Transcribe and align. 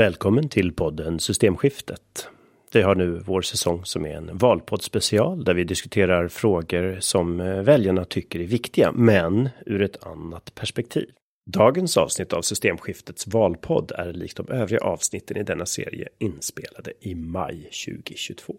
Välkommen 0.00 0.48
till 0.48 0.72
podden 0.72 1.20
Systemskiftet. 1.20 2.28
Vi 2.72 2.82
har 2.82 2.94
nu 2.94 3.22
vår 3.26 3.42
säsong 3.42 3.84
som 3.84 4.06
är 4.06 4.14
en 4.14 4.38
valpoddspecial 4.38 5.44
där 5.44 5.54
vi 5.54 5.64
diskuterar 5.64 6.28
frågor 6.28 6.96
som 7.00 7.40
eh, 7.40 7.62
väljarna 7.62 8.04
tycker 8.04 8.40
är 8.40 8.44
viktiga, 8.44 8.92
men 8.92 9.48
ur 9.66 9.82
ett 9.82 10.06
annat 10.06 10.54
perspektiv. 10.54 11.10
Dagens 11.46 11.96
avsnitt 11.96 12.32
av 12.32 12.42
Systemskiftets 12.42 13.26
valpodd 13.26 13.92
är 13.92 14.12
likt 14.12 14.36
de 14.36 14.48
övriga 14.48 14.80
avsnitten 14.80 15.36
i 15.36 15.42
denna 15.42 15.66
serie 15.66 16.08
inspelade 16.18 16.92
i 17.00 17.14
maj 17.14 17.70
2022. 17.86 18.56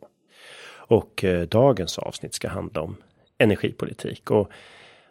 Och 0.74 1.24
eh, 1.24 1.42
dagens 1.42 2.00
avsnitt 2.00 2.34
ska 2.34 2.50
handla 2.50 2.82
om 2.82 2.96
energipolitik 3.38 4.32
och 4.32 4.52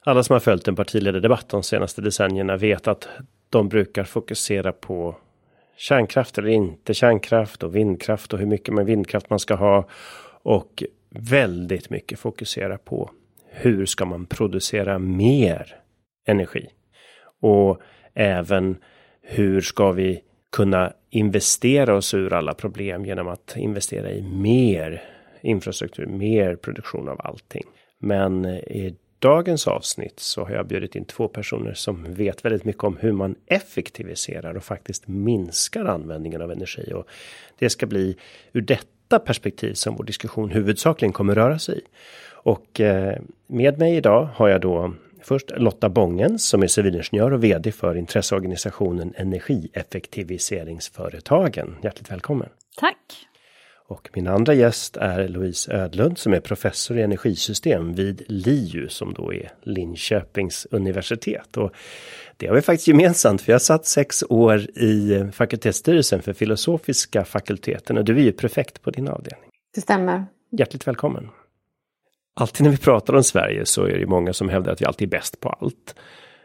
alla 0.02 0.22
som 0.22 0.32
har 0.32 0.40
följt 0.40 0.68
en 0.68 0.76
partiledardebatt 0.76 1.48
de 1.48 1.62
senaste 1.62 2.00
decennierna 2.00 2.56
vet 2.56 2.88
att 2.88 3.08
de 3.48 3.68
brukar 3.68 4.04
fokusera 4.04 4.72
på 4.72 5.16
kärnkraft 5.80 6.38
eller 6.38 6.48
inte 6.48 6.94
kärnkraft 6.94 7.62
och 7.62 7.76
vindkraft 7.76 8.32
och 8.32 8.38
hur 8.38 8.46
mycket 8.46 8.74
med 8.74 8.86
vindkraft 8.86 9.30
man 9.30 9.38
ska 9.38 9.54
ha. 9.54 9.88
Och 10.42 10.84
väldigt 11.10 11.90
mycket 11.90 12.18
fokusera 12.18 12.78
på 12.78 13.10
hur 13.50 13.86
ska 13.86 14.04
man 14.04 14.26
producera 14.26 14.98
mer 14.98 15.76
energi? 16.26 16.68
Och 17.40 17.80
även 18.14 18.76
hur 19.22 19.60
ska 19.60 19.92
vi 19.92 20.22
kunna 20.52 20.92
investera 21.10 21.94
oss 21.94 22.14
ur 22.14 22.32
alla 22.32 22.54
problem 22.54 23.04
genom 23.04 23.28
att 23.28 23.56
investera 23.56 24.10
i 24.10 24.22
mer 24.22 25.02
infrastruktur, 25.42 26.06
mer 26.06 26.56
produktion 26.56 27.08
av 27.08 27.20
allting. 27.20 27.64
Men 27.98 28.46
i 28.46 28.96
dagens 29.20 29.68
avsnitt 29.68 30.20
så 30.20 30.44
har 30.44 30.50
jag 30.50 30.66
bjudit 30.66 30.96
in 30.96 31.04
två 31.04 31.28
personer 31.28 31.74
som 31.74 32.14
vet 32.14 32.44
väldigt 32.44 32.64
mycket 32.64 32.84
om 32.84 32.96
hur 32.96 33.12
man 33.12 33.34
effektiviserar 33.46 34.54
och 34.54 34.64
faktiskt 34.64 35.08
minskar 35.08 35.84
användningen 35.84 36.42
av 36.42 36.52
energi. 36.52 36.92
Och 36.94 37.06
det 37.58 37.70
ska 37.70 37.86
bli 37.86 38.16
ur 38.52 38.60
detta 38.60 39.18
perspektiv 39.18 39.74
som 39.74 39.96
vår 39.96 40.04
diskussion 40.04 40.50
huvudsakligen 40.50 41.12
kommer 41.12 41.34
röra 41.34 41.58
sig 41.58 41.78
i. 41.78 41.82
Och 42.42 42.80
eh, 42.80 43.18
med 43.46 43.78
mig 43.78 43.96
idag 43.96 44.28
har 44.34 44.48
jag 44.48 44.60
då 44.60 44.94
först 45.22 45.50
Lotta 45.56 45.88
Bången 45.88 46.38
som 46.38 46.62
är 46.62 46.66
civilingenjör 46.66 47.30
och 47.30 47.44
vd 47.44 47.72
för 47.72 47.96
intresseorganisationen 47.96 49.14
Energieffektiviseringsföretagen. 49.16 51.76
Hjärtligt 51.82 52.10
välkommen! 52.10 52.48
Tack! 52.76 53.29
Och 53.90 54.10
min 54.12 54.26
andra 54.26 54.54
gäst 54.54 54.96
är 54.96 55.28
Louise 55.28 55.72
Ödlund 55.72 56.18
som 56.18 56.32
är 56.32 56.40
professor 56.40 56.98
i 56.98 57.02
energisystem 57.02 57.94
vid 57.94 58.22
LiU 58.28 58.88
som 58.88 59.14
då 59.14 59.34
är 59.34 59.52
Linköpings 59.62 60.66
universitet. 60.70 61.56
Och 61.56 61.72
det 62.36 62.46
har 62.46 62.54
vi 62.54 62.62
faktiskt 62.62 62.88
gemensamt 62.88 63.42
för 63.42 63.52
jag 63.52 63.62
satt 63.62 63.86
sex 63.86 64.24
år 64.28 64.60
i 64.60 65.24
fakultetsstyrelsen 65.32 66.22
för 66.22 66.32
filosofiska 66.32 67.24
fakulteten 67.24 67.98
och 67.98 68.04
du 68.04 68.16
är 68.16 68.22
ju 68.22 68.32
prefekt 68.32 68.82
på 68.82 68.90
din 68.90 69.08
avdelning. 69.08 69.50
Det 69.74 69.80
stämmer. 69.80 70.26
Hjärtligt 70.50 70.86
välkommen. 70.86 71.28
Alltid 72.36 72.64
när 72.64 72.70
vi 72.70 72.78
pratar 72.78 73.14
om 73.14 73.24
Sverige 73.24 73.66
så 73.66 73.84
är 73.84 73.98
det 73.98 74.06
många 74.06 74.32
som 74.32 74.48
hävdar 74.48 74.72
att 74.72 74.80
vi 74.80 74.86
alltid 74.86 75.08
är 75.08 75.18
bäst 75.18 75.40
på 75.40 75.48
allt. 75.48 75.94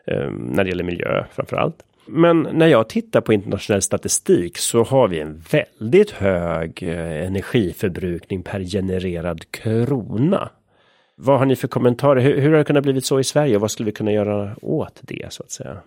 Um, 0.08 0.34
när 0.34 0.64
det 0.64 0.70
gäller 0.70 0.84
miljö 0.84 1.26
framför 1.32 1.56
allt. 1.56 1.84
Men 2.08 2.48
när 2.52 2.68
jag 2.68 2.90
tittar 2.90 3.22
på 3.22 3.34
internationell 3.34 3.82
statistik 3.82 4.58
så 4.58 4.84
har 4.84 5.08
vi 5.08 5.20
en 5.20 5.44
väldigt 5.52 6.12
hög 6.12 6.84
eh, 6.84 7.26
energiförbrukning 7.28 8.44
per 8.44 8.60
genererad 8.60 9.52
krona. 9.52 10.50
Vad 11.16 11.40
har 11.40 11.46
ni 11.46 11.56
för 11.56 11.68
kommentarer? 11.68 12.22
Hur, 12.22 12.42
hur 12.42 12.52
har 12.52 12.58
det 12.58 12.64
kunnat 12.64 12.84
blivit 12.84 13.06
så 13.06 13.20
i 13.20 13.24
Sverige 13.24 13.56
och 13.56 13.62
vad 13.62 13.72
skulle 13.72 13.86
vi 13.86 13.92
kunna 13.92 14.12
göra 14.12 14.56
åt 14.62 15.00
det 15.02 15.34
så 15.34 15.44
att 15.44 15.52
säga? 15.52 15.78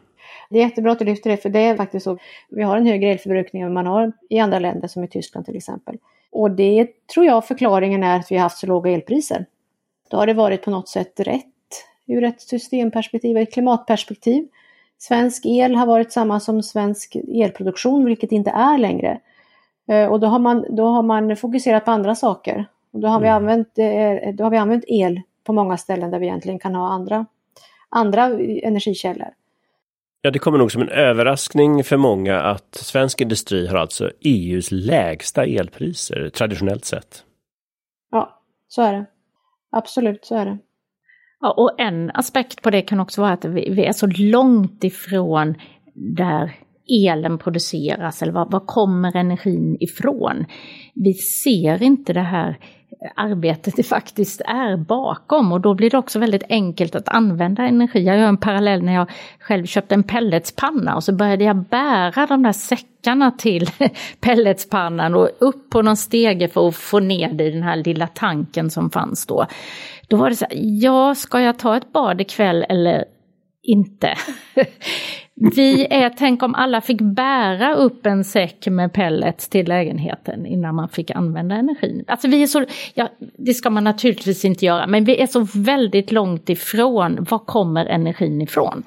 Det 0.50 0.58
är 0.58 0.62
jättebra 0.62 0.92
att 0.92 0.98
du 0.98 1.04
lyfter 1.04 1.30
det, 1.30 1.36
för 1.36 1.50
det 1.50 1.60
är 1.60 1.76
faktiskt 1.76 2.04
så. 2.04 2.18
Vi 2.50 2.62
har 2.62 2.76
en 2.76 2.86
högre 2.86 3.10
elförbrukning 3.10 3.62
än 3.62 3.72
man 3.72 3.86
har 3.86 4.12
i 4.30 4.38
andra 4.38 4.58
länder, 4.58 4.88
som 4.88 5.04
i 5.04 5.08
Tyskland 5.08 5.46
till 5.46 5.56
exempel. 5.56 5.96
Och 6.30 6.50
det 6.50 6.88
tror 7.14 7.26
jag 7.26 7.46
förklaringen 7.46 8.02
är 8.02 8.18
att 8.18 8.30
vi 8.30 8.36
har 8.36 8.42
haft 8.42 8.58
så 8.58 8.66
låga 8.66 8.90
elpriser. 8.90 9.46
Då 10.10 10.16
har 10.16 10.26
det 10.26 10.34
varit 10.34 10.62
på 10.62 10.70
något 10.70 10.88
sätt 10.88 11.20
rätt 11.20 11.44
ur 12.06 12.24
ett 12.24 12.40
systemperspektiv, 12.40 13.36
ett 13.36 13.52
klimatperspektiv. 13.52 14.48
Svensk 14.98 15.46
el 15.46 15.74
har 15.74 15.86
varit 15.86 16.12
samma 16.12 16.40
som 16.40 16.62
svensk 16.62 17.16
elproduktion, 17.16 18.04
vilket 18.04 18.32
inte 18.32 18.50
är 18.50 18.78
längre. 18.78 19.20
Eh, 19.88 20.06
och 20.06 20.20
då 20.20 20.26
har 20.26 20.38
man, 20.38 20.76
då 20.76 20.86
har 20.86 21.02
man 21.02 21.36
fokuserat 21.36 21.84
på 21.84 21.90
andra 21.90 22.14
saker. 22.14 22.66
Och 22.92 23.00
då, 23.00 23.08
har 23.08 23.20
vi 23.20 23.26
mm. 23.26 23.36
använt, 23.36 23.78
eh, 23.78 24.34
då 24.34 24.44
har 24.44 24.50
vi 24.50 24.56
använt 24.56 24.84
el 24.86 25.20
på 25.44 25.52
många 25.52 25.76
ställen 25.76 26.10
där 26.10 26.18
vi 26.18 26.26
egentligen 26.26 26.58
kan 26.58 26.74
ha 26.74 26.88
andra, 26.88 27.26
andra 27.88 28.24
energikällor. 28.62 29.28
Ja, 30.22 30.30
det 30.30 30.38
kommer 30.38 30.58
nog 30.58 30.72
som 30.72 30.82
en 30.82 30.88
överraskning 30.88 31.84
för 31.84 31.96
många 31.96 32.40
att 32.40 32.74
svensk 32.74 33.20
industri 33.20 33.66
har 33.66 33.78
alltså 33.78 34.10
EUs 34.20 34.70
lägsta 34.70 35.44
elpriser 35.44 36.28
traditionellt 36.28 36.84
sett. 36.84 37.24
Ja, 38.10 38.40
så 38.68 38.82
är 38.82 38.92
det. 38.92 39.06
Absolut, 39.70 40.24
så 40.24 40.34
är 40.34 40.44
det. 40.44 40.58
Ja, 41.40 41.50
och 41.50 41.80
en 41.80 42.10
aspekt 42.14 42.62
på 42.62 42.70
det 42.70 42.82
kan 42.82 43.00
också 43.00 43.20
vara 43.20 43.32
att 43.32 43.44
vi, 43.44 43.70
vi 43.70 43.84
är 43.84 43.92
så 43.92 44.06
långt 44.06 44.84
ifrån 44.84 45.54
där 45.94 46.54
elen 47.06 47.38
produceras 47.38 48.22
eller 48.22 48.32
var, 48.32 48.46
var 48.50 48.66
kommer 48.66 49.16
energin 49.16 49.76
ifrån? 49.80 50.44
Vi 50.94 51.14
ser 51.14 51.82
inte 51.82 52.12
det 52.12 52.20
här 52.20 52.58
arbetet 53.14 53.76
det 53.76 53.82
faktiskt 53.82 54.40
är 54.40 54.76
bakom 54.76 55.52
och 55.52 55.60
då 55.60 55.74
blir 55.74 55.90
det 55.90 55.98
också 55.98 56.18
väldigt 56.18 56.42
enkelt 56.48 56.94
att 56.94 57.08
använda 57.08 57.62
energi. 57.62 58.04
Jag 58.04 58.18
gör 58.18 58.26
en 58.26 58.36
parallell 58.36 58.82
när 58.82 58.94
jag 58.94 59.10
själv 59.40 59.66
köpte 59.66 59.94
en 59.94 60.02
pelletspanna 60.02 60.96
och 60.96 61.04
så 61.04 61.12
började 61.12 61.44
jag 61.44 61.56
bära 61.56 62.26
de 62.26 62.42
där 62.42 62.52
säckarna 62.52 63.30
till 63.30 63.70
pelletspannan 64.20 65.14
och 65.14 65.30
upp 65.38 65.70
på 65.70 65.82
någon 65.82 65.96
stege 65.96 66.48
för 66.48 66.68
att 66.68 66.76
få 66.76 67.00
ner 67.00 67.32
det 67.32 67.44
i 67.44 67.50
den 67.50 67.62
här 67.62 67.76
lilla 67.76 68.06
tanken 68.06 68.70
som 68.70 68.90
fanns 68.90 69.26
då. 69.26 69.46
Då 70.08 70.16
var 70.16 70.30
det 70.30 70.36
så 70.36 70.44
här, 70.44 70.58
ja, 70.60 71.14
ska 71.14 71.40
jag 71.40 71.58
ta 71.58 71.76
ett 71.76 71.92
bad 71.92 72.20
ikväll 72.20 72.66
eller 72.68 73.04
inte? 73.62 74.14
Vi 75.40 75.86
är, 75.90 76.10
tänk 76.10 76.42
om 76.42 76.54
alla 76.54 76.80
fick 76.80 77.00
bära 77.00 77.74
upp 77.74 78.06
en 78.06 78.24
säck 78.24 78.66
med 78.66 78.92
pellets 78.92 79.48
till 79.48 79.68
lägenheten 79.68 80.46
innan 80.46 80.74
man 80.74 80.88
fick 80.88 81.10
använda 81.10 81.54
energin. 81.54 82.04
Alltså 82.06 82.28
vi 82.28 82.42
är 82.42 82.46
så, 82.46 82.64
ja, 82.94 83.08
det 83.36 83.54
ska 83.54 83.70
man 83.70 83.84
naturligtvis 83.84 84.44
inte 84.44 84.64
göra, 84.64 84.86
men 84.86 85.04
vi 85.04 85.20
är 85.20 85.26
så 85.26 85.46
väldigt 85.54 86.12
långt 86.12 86.48
ifrån, 86.48 87.26
var 87.30 87.38
kommer 87.38 87.86
energin 87.86 88.42
ifrån? 88.42 88.82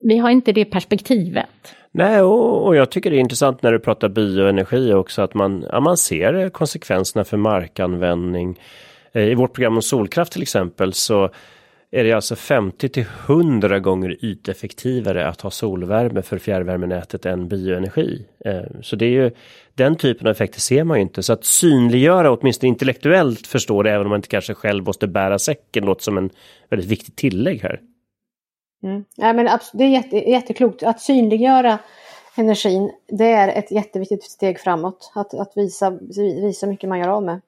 Vi 0.00 0.18
har 0.18 0.30
inte 0.30 0.52
det 0.52 0.64
perspektivet. 0.64 1.74
Nej, 1.92 2.22
och, 2.22 2.66
och 2.66 2.76
jag 2.76 2.90
tycker 2.90 3.10
det 3.10 3.16
är 3.16 3.20
intressant 3.20 3.62
när 3.62 3.72
du 3.72 3.78
pratar 3.78 4.08
bioenergi 4.08 4.92
också, 4.92 5.22
att 5.22 5.34
man, 5.34 5.66
ja, 5.72 5.80
man 5.80 5.96
ser 5.96 6.48
konsekvenserna 6.48 7.24
för 7.24 7.36
markanvändning. 7.36 8.60
Eh, 9.12 9.22
I 9.22 9.34
vårt 9.34 9.54
program 9.54 9.74
om 9.74 9.82
solkraft 9.82 10.32
till 10.32 10.42
exempel 10.42 10.92
så 10.92 11.30
är 11.94 12.04
det 12.04 12.12
alltså 12.12 12.36
50 12.36 12.88
till 12.88 13.06
100 13.26 13.78
gånger 13.78 14.24
yteffektivare 14.24 15.28
att 15.28 15.40
ha 15.40 15.50
solvärme 15.50 16.22
för 16.22 16.38
fjärrvärmenätet 16.38 17.26
än 17.26 17.48
bioenergi. 17.48 18.26
Eh, 18.44 18.62
så 18.82 18.96
det 18.96 19.06
är 19.06 19.10
ju 19.10 19.30
den 19.74 19.96
typen 19.96 20.26
av 20.26 20.30
effekter 20.30 20.60
ser 20.60 20.84
man 20.84 20.96
ju 20.96 21.02
inte. 21.02 21.22
Så 21.22 21.32
att 21.32 21.44
synliggöra, 21.44 22.30
åtminstone 22.32 22.68
intellektuellt 22.68 23.46
förstå 23.46 23.82
det, 23.82 23.90
även 23.90 24.06
om 24.06 24.10
man 24.10 24.18
inte 24.18 24.28
kanske 24.28 24.54
själv 24.54 24.84
måste 24.84 25.06
bära 25.06 25.38
säcken, 25.38 25.84
låter 25.84 26.02
som 26.02 26.18
en 26.18 26.30
väldigt 26.70 26.88
viktigt 26.88 27.16
tillägg 27.16 27.62
här. 27.62 27.80
Mm. 28.82 29.04
Ja, 29.16 29.32
men 29.32 29.58
det 29.72 29.84
är 29.84 29.88
jätte, 29.88 30.16
jätteklokt. 30.16 30.82
Att 30.82 31.00
synliggöra 31.00 31.78
energin, 32.36 32.90
det 33.08 33.32
är 33.32 33.48
ett 33.48 33.70
jätteviktigt 33.70 34.24
steg 34.24 34.60
framåt. 34.60 35.12
Att, 35.14 35.34
att 35.34 35.52
visa, 35.56 35.90
visa 35.90 36.66
hur 36.66 36.72
mycket 36.72 36.88
man 36.88 36.98
gör 36.98 37.08
av 37.08 37.22
med. 37.22 37.40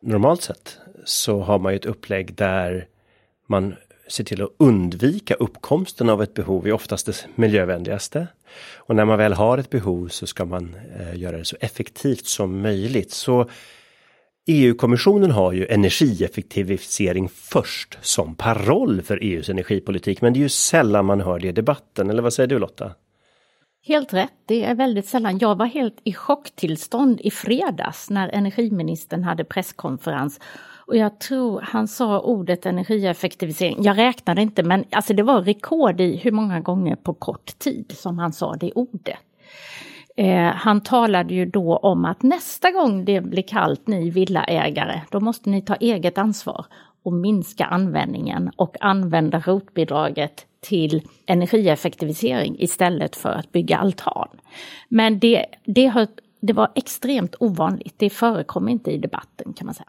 Normalt 0.00 0.42
sett 0.42 0.78
så 1.04 1.40
har 1.40 1.58
man 1.58 1.72
ju 1.72 1.76
ett 1.76 1.86
upplägg 1.86 2.34
där 2.34 2.88
man 3.52 3.74
ser 4.08 4.24
till 4.24 4.42
att 4.42 4.54
undvika 4.58 5.34
uppkomsten 5.34 6.08
av 6.08 6.22
ett 6.22 6.34
behov 6.34 6.66
är 6.66 6.72
oftast 6.72 7.06
det 7.06 7.26
miljövänligaste. 7.34 8.26
Och 8.76 8.96
när 8.96 9.04
man 9.04 9.18
väl 9.18 9.32
har 9.32 9.58
ett 9.58 9.70
behov 9.70 10.08
så 10.08 10.26
ska 10.26 10.44
man 10.44 10.76
eh, 10.98 11.16
göra 11.16 11.38
det 11.38 11.44
så 11.44 11.56
effektivt 11.60 12.26
som 12.26 12.60
möjligt. 12.60 13.10
Så 13.10 13.48
EU-kommissionen 14.46 15.30
har 15.30 15.52
ju 15.52 15.66
energieffektivisering 15.66 17.28
först 17.28 17.98
som 18.00 18.34
paroll 18.34 19.02
för 19.02 19.18
EUs 19.22 19.48
energipolitik, 19.48 20.20
men 20.20 20.32
det 20.32 20.38
är 20.38 20.42
ju 20.42 20.48
sällan 20.48 21.04
man 21.04 21.20
hör 21.20 21.38
det 21.38 21.48
i 21.48 21.52
debatten. 21.52 22.10
Eller 22.10 22.22
vad 22.22 22.32
säger 22.32 22.46
du 22.46 22.58
Lotta? 22.58 22.92
Helt 23.86 24.14
rätt, 24.14 24.32
det 24.46 24.64
är 24.64 24.74
väldigt 24.74 25.06
sällan. 25.06 25.38
Jag 25.38 25.58
var 25.58 25.66
helt 25.66 26.00
i 26.04 26.12
chocktillstånd 26.12 27.20
i 27.20 27.30
fredags 27.30 28.10
när 28.10 28.28
energiministern 28.28 29.24
hade 29.24 29.44
presskonferens 29.44 30.40
och 30.86 30.96
jag 30.96 31.20
tror 31.20 31.60
han 31.60 31.88
sa 31.88 32.20
ordet 32.20 32.66
energieffektivisering. 32.66 33.82
Jag 33.82 33.98
räknade 33.98 34.42
inte 34.42 34.62
men 34.62 34.84
alltså 34.90 35.14
det 35.14 35.22
var 35.22 35.42
rekord 35.42 36.00
i 36.00 36.16
hur 36.16 36.32
många 36.32 36.60
gånger 36.60 36.96
på 36.96 37.14
kort 37.14 37.58
tid 37.58 37.92
som 37.96 38.18
han 38.18 38.32
sa 38.32 38.54
det 38.54 38.72
ordet. 38.72 39.18
Eh, 40.16 40.52
han 40.54 40.80
talade 40.80 41.34
ju 41.34 41.46
då 41.46 41.76
om 41.76 42.04
att 42.04 42.22
nästa 42.22 42.70
gång 42.70 43.04
det 43.04 43.20
blir 43.20 43.42
kallt 43.42 43.86
ni 43.86 44.10
villaägare, 44.10 45.00
då 45.10 45.20
måste 45.20 45.50
ni 45.50 45.62
ta 45.62 45.74
eget 45.74 46.18
ansvar 46.18 46.66
och 47.02 47.12
minska 47.12 47.64
användningen 47.64 48.50
och 48.56 48.76
använda 48.80 49.40
rotbidraget 49.40 50.46
till 50.60 51.02
energieffektivisering 51.26 52.56
istället 52.58 53.16
för 53.16 53.32
att 53.32 53.52
bygga 53.52 53.76
altan. 53.76 54.28
Men 54.88 55.18
det, 55.18 55.46
det, 55.64 55.86
har, 55.86 56.06
det 56.40 56.52
var 56.52 56.72
extremt 56.74 57.34
ovanligt, 57.40 57.94
det 57.96 58.10
förekom 58.10 58.68
inte 58.68 58.90
i 58.90 58.98
debatten 58.98 59.52
kan 59.52 59.66
man 59.66 59.74
säga. 59.74 59.88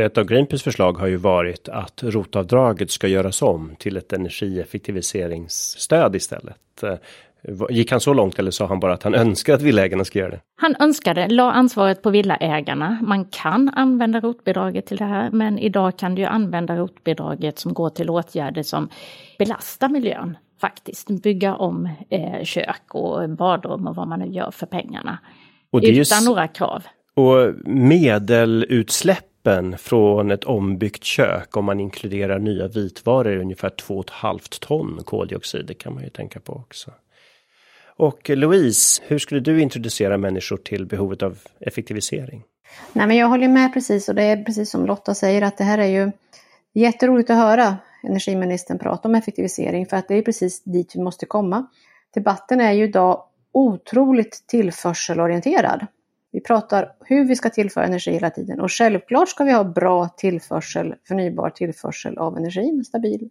Ett 0.00 0.18
av 0.18 0.24
Greenpeace 0.24 0.64
förslag 0.64 0.98
har 0.98 1.06
ju 1.06 1.16
varit 1.16 1.68
att 1.68 2.02
rotavdraget 2.02 2.90
ska 2.90 3.08
göras 3.08 3.42
om 3.42 3.74
till 3.78 3.96
ett 3.96 4.12
energieffektiviseringsstöd 4.12 6.16
istället. 6.16 6.84
Gick 7.70 7.90
han 7.90 8.00
så 8.00 8.14
långt 8.14 8.38
eller 8.38 8.50
sa 8.50 8.66
han 8.66 8.80
bara 8.80 8.92
att 8.92 9.02
han 9.02 9.14
önskar 9.14 9.54
att 9.54 9.62
villaägarna 9.62 10.04
ska 10.04 10.18
göra 10.18 10.30
det? 10.30 10.40
Han 10.56 10.76
önskade, 10.80 11.28
la 11.28 11.52
ansvaret 11.52 12.02
på 12.02 12.10
villaägarna. 12.10 12.98
Man 13.02 13.24
kan 13.24 13.68
använda 13.68 14.20
rotbidraget 14.20 14.86
till 14.86 14.96
det 14.96 15.04
här, 15.04 15.30
men 15.30 15.58
idag 15.58 15.98
kan 15.98 16.14
du 16.14 16.24
använda 16.24 16.76
rotbidraget 16.76 17.58
som 17.58 17.74
går 17.74 17.90
till 17.90 18.10
åtgärder 18.10 18.62
som 18.62 18.88
belastar 19.38 19.88
miljön 19.88 20.36
faktiskt. 20.60 21.22
Bygga 21.22 21.54
om 21.54 21.88
eh, 22.10 22.44
kök 22.44 22.94
och 22.94 23.30
badrum 23.30 23.86
och 23.86 23.96
vad 23.96 24.08
man 24.08 24.18
nu 24.18 24.26
gör 24.26 24.50
för 24.50 24.66
pengarna. 24.66 25.18
utan 25.72 25.94
just, 25.94 26.24
några 26.24 26.48
krav. 26.48 26.82
Och 27.14 27.54
medelutsläppen 29.42 29.78
från 29.78 30.30
ett 30.30 30.44
ombyggt 30.44 31.04
kök 31.04 31.56
om 31.56 31.64
man 31.64 31.80
inkluderar 31.80 32.38
nya 32.38 32.68
vitvaror 32.68 33.36
ungefär 33.36 33.70
2,5 33.70 34.58
ton 34.60 35.00
koldioxid. 35.04 35.66
Det 35.66 35.74
kan 35.74 35.94
man 35.94 36.02
ju 36.02 36.10
tänka 36.10 36.40
på 36.40 36.52
också. 36.52 36.90
Och 37.96 38.30
Louise, 38.30 39.02
hur 39.06 39.18
skulle 39.18 39.40
du 39.40 39.60
introducera 39.60 40.18
människor 40.18 40.56
till 40.56 40.86
behovet 40.86 41.22
av 41.22 41.38
effektivisering? 41.60 42.42
Nej, 42.92 43.06
men 43.06 43.16
jag 43.16 43.28
håller 43.28 43.48
med 43.48 43.72
precis 43.74 44.08
och 44.08 44.14
det 44.14 44.22
är 44.22 44.44
precis 44.44 44.70
som 44.70 44.86
Lotta 44.86 45.14
säger 45.14 45.42
att 45.42 45.58
det 45.58 45.64
här 45.64 45.78
är 45.78 45.86
ju 45.86 46.12
jätteroligt 46.74 47.30
att 47.30 47.36
höra 47.36 47.76
energiministern 48.02 48.78
prata 48.78 49.08
om 49.08 49.14
effektivisering 49.14 49.86
för 49.86 49.96
att 49.96 50.08
det 50.08 50.14
är 50.14 50.22
precis 50.22 50.62
dit 50.64 50.96
vi 50.96 51.02
måste 51.02 51.26
komma. 51.26 51.66
Debatten 52.14 52.60
är 52.60 52.72
ju 52.72 52.84
idag 52.84 53.24
otroligt 53.52 54.44
tillförselorienterad. 54.46 55.86
Vi 56.32 56.40
pratar 56.40 56.92
hur 57.00 57.24
vi 57.24 57.36
ska 57.36 57.50
tillföra 57.50 57.84
energi 57.84 58.10
hela 58.10 58.30
tiden 58.30 58.60
och 58.60 58.72
självklart 58.72 59.28
ska 59.28 59.44
vi 59.44 59.52
ha 59.52 59.64
bra 59.64 60.08
tillförsel, 60.08 60.94
förnybar 61.08 61.50
tillförsel 61.50 62.18
av 62.18 62.36
energin, 62.36 62.84
stabil. 62.84 63.30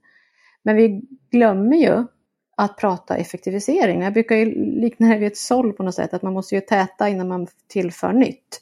Men 0.63 0.75
vi 0.75 1.01
glömmer 1.31 1.77
ju 1.77 2.03
att 2.57 2.77
prata 2.77 3.15
effektivisering. 3.15 4.01
Jag 4.01 4.13
brukar 4.13 4.35
ju 4.35 4.45
likna 4.81 5.07
det 5.07 5.17
vid 5.17 5.27
ett 5.27 5.37
såll 5.37 5.73
på 5.73 5.83
något 5.83 5.95
sätt, 5.95 6.13
att 6.13 6.21
man 6.21 6.33
måste 6.33 6.55
ju 6.55 6.61
täta 6.61 7.09
innan 7.09 7.27
man 7.27 7.47
tillför 7.67 8.13
nytt. 8.13 8.61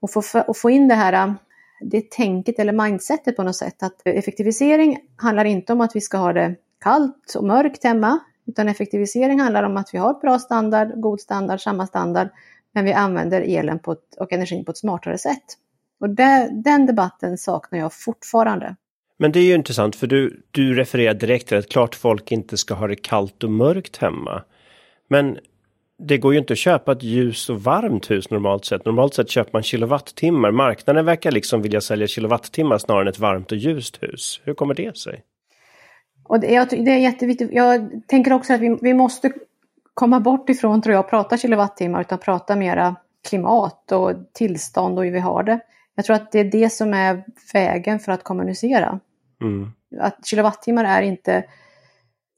Och 0.00 0.10
få, 0.12 0.22
och 0.46 0.56
få 0.56 0.70
in 0.70 0.88
det 0.88 0.94
här 0.94 1.12
äh, 1.12 1.34
det 1.80 2.10
tänket 2.10 2.58
eller 2.58 2.72
mindsetet 2.72 3.36
på 3.36 3.42
något 3.42 3.56
sätt 3.56 3.82
att 3.82 4.00
effektivisering 4.04 4.98
handlar 5.16 5.44
inte 5.44 5.72
om 5.72 5.80
att 5.80 5.96
vi 5.96 6.00
ska 6.00 6.18
ha 6.18 6.32
det 6.32 6.54
kallt 6.80 7.34
och 7.38 7.44
mörkt 7.44 7.84
hemma, 7.84 8.18
utan 8.46 8.68
effektivisering 8.68 9.40
handlar 9.40 9.62
om 9.62 9.76
att 9.76 9.94
vi 9.94 9.98
har 9.98 10.14
bra 10.14 10.38
standard, 10.38 11.00
god 11.00 11.20
standard, 11.20 11.60
samma 11.60 11.86
standard, 11.86 12.28
men 12.76 12.84
vi 12.84 12.92
använder 12.92 13.42
elen 13.42 13.78
på 13.78 13.92
ett, 13.92 14.14
och 14.18 14.32
energin 14.32 14.64
på 14.64 14.70
ett 14.70 14.78
smartare 14.78 15.18
sätt. 15.18 15.44
Och 16.00 16.10
det, 16.10 16.50
den 16.52 16.86
debatten 16.86 17.38
saknar 17.38 17.78
jag 17.78 17.92
fortfarande. 17.94 18.76
Men 19.18 19.32
det 19.32 19.38
är 19.38 19.44
ju 19.44 19.54
intressant 19.54 19.96
för 19.96 20.06
du, 20.06 20.42
du 20.50 20.74
refererar 20.74 21.14
direkt 21.14 21.48
till 21.48 21.56
att 21.56 21.68
klart 21.68 21.94
folk 21.94 22.32
inte 22.32 22.56
ska 22.56 22.74
ha 22.74 22.86
det 22.86 22.96
kallt 22.96 23.44
och 23.44 23.50
mörkt 23.50 23.96
hemma. 23.96 24.42
Men 25.08 25.38
det 25.98 26.18
går 26.18 26.32
ju 26.32 26.38
inte 26.38 26.52
att 26.52 26.58
köpa 26.58 26.92
ett 26.92 27.02
ljus 27.02 27.50
och 27.50 27.62
varmt 27.62 28.10
hus 28.10 28.30
normalt 28.30 28.64
sett. 28.64 28.84
Normalt 28.84 29.14
sett 29.14 29.30
köper 29.30 29.52
man 29.52 29.62
kilowattimmar. 29.62 30.50
Marknaden 30.50 31.04
verkar 31.04 31.30
liksom 31.30 31.62
vilja 31.62 31.80
sälja 31.80 32.06
kilowattimmar 32.06 32.78
snarare 32.78 33.02
än 33.02 33.08
ett 33.08 33.18
varmt 33.18 33.52
och 33.52 33.58
ljust 33.58 34.02
hus. 34.02 34.40
Hur 34.44 34.54
kommer 34.54 34.74
det 34.74 34.96
sig? 34.96 35.22
Och 36.24 36.40
det, 36.40 36.64
det 36.70 36.90
är 36.90 36.98
jätteviktigt. 36.98 37.50
Jag 37.52 38.02
tänker 38.06 38.32
också 38.32 38.52
att 38.54 38.60
vi, 38.60 38.78
vi 38.82 38.94
måste 38.94 39.32
komma 39.96 40.20
bort 40.20 40.48
ifrån, 40.48 40.82
tror 40.82 40.92
jag, 40.94 41.00
att 41.00 41.10
prata 41.10 41.36
kilowattimmar 41.36 42.00
utan 42.00 42.18
prata 42.18 42.56
mera 42.56 42.96
klimat 43.28 43.92
och 43.92 44.12
tillstånd 44.32 44.98
och 44.98 45.04
hur 45.04 45.12
vi 45.12 45.20
har 45.20 45.42
det. 45.42 45.60
Jag 45.94 46.04
tror 46.04 46.16
att 46.16 46.32
det 46.32 46.38
är 46.38 46.44
det 46.44 46.70
som 46.70 46.94
är 46.94 47.24
vägen 47.52 47.98
för 47.98 48.12
att 48.12 48.24
kommunicera. 48.24 49.00
Mm. 49.40 49.70
Att 50.00 50.26
kilowattimmar 50.26 50.84
är 50.84 51.02
inte, 51.02 51.44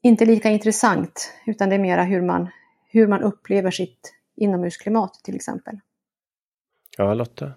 inte 0.03 0.25
lika 0.25 0.49
intressant, 0.49 1.33
utan 1.45 1.69
det 1.69 1.75
är 1.75 1.79
mera 1.79 2.03
hur 2.03 2.21
man, 2.21 2.47
hur 2.91 3.07
man 3.07 3.21
upplever 3.21 3.71
sitt 3.71 4.13
inomhusklimat 4.35 5.13
till 5.23 5.35
exempel. 5.35 5.79
Ja, 6.97 7.13
Lotta? 7.13 7.51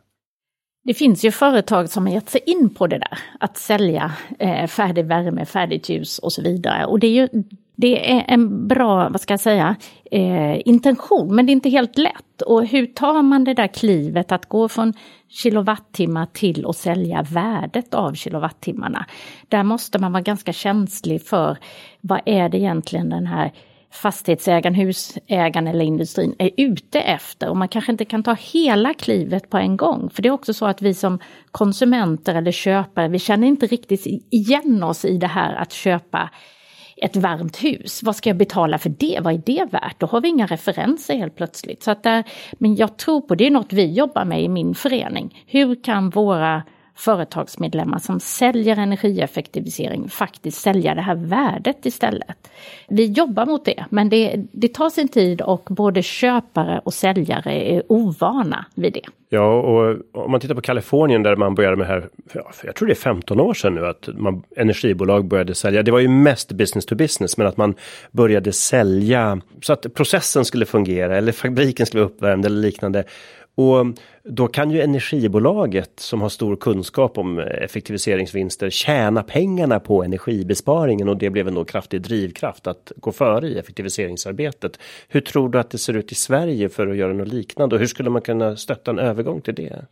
Det 0.85 0.95
finns 0.95 1.25
ju 1.25 1.31
företag 1.31 1.91
som 1.91 2.07
har 2.07 2.15
gett 2.15 2.31
sig 2.31 2.41
in 2.47 2.75
på 2.75 2.87
det 2.87 2.99
där, 2.99 3.19
att 3.41 3.57
sälja 3.57 4.13
eh, 4.39 4.67
färdig 4.67 5.05
värme, 5.05 5.47
färdigt 5.47 5.89
ljus 5.89 6.19
och 6.19 6.33
så 6.33 6.43
vidare. 6.43 6.87
Och 6.87 6.99
det 6.99 7.07
är 7.07 7.11
ju 7.11 7.29
det 7.77 8.13
är 8.13 8.25
en 8.29 8.69
bra, 8.69 9.09
vad 9.09 9.21
ska 9.21 9.33
jag 9.33 9.41
säga, 9.41 9.77
eh, 10.11 10.69
intention, 10.69 11.35
men 11.35 11.47
det 11.47 11.51
är 11.51 11.55
inte 11.55 11.71
helt 11.71 11.99
lätt. 11.99 12.43
Och 12.47 12.67
hur 12.67 12.87
tar 12.87 13.23
man 13.23 13.45
det 13.45 13.55
där 13.55 13.67
klivet 13.67 14.33
att 14.33 14.49
gå 14.49 14.69
från 14.69 14.93
kilowattimmar 15.29 16.27
till 16.33 16.67
att 16.67 16.77
sälja 16.77 17.23
värdet 17.23 17.95
av 17.95 18.15
kilowattimmarna? 18.15 19.07
Där 19.49 19.63
måste 19.63 19.99
man 19.99 20.13
vara 20.13 20.23
ganska 20.23 20.53
känslig 20.53 21.23
för 21.23 21.59
vad 22.01 22.21
är 22.27 22.49
det 22.49 22.59
egentligen 22.59 23.09
den 23.09 23.27
här 23.27 23.53
fastighetsägaren, 23.93 24.75
husägaren 24.75 25.67
eller 25.67 25.85
industrin 25.85 26.35
är 26.39 26.51
ute 26.57 27.01
efter. 27.01 27.49
Och 27.49 27.57
man 27.57 27.69
kanske 27.69 27.93
inte 27.93 28.05
kan 28.05 28.23
ta 28.23 28.37
hela 28.41 28.95
klivet 28.95 29.51
på 29.51 29.59
en 29.59 29.77
gång. 29.77 30.11
För 30.11 30.23
det 30.23 30.29
är 30.29 30.33
också 30.33 30.55
så 30.55 30.67
att 30.67 30.83
vi 30.83 30.95
som 30.95 31.19
konsumenter 31.51 32.35
eller 32.35 32.53
köpare, 32.53 33.09
vi 33.09 33.19
känner 33.19 33.47
inte 33.47 33.67
riktigt 33.67 34.07
igen 34.31 34.83
oss 34.83 35.05
i 35.05 35.17
det 35.17 35.27
här 35.27 35.55
att 35.55 35.73
köpa 35.73 36.31
ett 37.03 37.17
varmt 37.17 37.65
hus. 37.65 38.03
Vad 38.03 38.17
ska 38.17 38.31
jag 38.31 38.37
betala 38.37 38.79
för 38.79 38.89
det? 38.89 39.19
Vad 39.23 39.35
är 39.35 39.43
det 39.47 39.65
värt? 39.71 40.01
Då 40.01 40.07
har 40.07 40.21
vi 40.21 40.29
inga 40.29 40.47
referenser 40.47 41.15
helt 41.15 41.37
plötsligt. 41.37 41.83
Så 41.83 41.91
att 41.91 42.03
där, 42.03 42.25
men 42.53 42.77
jag 42.77 42.97
tror 42.97 43.21
på, 43.21 43.35
det 43.35 43.47
är 43.47 43.51
något 43.51 43.73
vi 43.73 43.93
jobbar 43.93 44.25
med 44.25 44.43
i 44.43 44.49
min 44.49 44.75
förening. 44.75 45.45
Hur 45.47 45.85
kan 45.85 46.11
våra 46.11 46.63
företagsmedlemmar 46.95 47.99
som 47.99 48.21
säljer 48.21 48.77
energieffektivisering 48.77 50.09
faktiskt 50.09 50.61
sälja 50.61 50.95
det 50.95 51.03
här 51.03 51.15
värdet 51.15 51.87
istället. 51.87 52.51
Vi 52.89 53.07
jobbar 53.07 53.47
mot 53.47 53.65
det, 53.65 53.85
men 53.91 54.09
det, 54.09 54.45
det 54.53 54.69
tar 54.69 54.91
sin 54.91 55.09
tid 55.09 55.41
och 55.41 55.69
både 55.71 56.03
köpare 56.03 56.81
och 56.85 56.95
säljare 56.95 57.53
är 57.53 57.83
ovana 57.89 58.67
vid 58.75 58.93
det. 58.93 59.05
Ja, 59.35 59.61
och 59.61 59.97
om 60.13 60.31
man 60.31 60.41
tittar 60.41 60.55
på 60.55 60.61
Kalifornien 60.61 61.23
där 61.23 61.37
man 61.37 61.55
började 61.55 61.77
med 61.77 61.87
det 61.87 61.93
här, 61.93 62.09
jag 62.65 62.75
tror 62.75 62.87
det 62.87 62.93
är 62.93 62.95
15 62.95 63.41
år 63.41 63.55
sedan 63.55 63.75
nu, 63.75 63.87
att 63.87 64.09
man, 64.15 64.43
energibolag 64.57 65.25
började 65.25 65.55
sälja. 65.55 65.83
Det 65.83 65.91
var 65.91 65.99
ju 65.99 66.09
mest 66.09 66.53
business 66.53 66.87
to 66.87 66.95
business, 66.95 67.37
men 67.37 67.47
att 67.47 67.57
man 67.57 67.75
började 68.11 68.53
sälja 68.53 69.41
så 69.63 69.73
att 69.73 69.95
processen 69.95 70.45
skulle 70.45 70.67
fungera 70.67 71.17
eller 71.17 71.33
fabriken 71.33 71.87
skulle 71.87 72.03
vara 72.03 72.13
uppvärmd 72.13 72.47
eller 72.47 72.61
liknande. 72.61 73.05
Och 73.55 73.87
då 74.23 74.49
kan 74.49 74.71
ju 74.71 74.81
energibolaget 74.81 75.91
som 76.01 76.21
har 76.21 76.29
stor 76.29 76.57
kunskap 76.57 77.19
om 77.19 77.39
effektiviseringsvinster 77.39 78.71
tjäna 78.71 79.23
pengarna 79.23 79.81
på 79.81 80.05
energibesparingen 80.05 81.09
och 81.09 81.17
det 81.17 81.31
blev 81.31 81.49
en 81.49 81.55
då 81.55 81.65
kraftig 81.65 82.03
drivkraft 82.03 82.67
att 82.67 82.93
gå 82.97 83.13
före 83.13 83.49
i 83.49 83.59
effektiviseringsarbetet. 83.59 84.79
Hur 85.09 85.21
tror 85.21 85.49
du 85.49 85.59
att 85.59 85.71
det 85.71 85.79
ser 85.79 85.97
ut 85.97 86.13
i 86.13 86.15
Sverige 86.15 86.69
för 86.69 86.87
att 86.87 86.97
göra 86.97 87.13
något 87.13 87.29
liknande 87.29 87.75
och 87.75 87.81
hur 87.81 87.87
skulle 87.87 88.11
man 88.11 88.23
kunna 88.23 88.57
stötta 88.57 88.91
en 88.91 88.99
övergång 88.99 89.41
till 89.41 89.55
det? 89.55 89.87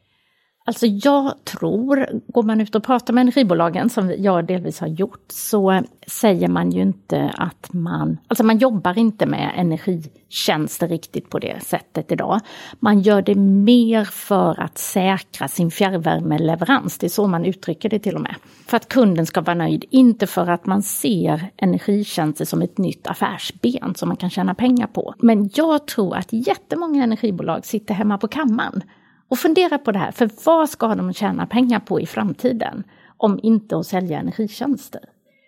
Alltså 0.71 0.87
jag 0.87 1.45
tror, 1.45 2.07
går 2.27 2.43
man 2.43 2.61
ut 2.61 2.75
och 2.75 2.85
pratar 2.85 3.15
med 3.15 3.21
energibolagen 3.21 3.91
som 3.91 4.15
jag 4.19 4.47
delvis 4.47 4.81
har 4.81 4.87
gjort, 4.87 5.25
så 5.29 5.83
säger 6.07 6.49
man 6.49 6.71
ju 6.71 6.83
inte 6.83 7.35
att 7.37 7.73
man, 7.73 8.19
alltså 8.29 8.45
man 8.45 8.59
jobbar 8.59 8.99
inte 8.99 9.27
med 9.27 9.53
energitjänster 9.57 10.89
riktigt 10.89 11.31
på 11.31 11.39
det 11.39 11.63
sättet 11.63 12.13
idag. 12.13 12.41
Man 12.79 13.01
gör 13.01 13.23
det 13.23 13.35
mer 13.35 14.05
för 14.05 14.61
att 14.61 14.79
säkra 14.79 15.49
sin 15.49 15.71
fjärrvärmeleverans, 15.71 16.99
det 16.99 17.07
är 17.07 17.09
så 17.09 17.27
man 17.27 17.45
uttrycker 17.45 17.89
det 17.89 17.99
till 17.99 18.15
och 18.15 18.23
med. 18.23 18.35
För 18.67 18.77
att 18.77 18.89
kunden 18.89 19.27
ska 19.27 19.41
vara 19.41 19.55
nöjd, 19.55 19.85
inte 19.91 20.27
för 20.27 20.51
att 20.51 20.67
man 20.67 20.83
ser 20.83 21.51
energitjänster 21.57 22.45
som 22.45 22.63
ett 22.63 22.79
nytt 22.79 23.07
affärsben 23.07 23.95
som 23.95 24.09
man 24.09 24.17
kan 24.17 24.31
tjäna 24.31 24.55
pengar 24.55 24.87
på. 24.87 25.15
Men 25.19 25.51
jag 25.55 25.87
tror 25.87 26.17
att 26.17 26.33
jättemånga 26.33 27.05
energibolag 27.05 27.67
sitter 27.67 27.95
hemma 27.95 28.19
på 28.19 28.29
kammaren 28.29 28.83
och 29.31 29.39
fundera 29.39 29.79
på 29.79 29.93
det 29.93 29.99
här, 29.99 30.13
för 30.13 30.31
vad 30.45 30.69
ska 30.69 30.95
de 30.95 31.13
tjäna 31.13 31.47
pengar 31.47 31.81
på 31.81 32.01
i 32.01 32.07
framtiden 32.07 32.85
om 33.17 33.41
inte 33.43 33.77
att 33.77 33.87
sälja 33.87 34.19
energitjänster? 34.19 35.01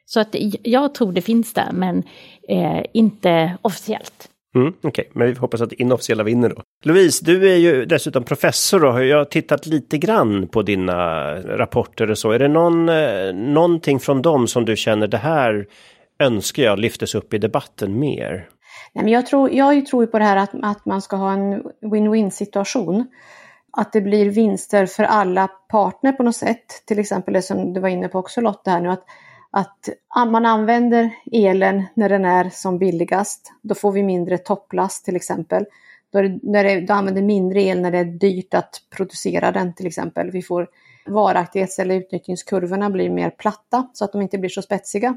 Så 0.07 0.21
att 0.21 0.29
jag 0.63 0.95
tror 0.95 1.13
det 1.13 1.23
finns 1.23 1.53
där, 1.53 1.73
men 1.73 2.03
eh, 2.49 2.85
inte 2.93 3.59
officiellt. 3.63 4.29
Mm, 4.55 4.69
Okej, 4.69 4.89
okay. 4.89 5.05
men 5.13 5.27
vi 5.27 5.35
hoppas 5.35 5.61
att 5.61 5.71
det 5.71 5.83
inofficiella 5.83 6.23
vinner 6.23 6.49
då. 6.49 6.63
Louise, 6.85 7.25
du 7.25 7.53
är 7.53 7.57
ju 7.57 7.85
dessutom 7.85 8.25
professor 8.25 8.85
och 8.85 9.05
jag 9.05 9.19
har 9.19 9.25
tittat 9.25 9.67
lite 9.67 9.99
grann 9.99 10.49
på 10.49 10.63
dina 10.63 11.35
rapporter 11.35 12.11
och 12.11 12.19
så. 12.19 12.31
Är 12.31 12.39
det 12.39 12.49
någon, 12.49 12.89
eh, 12.89 13.33
någonting 13.35 14.01
från 14.01 14.23
dem 14.23 14.47
som 14.47 14.65
du 14.65 14.77
känner 14.77 15.07
det 15.07 15.17
här 15.17 15.67
önskar 16.19 16.63
jag 16.63 16.79
lyftes 16.79 17.15
upp 17.15 17.35
i 17.35 17.39
debatten 17.39 17.99
mer? 17.99 18.49
Nej, 18.95 19.05
men 19.05 19.13
jag, 19.13 19.27
tror, 19.27 19.51
jag 19.53 19.87
tror 19.87 20.07
på 20.07 20.19
det 20.19 20.25
här 20.25 20.37
att, 20.37 20.51
att 20.63 20.87
man 20.87 21.03
ska 21.03 21.17
ha 21.17 21.33
en 21.33 21.63
win-win 21.83 22.31
situation 22.31 23.07
att 23.73 23.93
det 23.93 24.01
blir 24.01 24.31
vinster 24.31 24.87
för 24.87 25.05
alla 25.05 25.49
partner 25.49 26.13
på 26.13 26.23
något 26.23 26.37
sätt. 26.37 26.83
Till 26.85 26.99
exempel 26.99 27.35
det 27.35 27.43
som 27.43 27.73
du 27.73 27.81
var 27.81 27.89
inne 27.89 28.09
på 28.09 28.19
också 28.19 28.41
Lotta 28.41 28.71
här 28.71 28.81
nu, 28.81 28.91
att, 28.91 29.05
att 29.51 29.89
ah, 30.09 30.25
man 30.25 30.47
använder 30.47 31.11
elen 31.33 31.85
när 31.95 32.09
den 32.09 32.25
är 32.25 32.51
som 32.51 32.79
billigast. 32.79 33.53
Då 33.63 33.75
får 33.75 33.93
vi 33.93 34.03
mindre 34.03 34.39
topplast 34.39 35.05
till 35.05 35.17
exempel. 35.17 35.65
Då, 36.13 36.19
är 36.19 36.23
det, 36.23 36.39
när 36.43 36.65
det, 36.65 36.81
då 36.81 36.95
använder 36.95 37.23
mindre 37.23 37.63
el 37.63 37.81
när 37.81 37.91
det 37.91 37.99
är 37.99 38.05
dyrt 38.05 38.55
att 38.55 38.83
producera 38.97 39.53
den 39.53 39.75
till 39.75 39.87
exempel. 39.87 40.31
Vi 40.31 40.43
får 40.43 40.69
varaktighets 41.07 41.79
eller 41.79 41.95
utnyttjningskurvorna 41.95 42.91
blir 42.91 43.11
mer 43.11 43.31
platta 43.31 43.89
så 43.93 44.05
att 44.05 44.13
de 44.13 44.23
inte 44.23 44.39
blir 44.39 44.51
så 44.51 44.63
spetsiga. 44.63 45.17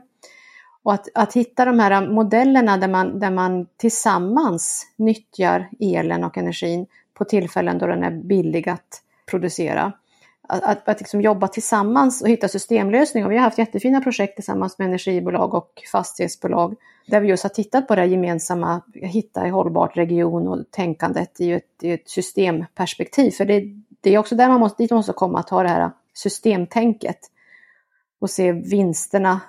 Och 0.83 0.93
att, 0.93 1.07
att 1.13 1.33
hitta 1.33 1.65
de 1.65 1.79
här 1.79 2.07
modellerna 2.07 2.77
där 2.77 2.87
man, 2.87 3.19
där 3.19 3.31
man 3.31 3.67
tillsammans 3.77 4.87
nyttjar 4.95 5.69
elen 5.79 6.23
och 6.23 6.37
energin 6.37 6.87
på 7.17 7.25
tillfällen 7.25 7.77
då 7.77 7.87
den 7.87 8.03
är 8.03 8.11
billig 8.11 8.69
att 8.69 9.01
producera. 9.25 9.91
Att, 10.47 10.63
att, 10.63 10.89
att 10.89 10.99
liksom 10.99 11.21
jobba 11.21 11.47
tillsammans 11.47 12.21
och 12.21 12.29
hitta 12.29 12.47
systemlösningar. 12.47 13.29
Vi 13.29 13.35
har 13.35 13.43
haft 13.43 13.57
jättefina 13.57 14.01
projekt 14.01 14.35
tillsammans 14.35 14.79
med 14.79 14.87
energibolag 14.87 15.53
och 15.53 15.81
fastighetsbolag 15.91 16.75
där 17.07 17.19
vi 17.19 17.27
just 17.27 17.43
har 17.43 17.49
tittat 17.49 17.87
på 17.87 17.95
det 17.95 18.05
gemensamma, 18.05 18.81
hitta 18.93 19.47
i 19.47 19.49
hållbart 19.49 19.97
region 19.97 20.47
och 20.47 20.71
tänkandet 20.71 21.41
i 21.41 21.51
ett, 21.51 21.83
i 21.83 21.91
ett 21.91 22.09
systemperspektiv. 22.09 23.31
För 23.31 23.45
det, 23.45 23.63
det, 24.01 24.15
är 24.15 24.17
också 24.17 24.35
där 24.35 24.47
man 24.47 24.59
måste, 24.59 24.83
dit 24.83 24.91
man 24.91 24.97
måste 24.97 25.13
komma, 25.13 25.39
att 25.39 25.49
ha 25.49 25.63
det 25.63 25.69
här 25.69 25.91
systemtänket 26.13 27.19
och 28.19 28.29
se 28.29 28.51
vinsterna 28.51 29.41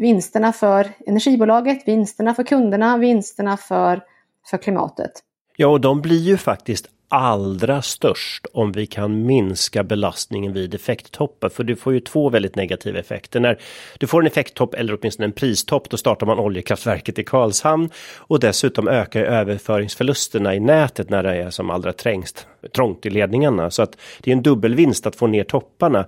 vinsterna 0.00 0.52
för 0.52 0.88
energibolaget, 1.06 1.88
vinsterna 1.88 2.34
för 2.34 2.44
kunderna, 2.44 2.98
vinsterna 2.98 3.56
för, 3.56 4.02
för 4.50 4.58
klimatet. 4.58 5.12
Ja, 5.56 5.68
och 5.68 5.80
de 5.80 6.00
blir 6.00 6.20
ju 6.20 6.36
faktiskt 6.36 6.86
allra 7.08 7.82
störst 7.82 8.46
om 8.52 8.72
vi 8.72 8.86
kan 8.86 9.26
minska 9.26 9.84
belastningen 9.84 10.52
vid 10.52 10.74
effekttoppar. 10.74 11.48
För 11.48 11.64
du 11.64 11.76
får 11.76 11.92
ju 11.92 12.00
två 12.00 12.30
väldigt 12.30 12.56
negativa 12.56 12.98
effekter. 12.98 13.40
När 13.40 13.58
du 13.98 14.06
får 14.06 14.20
en 14.20 14.26
effekttopp 14.26 14.74
eller 14.74 14.98
åtminstone 15.00 15.26
en 15.26 15.32
pristopp, 15.32 15.90
då 15.90 15.96
startar 15.96 16.26
man 16.26 16.38
oljekraftverket 16.38 17.18
i 17.18 17.24
Karlshamn 17.24 17.90
och 18.16 18.40
dessutom 18.40 18.88
ökar 18.88 19.20
överföringsförlusterna 19.20 20.54
i 20.54 20.60
nätet 20.60 21.10
när 21.10 21.22
det 21.22 21.36
är 21.36 21.50
som 21.50 21.70
allra 21.70 21.92
trängst, 21.92 22.46
trångt 22.74 23.06
i 23.06 23.10
ledningarna. 23.10 23.70
Så 23.70 23.82
att 23.82 23.96
det 24.20 24.30
är 24.30 24.36
en 24.36 24.42
dubbelvinst 24.42 25.06
att 25.06 25.16
få 25.16 25.26
ner 25.26 25.44
topparna. 25.44 26.06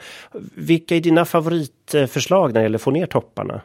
Vilka 0.55 0.97
är 0.97 1.01
dina 1.01 1.25
favoritförslag 1.25 2.53
när 2.53 2.61
det 2.61 2.63
gäller 2.63 2.79
att 2.79 2.83
få 2.83 2.91
ner 2.91 3.07
topparna? 3.07 3.61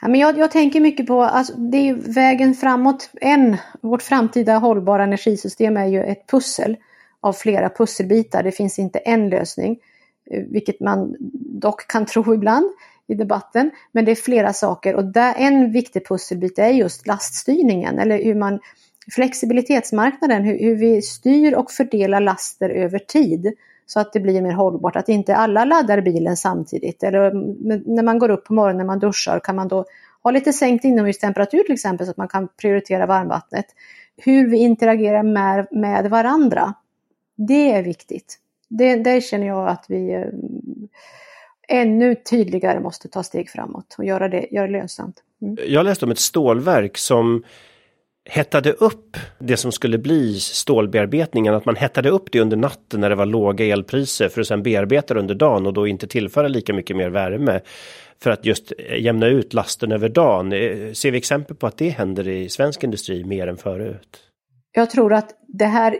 Ja, 0.00 0.08
men 0.08 0.20
jag, 0.20 0.38
jag 0.38 0.50
tänker 0.50 0.80
mycket 0.80 1.06
på, 1.06 1.22
alltså, 1.22 1.52
det 1.56 1.88
är 1.88 1.94
vägen 1.94 2.54
framåt. 2.54 3.10
En, 3.20 3.56
vårt 3.80 4.02
framtida 4.02 4.58
hållbara 4.58 5.04
energisystem 5.04 5.76
är 5.76 5.86
ju 5.86 6.02
ett 6.02 6.26
pussel 6.26 6.76
av 7.20 7.32
flera 7.32 7.68
pusselbitar. 7.68 8.42
Det 8.42 8.52
finns 8.52 8.78
inte 8.78 8.98
en 8.98 9.28
lösning, 9.28 9.78
eh, 10.30 10.42
vilket 10.42 10.80
man 10.80 11.16
dock 11.60 11.86
kan 11.86 12.06
tro 12.06 12.34
ibland 12.34 12.70
i 13.06 13.14
debatten. 13.14 13.70
Men 13.92 14.04
det 14.04 14.10
är 14.10 14.16
flera 14.16 14.52
saker 14.52 14.94
och 14.94 15.04
där 15.04 15.34
en 15.36 15.72
viktig 15.72 16.06
pusselbit 16.06 16.58
är 16.58 16.68
just 16.68 17.06
laststyrningen 17.06 17.98
eller 17.98 18.24
hur 18.24 18.34
man 18.34 18.60
flexibilitetsmarknaden, 19.14 20.44
hur, 20.44 20.58
hur 20.58 20.76
vi 20.76 21.02
styr 21.02 21.54
och 21.54 21.70
fördelar 21.70 22.20
laster 22.20 22.70
över 22.70 22.98
tid 22.98 23.54
så 23.90 24.00
att 24.00 24.12
det 24.12 24.20
blir 24.20 24.42
mer 24.42 24.52
hållbart. 24.52 24.96
Att 24.96 25.08
inte 25.08 25.36
alla 25.36 25.64
laddar 25.64 26.00
bilen 26.00 26.36
samtidigt. 26.36 27.02
Eller 27.02 27.30
mm, 27.30 27.82
när 27.86 28.02
man 28.02 28.18
går 28.18 28.28
upp 28.28 28.44
på 28.44 28.54
morgonen 28.54 28.76
när 28.76 28.84
man 28.84 28.98
duschar 28.98 29.40
kan 29.40 29.56
man 29.56 29.68
då 29.68 29.84
ha 30.22 30.30
lite 30.30 30.52
sänkt 30.52 30.84
inomhustemperatur 30.84 31.62
till 31.62 31.74
exempel 31.74 32.06
så 32.06 32.10
att 32.10 32.16
man 32.16 32.28
kan 32.28 32.48
prioritera 32.48 33.06
varmvattnet. 33.06 33.66
Hur 34.16 34.50
vi 34.50 34.58
interagerar 34.58 35.22
med, 35.22 35.68
med 35.70 36.10
varandra. 36.10 36.74
Det 37.36 37.72
är 37.72 37.82
viktigt. 37.82 38.38
Det, 38.68 38.96
det 38.96 39.20
känner 39.20 39.46
jag 39.46 39.68
att 39.68 39.84
vi 39.88 40.14
eh, 40.14 40.26
ännu 41.68 42.14
tydligare 42.14 42.80
måste 42.80 43.08
ta 43.08 43.22
steg 43.22 43.50
framåt 43.50 43.94
och 43.98 44.04
göra 44.04 44.28
det, 44.28 44.46
göra 44.50 44.66
det 44.66 44.72
lönsamt. 44.72 45.16
Mm. 45.42 45.56
Jag 45.66 45.84
läste 45.84 46.04
om 46.04 46.10
ett 46.10 46.18
stålverk 46.18 46.98
som 46.98 47.44
hettade 48.30 48.72
upp 48.72 49.16
det 49.38 49.56
som 49.56 49.72
skulle 49.72 49.98
bli 49.98 50.40
stålbearbetningen, 50.40 51.54
att 51.54 51.64
man 51.64 51.76
hettade 51.76 52.10
upp 52.10 52.32
det 52.32 52.40
under 52.40 52.56
natten 52.56 53.00
när 53.00 53.10
det 53.10 53.16
var 53.16 53.26
låga 53.26 53.64
elpriser 53.64 54.28
för 54.28 54.40
att 54.40 54.46
sedan 54.46 54.62
bearbeta 54.62 55.14
det 55.14 55.20
under 55.20 55.34
dagen 55.34 55.66
och 55.66 55.72
då 55.72 55.86
inte 55.86 56.06
tillföra 56.06 56.48
lika 56.48 56.74
mycket 56.74 56.96
mer 56.96 57.08
värme 57.08 57.60
för 58.22 58.30
att 58.30 58.46
just 58.46 58.72
jämna 58.98 59.26
ut 59.26 59.54
lasten 59.54 59.92
över 59.92 60.08
dagen. 60.08 60.52
Eh, 60.52 60.92
ser 60.92 61.10
vi 61.10 61.18
exempel 61.18 61.56
på 61.56 61.66
att 61.66 61.76
det 61.76 61.88
händer 61.88 62.28
i 62.28 62.48
svensk 62.48 62.84
industri 62.84 63.24
mer 63.24 63.46
än 63.46 63.56
förut? 63.56 64.20
Jag 64.72 64.90
tror 64.90 65.12
att 65.12 65.34
det 65.46 65.64
här 65.64 65.96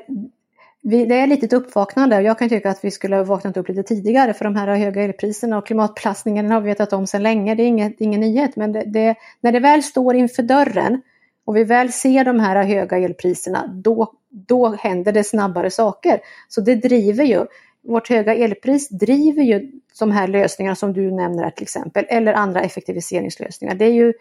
vi, 0.82 1.06
det 1.06 1.14
är 1.14 1.26
lite 1.26 1.46
ett 1.46 1.52
uppvaknande. 1.52 2.20
Jag 2.20 2.38
kan 2.38 2.48
tycka 2.48 2.70
att 2.70 2.84
vi 2.84 2.90
skulle 2.90 3.16
ha 3.16 3.24
vaknat 3.24 3.56
upp 3.56 3.68
lite 3.68 3.82
tidigare 3.82 4.34
för 4.34 4.44
de 4.44 4.56
här 4.56 4.76
höga 4.76 5.02
elpriserna 5.02 5.58
och 5.58 5.66
klimatbelastningen 5.66 6.50
har 6.50 6.60
vi 6.60 6.66
vetat 6.66 6.92
om 6.92 7.06
sedan 7.06 7.22
länge. 7.22 7.54
Det 7.54 7.62
är 7.62 7.66
inget, 7.66 8.00
ingen 8.00 8.20
nyhet 8.20 8.56
men 8.56 8.72
det, 8.72 8.84
det, 8.86 9.14
när 9.40 9.52
det 9.52 9.60
väl 9.60 9.82
står 9.82 10.14
inför 10.14 10.42
dörren 10.42 11.02
och 11.50 11.56
vi 11.56 11.64
väl 11.64 11.92
ser 11.92 12.24
de 12.24 12.40
här 12.40 12.64
höga 12.64 12.98
elpriserna, 12.98 13.66
då, 13.66 14.12
då 14.28 14.68
händer 14.68 15.12
det 15.12 15.24
snabbare 15.24 15.70
saker. 15.70 16.20
Så 16.48 16.60
det 16.60 16.74
driver 16.74 17.24
ju, 17.24 17.46
vårt 17.82 18.08
höga 18.08 18.34
elpris 18.34 18.88
driver 18.88 19.42
ju 19.42 19.70
de 19.98 20.10
här 20.10 20.28
lösningarna 20.28 20.76
som 20.76 20.92
du 20.92 21.10
nämner 21.10 21.42
här 21.42 21.50
till 21.50 21.62
exempel, 21.62 22.04
eller 22.08 22.32
andra 22.32 22.60
effektiviseringslösningar. 22.60 23.74
Det 23.74 23.84
är 23.84 23.92
ju, 23.92 24.12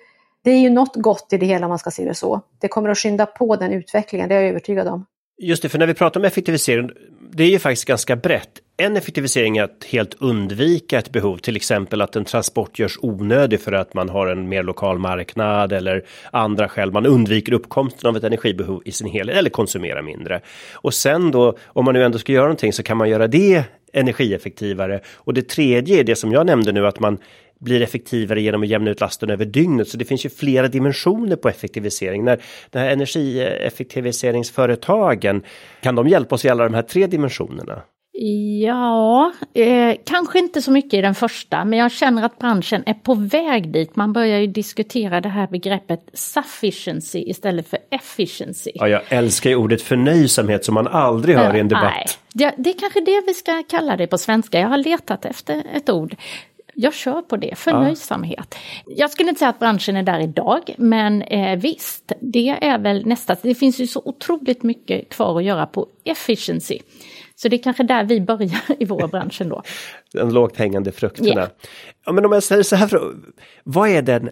det 0.44 0.52
är 0.52 0.60
ju 0.60 0.70
något 0.70 0.96
gott 0.96 1.34
i 1.34 1.38
det 1.38 1.46
hela 1.46 1.66
om 1.66 1.70
man 1.70 1.80
ska 1.80 1.92
se 1.92 2.06
det 2.06 2.14
så. 2.14 2.42
Det 2.60 2.68
kommer 2.68 2.90
att 2.90 2.98
skynda 2.98 3.26
på 3.26 3.56
den 3.56 3.74
utvecklingen, 3.74 4.30
det 4.30 4.36
är 4.36 4.42
jag 4.42 4.50
övertygad 4.50 4.88
om. 4.88 5.06
Just 5.38 5.62
det, 5.62 5.70
för 5.70 5.80
när 5.80 5.88
vi 5.88 5.94
pratar 5.94 6.20
om 6.20 6.26
effektivisering, 6.26 6.90
det 7.32 7.44
är 7.44 7.50
ju 7.50 7.60
faktiskt 7.60 7.86
ganska 7.86 8.16
brett. 8.16 8.52
En 8.82 8.98
effektivisering 8.98 9.58
är 9.58 9.64
att 9.64 9.86
helt 9.90 10.16
undvika 10.20 11.00
ett 11.00 11.12
behov, 11.12 11.38
till 11.38 11.56
exempel 11.56 12.02
att 12.02 12.16
en 12.16 12.26
transport 12.26 12.80
görs 12.80 12.98
onödig 13.02 13.62
för 13.62 13.72
att 13.72 13.94
man 13.94 14.10
har 14.10 14.28
en 14.28 14.50
mer 14.50 14.64
lokal 14.64 15.00
marknad 15.00 15.74
eller 15.74 16.06
andra 16.32 16.70
skäl. 16.70 16.92
Man 16.92 17.06
undviker 17.06 17.54
uppkomsten 17.54 18.10
av 18.10 18.18
ett 18.18 18.24
energibehov 18.24 18.82
i 18.86 18.92
sin 18.92 19.08
helhet 19.08 19.38
eller 19.38 19.50
konsumerar 19.50 20.02
mindre. 20.02 20.42
Och 20.74 20.94
sen 20.94 21.32
då, 21.32 21.58
om 21.66 21.86
man 21.86 21.94
nu 21.94 22.04
ändå 22.04 22.18
ska 22.18 22.32
göra 22.32 22.44
någonting 22.44 22.74
så 22.74 22.84
kan 22.84 22.98
man 22.98 23.10
göra 23.10 23.28
det 23.28 23.64
energieffektivare. 23.94 25.00
Och 25.16 25.34
det 25.34 25.50
tredje 25.50 26.00
är 26.00 26.04
det 26.04 26.16
som 26.16 26.32
jag 26.32 26.46
nämnde 26.46 26.72
nu 26.72 26.88
att 26.88 27.00
man 27.00 27.18
blir 27.60 27.82
effektivare 27.82 28.42
genom 28.42 28.64
att 28.64 28.70
jämna 28.70 28.92
ut 28.92 29.02
lasten 29.02 29.30
över 29.30 29.46
dygnet. 29.46 29.88
Så 29.88 29.98
det 29.98 30.06
finns 30.06 30.26
ju 30.26 30.30
flera 30.30 30.68
dimensioner 30.68 31.36
på 31.36 31.50
effektivisering. 31.50 32.24
När 32.24 32.42
de 32.70 32.80
här 32.80 32.90
energieffektiviseringsföretagen, 32.90 35.44
kan 35.82 35.96
de 35.96 36.08
hjälpa 36.08 36.36
oss 36.36 36.46
i 36.46 36.50
alla 36.50 36.64
de 36.64 36.74
här 36.74 36.82
tre 36.82 37.08
dimensionerna? 37.08 37.82
Ja, 38.62 39.32
eh, 39.54 39.96
kanske 40.06 40.40
inte 40.40 40.62
så 40.62 40.72
mycket 40.72 40.94
i 40.94 41.02
den 41.02 41.16
första, 41.16 41.66
men 41.66 41.80
jag 41.80 41.92
känner 41.92 42.24
att 42.24 42.40
branschen 42.40 42.84
är 42.86 42.94
på 42.94 43.14
väg 43.14 43.72
dit. 43.72 43.96
Man 43.96 44.14
börjar 44.14 44.40
ju 44.40 44.48
diskutera 44.48 45.22
det 45.22 45.30
här 45.30 45.48
begreppet 45.48 46.10
sufficiency 46.14 47.20
istället 47.20 47.70
för 47.70 47.80
efficiency. 47.92 48.72
Ja, 48.74 48.88
jag 48.88 49.02
älskar 49.10 49.50
ju 49.50 49.56
ordet 49.56 49.82
förnöjsamhet 49.82 50.66
som 50.66 50.74
man 50.74 50.88
aldrig 50.88 51.38
hör 51.38 51.56
i 51.56 51.60
en 51.60 51.68
debatt. 51.68 51.84
Nej, 51.84 52.06
det, 52.34 52.54
det 52.58 52.70
är 52.70 52.80
kanske 52.80 53.00
det 53.00 53.24
vi 53.28 53.34
ska 53.34 53.64
kalla 53.70 53.98
det 53.98 54.08
på 54.08 54.18
svenska. 54.18 54.60
Jag 54.60 54.68
har 54.68 54.78
letat 54.78 55.26
efter 55.26 55.64
ett 55.76 55.90
ord 55.90 56.16
jag 56.82 56.94
kör 56.94 57.22
på 57.22 57.38
det, 57.38 57.58
förnöjsamhet. 57.58 58.56
Ja. 58.86 58.94
Jag 58.98 59.12
skulle 59.12 59.30
inte 59.30 59.40
säga 59.40 59.50
att 59.50 59.60
branschen 59.60 59.96
är 59.96 60.04
där 60.04 60.20
idag, 60.20 60.76
men 60.78 61.22
eh, 61.22 61.60
visst, 61.60 62.12
det 62.20 62.50
är 62.50 62.80
väl 62.80 63.06
nästa. 63.06 63.36
Det 63.42 63.56
finns 63.56 63.80
ju 63.80 63.88
så 63.88 64.02
otroligt 64.06 64.64
mycket 64.64 65.10
kvar 65.10 65.38
att 65.38 65.44
göra 65.44 65.66
på 65.66 65.88
efficiency. 66.04 66.80
Så 67.42 67.48
det 67.48 67.56
är 67.56 67.64
kanske 67.64 67.84
där 67.84 68.04
vi 68.04 68.22
börjar 68.22 68.62
i 68.80 68.86
vår 68.86 69.08
bransch 69.08 69.42
ändå. 69.42 69.64
Den 70.14 70.34
lågt 70.34 70.58
hängande 70.58 70.92
frukterna. 70.92 71.30
Yeah. 71.30 71.50
Ja, 72.06 72.12
men 72.12 72.26
om 72.26 72.32
jag 72.32 72.44
säger 72.44 72.64
så 72.64 72.76
här, 72.76 72.90
vad 73.64 73.90
är 73.90 74.02
den 74.02 74.30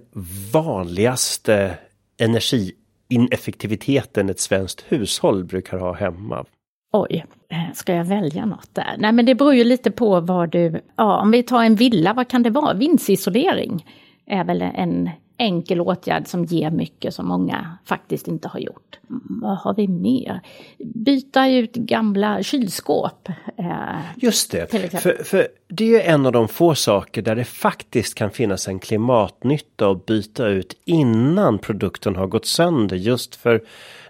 vanligaste 0.54 1.78
energiineffektiviteten 2.18 4.30
ett 4.30 4.40
svenskt 4.40 4.86
hushåll 4.88 5.44
brukar 5.44 5.78
ha 5.78 5.94
hemma? 5.94 6.46
Oj, 6.94 7.26
eh, 7.50 7.74
ska 7.74 7.94
jag 7.94 8.06
välja 8.06 8.46
något 8.46 8.76
där? 8.76 8.96
Nej 8.98 9.12
men 9.12 9.26
det 9.26 9.36
beror 9.36 9.54
ju 9.54 9.64
lite 9.64 9.92
på 9.92 10.20
vad 10.20 10.50
du, 10.50 10.82
ja 10.96 11.22
om 11.22 11.32
vi 11.32 11.44
tar 11.44 11.64
en 11.64 11.76
villa, 11.76 12.14
vad 12.14 12.28
kan 12.28 12.44
det 12.44 12.50
vara? 12.50 12.74
Vindsisolering 12.74 13.86
är 14.26 14.44
väl 14.44 14.62
en 14.62 15.10
enkel 15.38 15.82
åtgärd 15.82 16.28
som 16.28 16.46
ger 16.46 16.72
mycket 16.72 17.14
som 17.14 17.28
många 17.28 17.78
faktiskt 17.86 18.28
inte 18.28 18.48
har 18.48 18.60
gjort. 18.60 19.00
Vad 19.42 19.58
har 19.58 19.74
vi 19.74 19.88
mer? 19.88 20.42
Byta 20.78 21.50
ut 21.50 21.74
gamla 21.74 22.44
kylskåp. 22.44 23.30
Eh, 23.58 24.00
Just 24.16 24.52
det, 24.52 24.72
för, 25.02 25.24
för 25.24 25.48
det 25.68 25.96
är 25.96 26.14
en 26.14 26.26
av 26.26 26.32
de 26.32 26.48
få 26.48 26.76
saker 26.76 27.22
där 27.22 27.36
det 27.36 27.46
faktiskt 27.46 28.16
kan 28.16 28.32
finnas 28.32 28.68
en 28.68 28.80
klimatnytta 28.80 29.90
att 29.90 30.06
byta 30.06 30.48
ut 30.48 30.82
innan 30.86 31.60
produkten 31.60 32.16
har 32.16 32.28
gått 32.28 32.46
sönder. 32.46 32.98
Just 32.98 33.36
för 33.36 33.62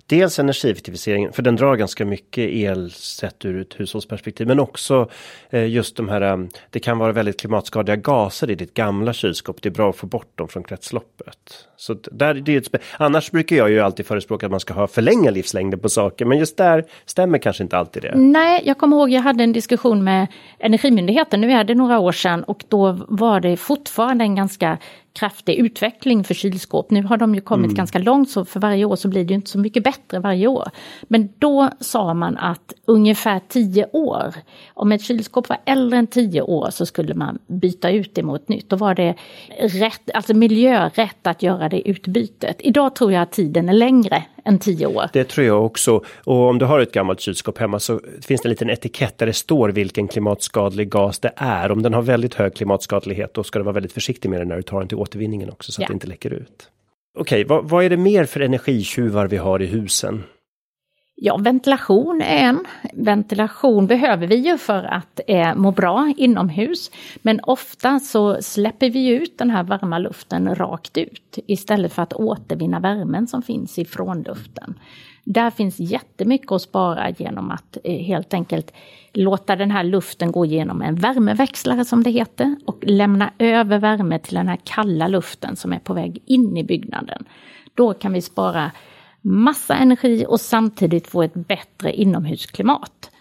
dels 0.08 0.40
energieffektiviseringen, 0.40 1.34
för 1.34 1.42
den 1.42 1.56
drar 1.56 1.76
ganska 1.76 2.06
mycket 2.06 2.50
el 2.50 2.92
sett 2.92 3.46
ur 3.46 3.62
ett 3.62 3.80
hushållsperspektiv, 3.80 4.48
men 4.48 4.60
också 4.60 5.10
eh, 5.50 5.68
just 5.68 5.96
de 5.96 6.10
här, 6.10 6.22
eh, 6.22 6.38
det 6.70 6.80
kan 6.80 6.98
vara 6.98 7.12
väldigt 7.12 7.40
klimatskadliga 7.40 7.96
gaser 7.96 8.52
i 8.52 8.56
ditt 8.56 8.74
gamla 8.74 9.14
kylskåp. 9.14 9.62
Det 9.62 9.70
är 9.70 9.74
bra 9.74 9.90
att 9.90 9.96
få 9.96 10.08
bort 10.08 10.38
dem 10.38 10.48
från 10.48 10.64
kretsloppet. 10.64 11.68
Så 11.78 11.94
där, 12.12 12.34
det 12.34 12.54
är 12.54 12.58
ett, 12.58 12.84
annars 12.98 13.32
brukar 13.32 13.56
jag 13.56 13.70
ju 13.70 13.80
alltid 13.80 14.06
förespråka 14.06 14.46
att 14.46 14.52
man 14.52 14.60
ska 14.60 14.74
ha 14.74 14.88
förlänga 14.88 15.32
livslängden 15.32 15.80
på 15.80 15.90
saker, 15.90 16.26
men 16.26 16.38
just 16.38 16.58
där 16.58 16.84
stämmer 17.06 17.38
kanske 17.38 17.64
inte 17.64 17.78
alltid 17.78 18.04
det. 18.04 18.14
Nej, 18.16 18.62
jag 18.66 18.78
kommer 18.78 18.98
ihåg 18.98 19.10
jag 19.10 19.22
hade 19.22 19.44
en 19.44 19.54
diskussion 19.54 20.04
med 20.04 20.28
Energimyndigheten, 20.60 21.42
nu 21.42 21.52
är 21.52 21.64
det 21.64 21.76
några 21.76 22.00
år 22.00 22.12
sedan, 22.12 22.44
och 22.44 22.64
då 22.68 23.06
var 23.08 23.40
det 23.40 23.58
fortfarande 23.58 24.24
en 24.24 24.36
ganska 24.36 24.78
kraftig 25.18 25.56
utveckling 25.56 26.24
för 26.24 26.34
kylskåp. 26.34 26.92
Nu 26.92 27.04
har 27.04 27.18
de 27.18 27.36
ju 27.36 27.42
kommit 27.42 27.66
mm. 27.66 27.76
ganska 27.76 28.00
långt 28.00 28.30
så 28.30 28.46
för 28.46 28.60
varje 28.60 28.86
år 28.86 28.96
så 28.96 29.08
blir 29.08 29.26
det 29.26 29.34
inte 29.34 29.50
så 29.50 29.60
mycket 29.60 29.84
bättre 29.84 30.20
varje 30.20 30.48
år. 30.48 30.70
Men 31.08 31.30
då 31.40 31.70
sa 31.80 32.14
man 32.14 32.38
att 32.38 32.74
ungefär 32.86 33.42
10 33.48 33.88
år, 33.94 34.36
om 34.74 34.92
ett 34.92 35.02
kylskåp 35.02 35.50
var 35.50 35.58
äldre 35.66 36.00
än 36.00 36.08
10 36.08 36.42
år 36.42 36.70
så 36.72 36.86
skulle 36.86 37.14
man 37.14 37.40
byta 37.48 37.90
ut 37.92 38.16
det 38.16 38.24
mot 38.24 38.48
nytt. 38.48 38.70
Då 38.70 38.76
var 38.76 38.96
det 38.96 39.16
rätt, 39.60 40.10
alltså 40.14 40.34
miljörätt 40.34 41.28
att 41.28 41.44
göra 41.44 41.70
det 41.70 41.90
utbytet. 41.90 42.56
Idag 42.60 42.96
tror 42.96 43.12
jag 43.12 43.22
att 43.22 43.32
tiden 43.32 43.70
är 43.70 43.74
längre 43.74 44.24
än 44.48 44.60
10 44.60 44.86
år. 44.86 45.04
Det 45.14 45.24
tror 45.24 45.48
jag 45.48 45.66
också. 45.66 46.04
Och 46.24 46.50
om 46.50 46.58
du 46.60 46.66
har 46.66 46.80
ett 46.80 46.92
gammalt 46.92 47.20
kylskåp 47.20 47.58
hemma 47.58 47.80
så 47.80 48.02
finns 48.22 48.42
det 48.42 48.48
en 48.48 48.50
liten 48.50 48.70
etikett 48.70 49.18
där 49.18 49.26
det 49.26 49.34
står 49.34 49.70
vilken 49.70 50.08
klimatskadlig 50.08 50.90
gas 50.90 51.20
det 51.20 51.32
är. 51.36 51.72
Om 51.72 51.82
den 51.82 51.94
har 51.94 52.02
väldigt 52.02 52.34
hög 52.34 52.56
klimatskadlighet 52.56 53.34
då 53.34 53.44
ska 53.44 53.60
du 53.60 53.66
vara 53.66 53.74
väldigt 53.74 53.94
försiktig 53.94 54.30
med 54.30 54.42
den 54.42 54.48
när 54.48 54.56
du 54.56 54.62
tar 54.62 54.80
den 54.80 54.88
till 54.88 54.98
återvinningen 54.98 55.50
också 55.50 55.72
så 55.72 55.82
ja. 55.82 55.86
att 55.86 55.88
det 55.88 55.94
inte 55.94 56.08
läcker 56.08 56.34
ut. 56.34 56.70
Okej, 57.20 57.44
vad, 57.44 57.70
vad 57.70 57.84
är 57.84 57.90
det 57.90 57.98
mer 57.98 58.26
för 58.26 58.40
energitjuvar 58.40 59.28
vi 59.28 59.38
har 59.38 59.62
i 59.62 59.66
husen? 59.66 60.24
Ja, 61.20 61.38
ventilation 61.38 62.22
är 62.22 62.44
en. 62.44 62.66
Ventilation 62.94 63.88
behöver 63.88 64.28
vi 64.28 64.36
ju 64.36 64.58
för 64.58 64.84
att 64.84 65.20
eh, 65.28 65.56
må 65.56 65.72
bra 65.72 66.14
inomhus. 66.18 66.92
Men 67.22 67.40
ofta 67.44 68.00
så 68.00 68.42
släpper 68.42 68.90
vi 68.90 69.08
ut 69.08 69.38
den 69.38 69.50
här 69.50 69.64
varma 69.64 70.00
luften 70.00 70.56
rakt 70.56 70.98
ut 70.98 71.40
istället 71.48 71.94
för 71.94 72.02
att 72.02 72.14
återvinna 72.14 72.80
värmen 72.80 73.28
som 73.28 73.42
finns 73.42 73.78
ifrån 73.78 74.22
luften. 74.22 74.80
Där 75.24 75.52
finns 75.52 75.80
jättemycket 75.80 76.52
att 76.52 76.62
spara 76.62 77.10
genom 77.10 77.52
att 77.52 77.78
eh, 77.84 78.06
helt 78.06 78.34
enkelt 78.34 78.74
låta 79.14 79.56
den 79.56 79.72
här 79.72 79.84
luften 79.84 80.32
gå 80.32 80.46
genom 80.46 80.82
en 80.82 80.96
värmeväxlare 80.96 81.86
som 81.86 82.04
det 82.04 82.10
heter 82.10 82.56
och 82.66 82.80
lämna 82.82 83.32
över 83.40 83.80
värme 83.80 84.20
till 84.20 84.36
den 84.36 84.48
här 84.48 84.60
kalla 84.64 85.08
luften 85.08 85.56
som 85.56 85.74
är 85.74 85.80
på 85.80 85.94
väg 85.94 86.22
in 86.26 86.58
i 86.58 86.64
byggnaden. 86.64 87.26
Då 87.74 87.94
kan 87.94 88.14
vi 88.14 88.22
spara 88.22 88.72
massa 89.28 89.76
energi 89.76 90.26
och 90.28 90.42
samtidigt 90.42 91.08
få 91.08 91.24
ett 91.24 91.34
bättre 91.34 91.94
inomhusklimat. 91.94 93.12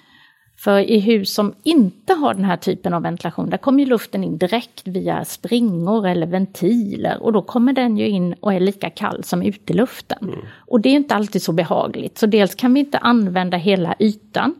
För 0.58 0.78
i 0.78 1.00
hus 1.00 1.34
som 1.34 1.54
inte 1.62 2.14
har 2.14 2.34
den 2.34 2.44
här 2.44 2.56
typen 2.56 2.94
av 2.94 3.02
ventilation, 3.02 3.50
där 3.50 3.56
kommer 3.56 3.86
luften 3.86 4.24
in 4.24 4.38
direkt 4.38 4.82
via 4.84 5.24
springor 5.24 6.06
eller 6.06 6.26
ventiler 6.26 7.22
och 7.22 7.32
då 7.32 7.42
kommer 7.42 7.72
den 7.72 7.96
ju 7.96 8.08
in 8.08 8.34
och 8.40 8.54
är 8.54 8.60
lika 8.60 8.90
kall 8.90 9.24
som 9.24 9.42
uteluften. 9.42 10.18
Mm. 10.22 10.38
Och 10.56 10.80
det 10.80 10.88
är 10.88 10.94
inte 10.94 11.14
alltid 11.14 11.42
så 11.42 11.52
behagligt, 11.52 12.18
så 12.18 12.26
dels 12.26 12.54
kan 12.54 12.74
vi 12.74 12.80
inte 12.80 12.98
använda 12.98 13.56
hela 13.56 13.94
ytan. 13.98 14.54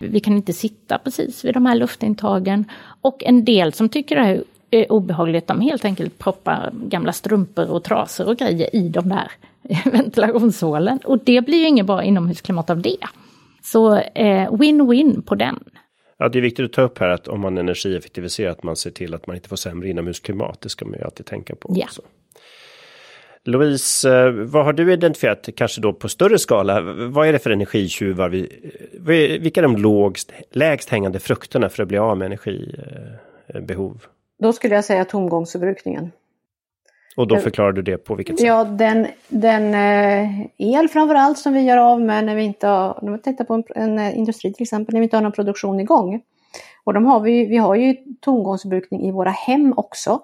Vi 0.00 0.20
kan 0.20 0.36
inte 0.36 0.52
sitta 0.52 0.98
precis 0.98 1.44
vid 1.44 1.54
de 1.54 1.66
här 1.66 1.74
luftintagen. 1.74 2.64
Och 3.00 3.24
en 3.24 3.44
del 3.44 3.72
som 3.72 3.88
tycker 3.88 4.16
det 4.16 4.22
här 4.22 4.44
är 4.70 4.92
obehagligt, 4.92 5.46
de 5.46 5.60
helt 5.60 5.84
enkelt 5.84 6.18
proppar 6.18 6.70
gamla 6.72 7.12
strumpor 7.12 7.70
och 7.70 7.84
trasor 7.84 8.28
och 8.28 8.36
grejer 8.36 8.76
i 8.76 8.88
de 8.88 9.08
där 9.08 9.30
ventilationshålen. 9.90 10.98
Och 11.04 11.18
det 11.18 11.40
blir 11.40 11.58
ju 11.58 11.66
inget 11.66 11.86
bra 11.86 12.02
inomhusklimat 12.02 12.70
av 12.70 12.82
det. 12.82 12.98
Så 13.62 13.96
eh, 13.96 14.52
win-win 14.52 15.16
eh, 15.16 15.22
på 15.22 15.34
den. 15.34 15.64
Ja, 16.18 16.28
det 16.28 16.38
är 16.38 16.42
viktigt 16.42 16.64
att 16.64 16.72
ta 16.72 16.82
upp 16.82 16.98
här 16.98 17.08
att 17.08 17.28
om 17.28 17.40
man 17.40 17.58
energieffektiviserar 17.58 18.50
att 18.50 18.62
man 18.62 18.76
ser 18.76 18.90
till 18.90 19.14
att 19.14 19.26
man 19.26 19.36
inte 19.36 19.48
får 19.48 19.56
sämre 19.56 19.88
inomhusklimat. 19.88 20.60
Det 20.60 20.68
ska 20.68 20.84
man 20.84 20.94
ju 20.98 21.04
alltid 21.04 21.26
tänka 21.26 21.54
på 21.54 21.72
ja. 21.76 21.84
också. 21.84 22.02
Louise, 23.44 24.10
eh, 24.10 24.30
vad 24.30 24.64
har 24.64 24.72
du 24.72 24.92
identifierat, 24.92 25.48
kanske 25.56 25.80
då 25.80 25.92
på 25.92 26.08
större 26.08 26.38
skala? 26.38 26.80
Vad 26.80 27.28
är 27.28 27.32
det 27.32 27.38
för 27.38 27.50
energitjuvar? 27.50 28.28
Vi, 28.28 29.38
vilka 29.38 29.60
är 29.60 29.62
de 29.62 29.76
lågst, 29.76 30.32
lägst 30.52 30.88
hängande 30.88 31.18
frukterna 31.18 31.68
för 31.68 31.82
att 31.82 31.88
bli 31.88 31.98
av 31.98 32.18
med 32.18 32.26
energibehov? 32.26 34.06
Då 34.38 34.52
skulle 34.52 34.74
jag 34.74 34.84
säga 34.84 35.04
tomgångsförbrukningen. 35.04 36.12
Och 37.16 37.28
då 37.28 37.38
förklarar 37.38 37.72
du 37.72 37.82
det 37.82 37.98
på 37.98 38.14
vilket 38.14 38.38
sätt? 38.38 38.46
Ja, 38.46 38.64
den, 38.64 39.06
den 39.28 39.74
eh, 39.74 40.46
el 40.58 40.88
framförallt 40.88 41.38
som 41.38 41.52
vi 41.52 41.60
gör 41.60 41.76
av 41.76 42.00
med 42.00 42.24
när 42.24 42.34
vi 42.34 42.42
inte 42.42 42.66
har, 42.66 42.98
när 43.02 43.12
vi 43.12 43.18
tittar 43.18 43.44
på 43.44 43.62
en, 43.74 43.98
eh, 43.98 44.18
industri 44.18 44.52
till 44.52 44.62
exempel, 44.62 44.92
när 44.92 45.00
vi 45.00 45.04
inte 45.04 45.16
har 45.16 45.22
någon 45.22 45.32
produktion 45.32 45.80
igång. 45.80 46.20
Och 46.84 46.94
de 46.94 47.06
har 47.06 47.20
vi, 47.20 47.46
vi 47.46 47.56
har 47.56 47.74
ju 47.74 47.96
tomgångsförbrukning 48.20 49.08
i 49.08 49.10
våra 49.10 49.30
hem 49.30 49.74
också. 49.76 50.20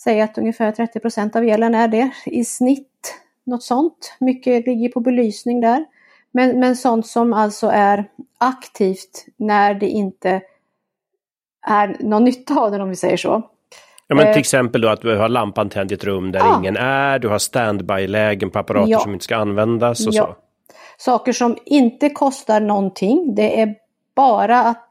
Säg 0.00 0.20
att 0.20 0.38
ungefär 0.38 0.72
30 0.72 1.00
procent 1.00 1.36
av 1.36 1.44
elen 1.44 1.74
är 1.74 1.88
det 1.88 2.10
i 2.26 2.44
snitt, 2.44 3.14
något 3.44 3.62
sånt. 3.62 4.16
Mycket 4.20 4.66
ligger 4.66 4.88
på 4.88 5.00
belysning 5.00 5.60
där. 5.60 5.84
Men, 6.32 6.60
men 6.60 6.76
sånt 6.76 7.06
som 7.06 7.32
alltså 7.32 7.66
är 7.66 8.04
aktivt 8.38 9.26
när 9.36 9.74
det 9.74 9.88
inte 9.88 10.42
är 11.66 11.96
någon 12.00 12.24
nytta 12.24 12.60
av 12.60 12.70
den 12.70 12.80
om 12.80 12.88
vi 12.88 12.96
säger 12.96 13.16
så. 13.16 13.42
Ja, 14.06 14.16
men 14.16 14.24
till 14.24 14.32
eh, 14.32 14.38
exempel 14.38 14.80
då 14.80 14.88
att 14.88 15.00
du 15.00 15.16
har 15.16 15.28
lampan 15.28 15.68
tänd 15.68 15.92
i 15.92 15.94
ett 15.94 16.04
rum 16.04 16.32
där 16.32 16.40
ja. 16.40 16.58
ingen 16.58 16.76
är, 16.76 17.18
du 17.18 17.28
har 17.28 17.38
standby-lägen 17.38 18.50
på 18.50 18.58
apparater 18.58 18.90
ja. 18.90 19.00
som 19.00 19.12
inte 19.12 19.24
ska 19.24 19.36
användas 19.36 20.06
och 20.06 20.14
ja. 20.14 20.26
så. 20.26 20.34
Saker 20.96 21.32
som 21.32 21.56
inte 21.64 22.08
kostar 22.08 22.60
någonting, 22.60 23.34
det 23.34 23.60
är 23.60 23.74
bara 24.14 24.60
att 24.60 24.88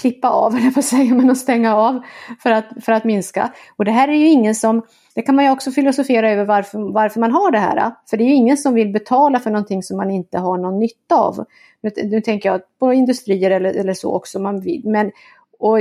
klippa 0.00 0.30
av, 0.30 0.56
eller 0.56 0.70
på 0.70 0.82
säga, 0.82 1.14
men 1.14 1.30
att 1.30 1.38
stänga 1.38 1.76
av 1.76 2.00
för 2.42 2.50
att, 2.50 2.64
för 2.82 2.92
att 2.92 3.04
minska. 3.04 3.52
Och 3.76 3.84
det 3.84 3.90
här 3.90 4.08
är 4.08 4.12
ju 4.12 4.28
ingen 4.28 4.54
som, 4.54 4.82
det 5.14 5.22
kan 5.22 5.36
man 5.36 5.44
ju 5.44 5.50
också 5.50 5.70
filosofera 5.70 6.30
över 6.30 6.44
varför, 6.44 6.92
varför 6.92 7.20
man 7.20 7.32
har 7.32 7.50
det 7.50 7.58
här. 7.58 7.92
För 8.10 8.16
det 8.16 8.24
är 8.24 8.28
ju 8.28 8.34
ingen 8.34 8.56
som 8.56 8.74
vill 8.74 8.92
betala 8.92 9.40
för 9.40 9.50
någonting 9.50 9.82
som 9.82 9.96
man 9.96 10.10
inte 10.10 10.38
har 10.38 10.58
någon 10.58 10.78
nytta 10.78 11.16
av. 11.16 11.44
Nu, 11.80 11.90
nu 12.04 12.20
tänker 12.20 12.48
jag 12.48 12.60
på 12.78 12.92
industrier 12.92 13.50
eller, 13.50 13.70
eller 13.70 13.94
så 13.94 14.14
också, 14.14 14.38
man 14.38 14.60
vill. 14.60 14.82
men 14.84 15.10
och 15.58 15.78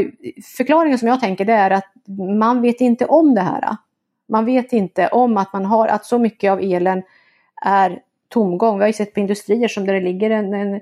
förklaringen 0.58 0.98
som 0.98 1.08
jag 1.08 1.20
tänker 1.20 1.46
det 1.46 1.54
är 1.54 1.72
att 1.72 1.92
man 2.40 2.62
vet 2.62 2.82
inte 2.82 3.06
om 3.06 3.36
det 3.36 3.42
här. 3.42 3.78
Man 4.30 4.46
vet 4.46 4.74
inte 4.74 5.08
om 5.08 5.38
att 5.38 5.54
man 5.54 5.66
har, 5.66 5.88
att 5.88 6.06
så 6.06 6.18
mycket 6.18 6.52
av 6.52 6.60
elen 6.60 7.04
är 7.66 8.00
tomgång. 8.30 8.78
Vi 8.78 8.84
har 8.84 8.88
ju 8.88 8.94
sett 8.94 9.14
på 9.14 9.20
industrier 9.20 9.68
som 9.68 9.86
där 9.86 9.94
det 9.94 10.00
ligger 10.00 10.30
en, 10.30 10.54
en 10.54 10.82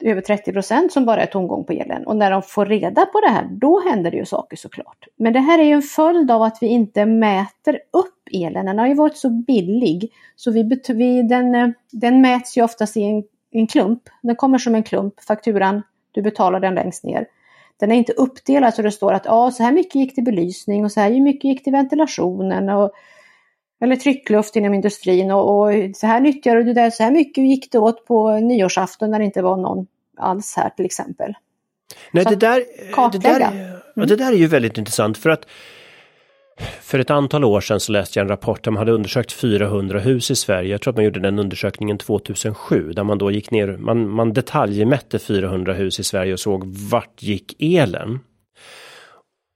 över 0.00 0.20
30 0.20 0.52
procent 0.52 0.92
som 0.92 1.06
bara 1.06 1.22
är 1.22 1.26
tomgång 1.26 1.64
på 1.64 1.72
elen. 1.72 2.06
Och 2.06 2.16
när 2.16 2.30
de 2.30 2.42
får 2.42 2.66
reda 2.66 3.06
på 3.06 3.20
det 3.20 3.28
här, 3.28 3.48
då 3.50 3.80
händer 3.88 4.10
det 4.10 4.16
ju 4.16 4.24
saker 4.24 4.56
såklart. 4.56 5.06
Men 5.16 5.32
det 5.32 5.40
här 5.40 5.58
är 5.58 5.62
ju 5.62 5.72
en 5.72 5.82
följd 5.82 6.30
av 6.30 6.42
att 6.42 6.58
vi 6.60 6.66
inte 6.66 7.06
mäter 7.06 7.78
upp 7.92 8.28
elen. 8.32 8.66
Den 8.66 8.78
har 8.78 8.86
ju 8.86 8.94
varit 8.94 9.16
så 9.16 9.30
billig 9.30 10.12
så 10.36 10.50
vi, 10.50 10.80
vi, 10.88 11.22
den, 11.22 11.74
den 11.92 12.20
mäts 12.20 12.58
ju 12.58 12.62
oftast 12.62 12.96
i 12.96 13.02
en, 13.02 13.24
en 13.50 13.66
klump. 13.66 14.02
Den 14.22 14.36
kommer 14.36 14.58
som 14.58 14.74
en 14.74 14.82
klump, 14.82 15.20
fakturan, 15.20 15.82
du 16.12 16.22
betalar 16.22 16.60
den 16.60 16.74
längst 16.74 17.04
ner. 17.04 17.26
Den 17.80 17.92
är 17.92 17.96
inte 17.96 18.12
uppdelad 18.12 18.74
så 18.74 18.82
det 18.82 18.92
står 18.92 19.12
att 19.12 19.24
ja, 19.24 19.50
så 19.50 19.62
här 19.62 19.72
mycket 19.72 19.94
gick 19.94 20.14
till 20.14 20.24
belysning 20.24 20.84
och 20.84 20.92
så 20.92 21.00
här 21.00 21.20
mycket 21.20 21.44
gick 21.44 21.64
till 21.64 21.72
ventilationen. 21.72 22.68
Och, 22.68 22.90
eller 23.80 23.96
tryckluft 23.96 24.56
inom 24.56 24.74
industrin 24.74 25.30
och, 25.30 25.60
och 25.60 25.72
så 25.96 26.06
här 26.06 26.20
nyttjade 26.20 26.62
du 26.62 26.72
det, 26.72 26.90
så 26.90 27.02
här 27.02 27.10
mycket 27.10 27.44
gick 27.44 27.72
det 27.72 27.78
åt 27.78 28.06
på 28.06 28.38
nyårsafton 28.38 29.10
när 29.10 29.18
det 29.18 29.24
inte 29.24 29.42
var 29.42 29.56
någon 29.56 29.86
alls 30.16 30.54
här 30.56 30.70
till 30.70 30.86
exempel. 30.86 31.34
Nej, 32.10 32.24
det 32.24 32.36
där, 32.36 32.64
det, 33.12 33.18
där, 33.18 33.40
mm. 33.96 34.08
det 34.08 34.16
där 34.16 34.32
är 34.32 34.36
ju 34.36 34.46
väldigt 34.46 34.78
intressant 34.78 35.18
för 35.18 35.30
att 35.30 35.46
för 36.82 36.98
ett 36.98 37.10
antal 37.10 37.44
år 37.44 37.60
sedan 37.60 37.80
så 37.80 37.92
läste 37.92 38.18
jag 38.18 38.24
en 38.24 38.28
rapport 38.28 38.64
där 38.64 38.70
man 38.70 38.78
hade 38.78 38.92
undersökt 38.92 39.32
400 39.32 39.98
hus 39.98 40.30
i 40.30 40.34
Sverige. 40.36 40.70
Jag 40.70 40.80
tror 40.80 40.92
att 40.92 40.96
man 40.96 41.04
gjorde 41.04 41.20
den 41.20 41.38
undersökningen 41.38 41.98
2007 41.98 42.92
där 42.92 43.04
man 43.04 43.18
då 43.18 43.30
gick 43.30 43.50
ner, 43.50 43.76
man, 43.76 44.08
man 44.08 44.32
detaljmätte 44.32 45.18
400 45.18 45.72
hus 45.72 46.00
i 46.00 46.04
Sverige 46.04 46.32
och 46.32 46.40
såg 46.40 46.64
vart 46.64 47.22
gick 47.22 47.56
elen. 47.58 48.18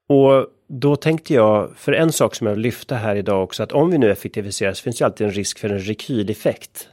Och 0.08 0.46
då 0.68 0.96
tänkte 0.96 1.34
jag, 1.34 1.70
för 1.76 1.92
en 1.92 2.12
sak 2.12 2.34
som 2.34 2.46
jag 2.46 2.54
vill 2.54 2.62
lyfta 2.62 2.94
här 2.94 3.16
idag 3.16 3.42
också, 3.42 3.62
att 3.62 3.72
om 3.72 3.90
vi 3.90 3.98
nu 3.98 4.10
effektiviserar 4.10 4.72
så 4.72 4.82
finns 4.82 5.00
ju 5.00 5.04
alltid 5.04 5.26
en 5.26 5.32
risk 5.32 5.58
för 5.58 5.68
en 5.68 5.78
rekyleffekt. 5.78 6.88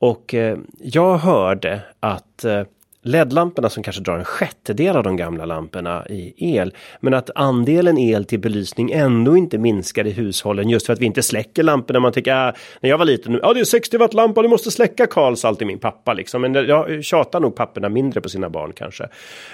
Och 0.00 0.34
eh, 0.34 0.58
jag 0.80 1.18
hörde 1.18 1.80
att 2.00 2.44
eh, 2.44 2.62
LED-lamporna 3.04 3.68
som 3.68 3.82
kanske 3.82 4.02
drar 4.02 4.18
en 4.18 4.24
sjättedel 4.24 4.96
av 4.96 5.02
de 5.02 5.16
gamla 5.16 5.44
lamporna 5.44 6.06
i 6.08 6.34
el. 6.56 6.74
Men 7.00 7.14
att 7.14 7.30
andelen 7.34 7.98
el 7.98 8.24
till 8.24 8.40
belysning 8.40 8.90
ändå 8.92 9.36
inte 9.36 9.58
minskar 9.58 10.06
i 10.06 10.10
hushållen 10.10 10.68
just 10.68 10.86
för 10.86 10.92
att 10.92 10.98
vi 10.98 11.06
inte 11.06 11.22
släcker 11.22 11.62
lamporna. 11.62 12.00
Man 12.00 12.12
tycker, 12.12 12.48
äh, 12.48 12.54
när 12.80 12.90
jag 12.90 12.98
var 12.98 13.04
liten, 13.04 13.38
ja 13.42 13.54
det 13.54 13.60
är 13.60 13.64
60 13.64 13.98
watt 13.98 14.14
lampa, 14.14 14.42
du 14.42 14.48
måste 14.48 14.70
släcka 14.70 15.06
Karls 15.06 15.44
alltid 15.44 15.66
min 15.66 15.78
pappa 15.78 16.14
liksom. 16.14 16.40
Men 16.40 16.54
jag 16.54 17.04
tjatar 17.04 17.40
nog 17.40 17.54
papporna 17.54 17.88
mindre 17.88 18.20
på 18.20 18.28
sina 18.28 18.50
barn 18.50 18.72
kanske. 18.76 19.08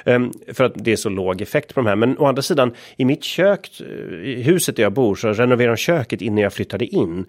Um, 0.04 0.32
för 0.52 0.64
att 0.64 0.72
det 0.74 0.92
är 0.92 0.96
så 0.96 1.08
låg 1.08 1.40
effekt 1.40 1.74
på 1.74 1.80
de 1.80 1.86
här. 1.86 1.96
Men 1.96 2.18
å 2.18 2.26
andra 2.26 2.42
sidan, 2.42 2.74
i 2.96 3.04
mitt 3.04 3.24
kök, 3.24 3.80
eh, 3.80 3.86
i 4.28 4.42
huset 4.42 4.76
där 4.76 4.82
jag 4.82 4.92
bor, 4.92 5.14
så 5.14 5.32
renoverade 5.32 5.72
de 5.72 5.76
köket 5.76 6.22
innan 6.22 6.38
jag 6.38 6.52
flyttade 6.52 6.86
in. 6.86 7.26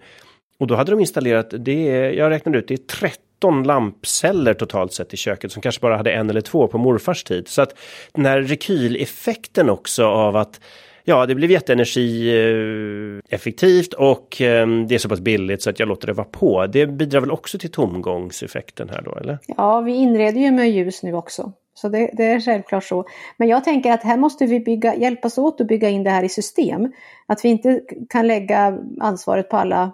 Och 0.58 0.66
då 0.66 0.74
hade 0.74 0.90
de 0.90 1.00
installerat, 1.00 1.54
det 1.58 1.88
är, 1.88 2.12
jag 2.12 2.30
räknade 2.30 2.58
ut, 2.58 2.68
det 2.68 2.74
är 2.74 2.78
30 2.78 3.18
13 3.42 3.62
lampceller 3.62 4.54
totalt 4.54 4.92
sett 4.92 5.14
i 5.14 5.16
köket 5.16 5.52
som 5.52 5.62
kanske 5.62 5.80
bara 5.80 5.96
hade 5.96 6.12
en 6.12 6.30
eller 6.30 6.40
två 6.40 6.68
på 6.68 6.78
morfars 6.78 7.24
tid. 7.24 7.48
Så 7.48 7.62
att 7.62 7.78
den 8.12 8.26
här 8.26 8.42
rekyleffekten 8.42 9.70
också 9.70 10.04
av 10.04 10.36
att 10.36 10.60
Ja, 11.04 11.26
det 11.26 11.34
blev 11.34 11.50
jätteenergieffektivt 11.50 13.92
och 13.92 14.40
ehm, 14.40 14.86
det 14.86 14.94
är 14.94 14.98
så 14.98 15.08
pass 15.08 15.20
billigt 15.20 15.62
så 15.62 15.70
att 15.70 15.78
jag 15.78 15.88
låter 15.88 16.06
det 16.06 16.12
vara 16.12 16.26
på. 16.26 16.66
Det 16.66 16.86
bidrar 16.86 17.20
väl 17.20 17.30
också 17.30 17.58
till 17.58 17.70
tomgångseffekten 17.70 18.88
här 18.88 19.02
då, 19.02 19.16
eller? 19.16 19.38
Ja, 19.46 19.80
vi 19.80 19.92
inreder 19.92 20.40
ju 20.40 20.50
med 20.50 20.70
ljus 20.70 21.02
nu 21.02 21.14
också. 21.14 21.52
Så 21.74 21.88
det, 21.88 22.10
det, 22.12 22.24
är 22.24 22.40
självklart 22.40 22.84
så. 22.84 23.04
Men 23.36 23.48
jag 23.48 23.64
tänker 23.64 23.92
att 23.92 24.02
här 24.02 24.16
måste 24.16 24.46
vi 24.46 24.60
bygga, 24.60 24.96
hjälpas 24.96 25.38
åt 25.38 25.60
att 25.60 25.66
bygga 25.66 25.88
in 25.88 26.04
det 26.04 26.10
här 26.10 26.24
i 26.24 26.28
system. 26.28 26.92
Att 27.26 27.44
vi 27.44 27.48
inte 27.48 27.80
kan 28.08 28.26
lägga 28.26 28.78
ansvaret 29.00 29.48
på 29.48 29.56
alla 29.56 29.92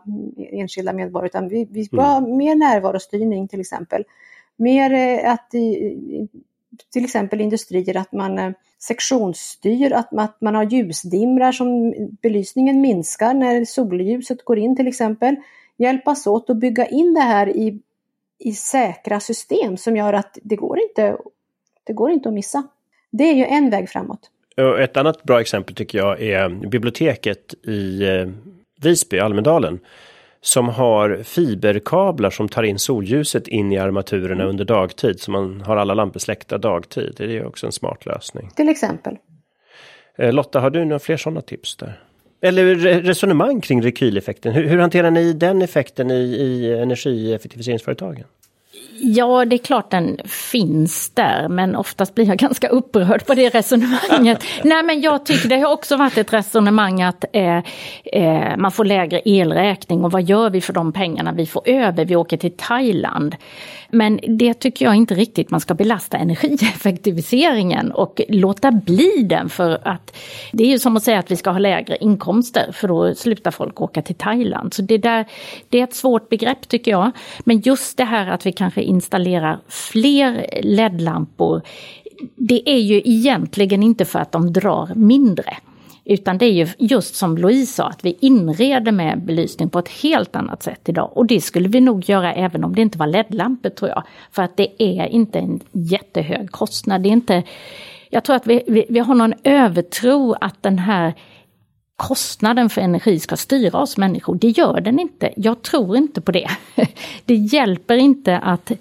enskilda 0.53 0.93
medborgare 0.93 1.27
utan 1.27 1.49
vi, 1.49 1.69
vi 1.71 1.85
ska 1.85 1.97
mm. 1.97 2.07
ha 2.07 2.21
mer 2.21 2.57
närvarostyrning 2.57 3.49
till 3.49 3.61
exempel. 3.61 4.05
Mer 4.57 4.93
eh, 4.93 5.33
att 5.33 5.55
i, 5.55 6.29
till 6.93 7.05
exempel 7.05 7.41
industrier 7.41 7.97
att 7.97 8.13
man 8.13 8.39
eh, 8.39 8.51
sektionsstyr, 8.79 9.93
att 9.93 10.13
man, 10.13 10.25
att 10.25 10.41
man 10.41 10.55
har 10.55 10.65
ljusdimrar 10.65 11.53
som 11.53 11.95
belysningen 12.23 12.81
minskar 12.81 13.35
när 13.35 13.65
solljuset 13.65 14.45
går 14.45 14.59
in 14.59 14.77
till 14.77 14.89
exempel. 14.89 15.37
Hjälpas 15.77 16.27
åt 16.27 16.51
att 16.51 16.57
bygga 16.57 16.87
in 16.87 17.15
det 17.15 17.21
här 17.21 17.57
i, 17.57 17.81
i 18.39 18.53
säkra 18.53 19.21
system 19.21 19.77
som 19.77 19.97
gör 19.97 20.13
att 20.13 20.39
det 20.43 20.57
går 20.57 20.79
inte 20.81 21.17
det 21.89 21.95
går 21.95 22.11
inte 22.11 22.29
att 22.29 22.35
missa. 22.35 22.63
Det 23.11 23.25
är 23.25 23.35
ju 23.35 23.45
en 23.45 23.71
väg 23.71 23.89
framåt. 23.89 24.21
Ett 24.81 24.97
annat 24.97 25.23
bra 25.23 25.41
exempel 25.41 25.75
tycker 25.75 25.99
jag 25.99 26.23
är 26.23 26.49
biblioteket 26.49 27.55
i 27.67 28.09
eh, 28.09 28.29
Visby, 28.81 29.19
Almedalen. 29.19 29.79
Som 30.41 30.69
har 30.69 31.23
fiberkablar 31.23 32.31
som 32.31 32.49
tar 32.49 32.63
in 32.63 32.79
solljuset 32.79 33.49
in 33.49 33.73
i 33.73 33.79
armaturerna 33.79 34.45
under 34.45 34.65
dagtid. 34.65 35.21
Så 35.21 35.31
man 35.31 35.61
har 35.61 35.77
alla 35.77 35.95
lampor 35.95 36.21
släckta 36.21 36.59
dagtid. 36.59 37.15
Det 37.17 37.37
är 37.37 37.47
också 37.47 37.67
en 37.67 37.73
smart 37.73 38.07
lösning. 38.07 38.51
Till 38.57 38.69
exempel. 38.69 39.17
Eh, 40.19 40.33
Lotta, 40.33 40.61
har 40.61 40.71
du 40.71 40.85
några 40.85 40.99
fler 40.99 41.17
sådana 41.17 41.41
tips 41.41 41.77
där? 41.77 42.01
Eller 42.41 42.75
resonemang 43.03 43.61
kring 43.61 43.83
rekyleffekten. 43.83 44.53
Hur, 44.53 44.65
hur 44.69 44.79
hanterar 44.79 45.11
ni 45.11 45.33
den 45.33 45.63
effekten 45.63 46.11
i, 46.11 46.15
i 46.15 46.79
energieffektiviseringsföretagen? 46.79 48.25
Ja, 49.01 49.45
det 49.45 49.57
är 49.57 49.59
klart 49.59 49.91
den 49.91 50.19
finns 50.25 51.11
där, 51.11 51.49
men 51.49 51.77
oftast 51.77 52.15
blir 52.15 52.27
jag 52.27 52.37
ganska 52.39 52.69
upprörd 52.69 53.27
på 53.27 53.35
det 53.35 53.49
resonemanget. 53.49 54.45
Nej, 54.65 54.83
men 54.83 55.01
jag 55.01 55.27
tycker 55.27 55.49
det 55.49 55.59
har 55.59 55.73
också 55.73 55.97
varit 55.97 56.19
ett 56.19 56.33
resonemang 56.33 57.03
att 57.03 57.25
eh, 57.33 57.63
eh, 58.05 58.57
man 58.57 58.73
får 58.73 58.85
lägre 58.85 59.21
elräkning 59.25 60.05
och 60.05 60.13
vad 60.13 60.23
gör 60.23 60.51
vi 60.51 60.61
för 60.61 60.73
de 60.73 60.93
pengarna 60.93 61.33
vi 61.33 61.47
får 61.47 61.63
över? 61.69 62.05
Vi 62.05 62.17
åker 62.17 62.37
till 62.37 62.57
Thailand. 62.57 63.37
Men 63.91 64.21
det 64.39 64.55
tycker 64.55 64.85
jag 64.85 64.95
inte 64.95 65.15
riktigt 65.15 65.51
man 65.51 65.61
ska 65.61 65.75
belasta 65.75 66.17
energieffektiviseringen 66.17 67.93
och 67.93 68.21
låta 68.29 68.71
bli 68.71 69.27
den 69.29 69.49
för 69.49 69.89
att 69.89 70.17
det 70.53 70.65
är 70.65 70.69
ju 70.69 70.79
som 70.79 70.97
att 70.97 71.03
säga 71.03 71.19
att 71.19 71.31
vi 71.31 71.37
ska 71.37 71.51
ha 71.51 71.59
lägre 71.59 71.97
inkomster 72.01 72.73
för 72.73 72.89
då 72.89 73.15
slutar 73.15 73.51
folk 73.51 73.81
åka 73.81 74.03
till 74.03 74.15
Thailand. 74.15 74.75
Så 74.75 74.83
det 74.83 74.99
där, 74.99 75.27
det 75.69 75.81
är 75.81 75.85
ett 75.85 75.95
svårt 75.95 76.29
begrepp 76.29 76.69
tycker 76.69 76.91
jag. 76.91 77.11
Men 77.39 77.61
just 77.61 77.97
det 77.97 78.05
här 78.05 78.27
att 78.27 78.47
vi 78.47 78.53
kanske 78.69 78.83
installerar 78.83 79.59
fler 79.69 80.47
LED-lampor 80.63 81.63
det 82.37 82.71
är 82.71 82.79
ju 82.79 83.03
egentligen 83.05 83.83
inte 83.83 84.05
för 84.05 84.19
att 84.19 84.33
de 84.33 84.53
drar 84.53 84.95
mindre. 84.95 85.57
Utan 86.05 86.39
det 86.39 86.47
är 86.47 86.53
ju 86.53 86.69
just 86.79 87.15
som 87.15 87.39
Louise 87.39 87.73
sa, 87.73 87.89
att 87.89 88.05
vi 88.05 88.17
inreder 88.21 88.93
med 88.93 89.23
belysning 89.23 89.71
på 89.71 89.79
ett 89.79 89.89
helt 89.89 90.37
annat 90.37 90.63
sätt 90.63 90.89
idag. 90.89 91.11
Och 91.15 91.27
det 91.27 91.41
skulle 91.41 91.69
vi 91.69 91.81
nog 91.81 92.09
göra 92.09 92.35
även 92.35 92.65
om 92.65 92.75
det 92.75 92.83
inte 92.83 92.99
var 92.99 93.07
LED-lampor 93.07 93.71
tror 93.71 93.91
jag. 93.91 94.03
För 94.33 94.43
att 94.43 94.57
det 94.57 94.83
är 94.83 95.07
inte 95.07 95.39
en 95.39 95.61
jättehög 95.73 96.51
kostnad. 96.51 97.03
Det 97.03 97.09
är 97.09 97.13
inte, 97.13 97.43
jag 98.11 98.25
tror 98.25 98.37
att 98.37 98.47
vi, 98.47 98.63
vi, 98.67 98.87
vi 98.89 98.99
har 98.99 99.15
någon 99.15 99.35
övertro 99.45 100.35
att 100.41 100.63
den 100.63 100.79
här 100.79 101.15
kostnaden 101.99 102.71
för 102.71 102.81
energi 102.81 103.19
ska 103.19 103.37
styra 103.37 103.79
oss 103.79 103.97
människor. 103.97 104.35
Det 104.35 104.49
gör 104.49 104.81
den 104.81 105.01
inte. 105.01 105.33
Jag 105.37 105.63
tror 105.63 105.97
inte 105.97 106.21
på 106.21 106.33
det. 106.33 106.49
Det 107.25 107.35
hjälper 107.35 107.97
inte 107.97 108.39
att... 108.39 108.73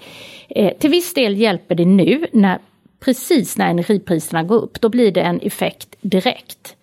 Eh, 0.49 0.77
till 0.77 0.89
viss 0.89 1.13
del 1.13 1.37
hjälper 1.37 1.75
det 1.75 1.85
nu, 1.85 2.27
när, 2.33 2.59
precis 2.99 3.57
när 3.57 3.69
energipriserna 3.69 4.43
går 4.43 4.55
upp. 4.55 4.81
Då 4.81 4.89
blir 4.89 5.11
det 5.11 5.21
en 5.21 5.39
effekt 5.41 5.95
direkt 6.01 6.77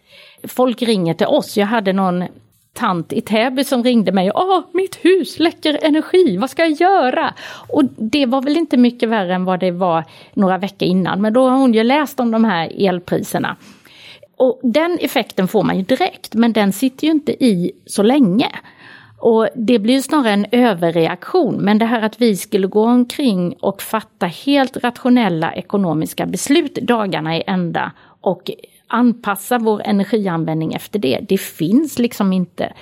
folk 0.48 0.82
ringer 0.82 1.14
till 1.14 1.26
oss. 1.26 1.56
Jag 1.56 1.66
hade 1.66 1.92
någon 1.92 2.24
tant 2.72 3.12
i 3.12 3.20
Täby 3.20 3.64
som 3.64 3.84
ringde 3.84 4.12
mig. 4.12 4.30
Åh, 4.34 4.60
mitt 4.72 4.96
hus 4.96 5.38
läcker 5.38 5.78
energi, 5.82 6.36
vad 6.36 6.50
ska 6.50 6.62
jag 6.62 6.80
göra? 6.80 7.34
Och 7.68 7.84
det 7.84 8.26
var 8.26 8.42
väl 8.42 8.56
inte 8.56 8.76
mycket 8.76 9.08
värre 9.08 9.34
än 9.34 9.44
vad 9.44 9.60
det 9.60 9.70
var 9.70 10.04
några 10.34 10.58
veckor 10.58 10.88
innan. 10.88 11.20
Men 11.20 11.32
då 11.32 11.48
har 11.48 11.56
hon 11.56 11.74
ju 11.74 11.82
läst 11.82 12.20
om 12.20 12.30
de 12.30 12.44
här 12.44 12.88
elpriserna. 12.88 13.56
Och 14.36 14.60
den 14.62 14.98
effekten 15.00 15.48
får 15.48 15.62
man 15.62 15.76
ju 15.76 15.82
direkt, 15.82 16.34
men 16.34 16.52
den 16.52 16.72
sitter 16.72 17.06
ju 17.06 17.10
inte 17.10 17.44
i 17.44 17.72
så 17.86 18.02
länge. 18.02 18.48
Och 19.18 19.48
det 19.54 19.78
blir 19.78 20.00
snarare 20.00 20.32
en 20.32 20.46
överreaktion, 20.50 21.56
men 21.56 21.78
det 21.78 21.84
här 21.84 22.02
att 22.02 22.20
vi 22.20 22.36
skulle 22.36 22.66
gå 22.66 22.84
omkring 22.84 23.56
och 23.60 23.82
fatta 23.82 24.26
helt 24.26 24.76
rationella 24.76 25.54
ekonomiska 25.54 26.26
beslut 26.26 26.74
dagarna 26.74 27.36
i 27.36 27.42
ända 27.46 27.92
och 28.20 28.50
anpassa 28.86 29.58
vår 29.58 29.82
energianvändning 29.84 30.74
efter 30.74 30.98
det. 30.98 31.20
Det 31.28 31.38
finns 31.38 31.98
liksom 31.98 32.32
inte. 32.32 32.72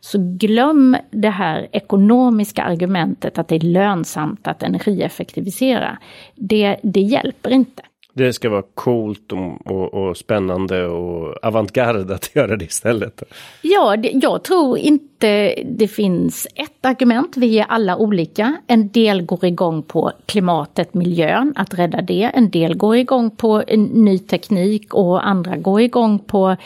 Så 0.00 0.18
glöm 0.18 0.96
det 1.10 1.30
här 1.30 1.68
ekonomiska 1.72 2.62
argumentet 2.62 3.38
att 3.38 3.48
det 3.48 3.54
är 3.54 3.60
lönsamt 3.60 4.48
att 4.48 4.62
energieffektivisera. 4.62 5.98
Det, 6.34 6.76
det 6.82 7.00
hjälper 7.00 7.50
inte. 7.50 7.82
Det 8.12 8.32
ska 8.32 8.50
vara 8.50 8.64
coolt 8.74 9.32
och, 9.32 9.66
och, 9.66 9.94
och 9.94 10.16
spännande 10.16 10.86
och 10.86 11.34
avantgarde 11.42 12.14
att 12.14 12.30
göra 12.36 12.56
det 12.56 12.64
istället. 12.64 13.22
Ja, 13.62 13.96
det, 13.96 14.10
jag 14.14 14.44
tror 14.44 14.78
inte 14.78 15.54
det 15.64 15.88
finns 15.88 16.46
ett 16.54 16.86
argument. 16.86 17.36
Vi 17.36 17.58
är 17.58 17.64
alla 17.64 17.96
olika. 17.96 18.56
En 18.66 18.88
del 18.88 19.22
går 19.22 19.44
igång 19.44 19.82
på 19.82 20.12
klimatet, 20.26 20.94
miljön, 20.94 21.52
att 21.56 21.74
rädda 21.74 22.02
det. 22.02 22.30
En 22.34 22.50
del 22.50 22.76
går 22.76 22.96
igång 22.96 23.30
på 23.30 23.62
ny 23.76 24.18
teknik 24.18 24.94
och 24.94 25.26
andra 25.26 25.56
går 25.56 25.80
igång 25.80 26.18
på 26.18 26.56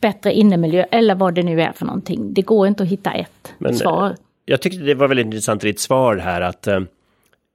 bättre 0.00 0.32
innemiljö 0.32 0.84
eller 0.90 1.14
vad 1.14 1.34
det 1.34 1.42
nu 1.42 1.62
är 1.62 1.72
för 1.72 1.86
någonting. 1.86 2.34
Det 2.34 2.42
går 2.42 2.66
inte 2.66 2.82
att 2.82 2.88
hitta 2.88 3.12
ett 3.12 3.54
Men, 3.58 3.74
svar. 3.74 4.16
Jag 4.44 4.62
tyckte 4.62 4.78
det 4.78 4.94
var 4.94 5.08
väldigt 5.08 5.26
intressant 5.26 5.64
i 5.64 5.66
ditt 5.66 5.80
svar 5.80 6.16
här 6.16 6.40
att 6.40 6.66
eh, 6.66 6.80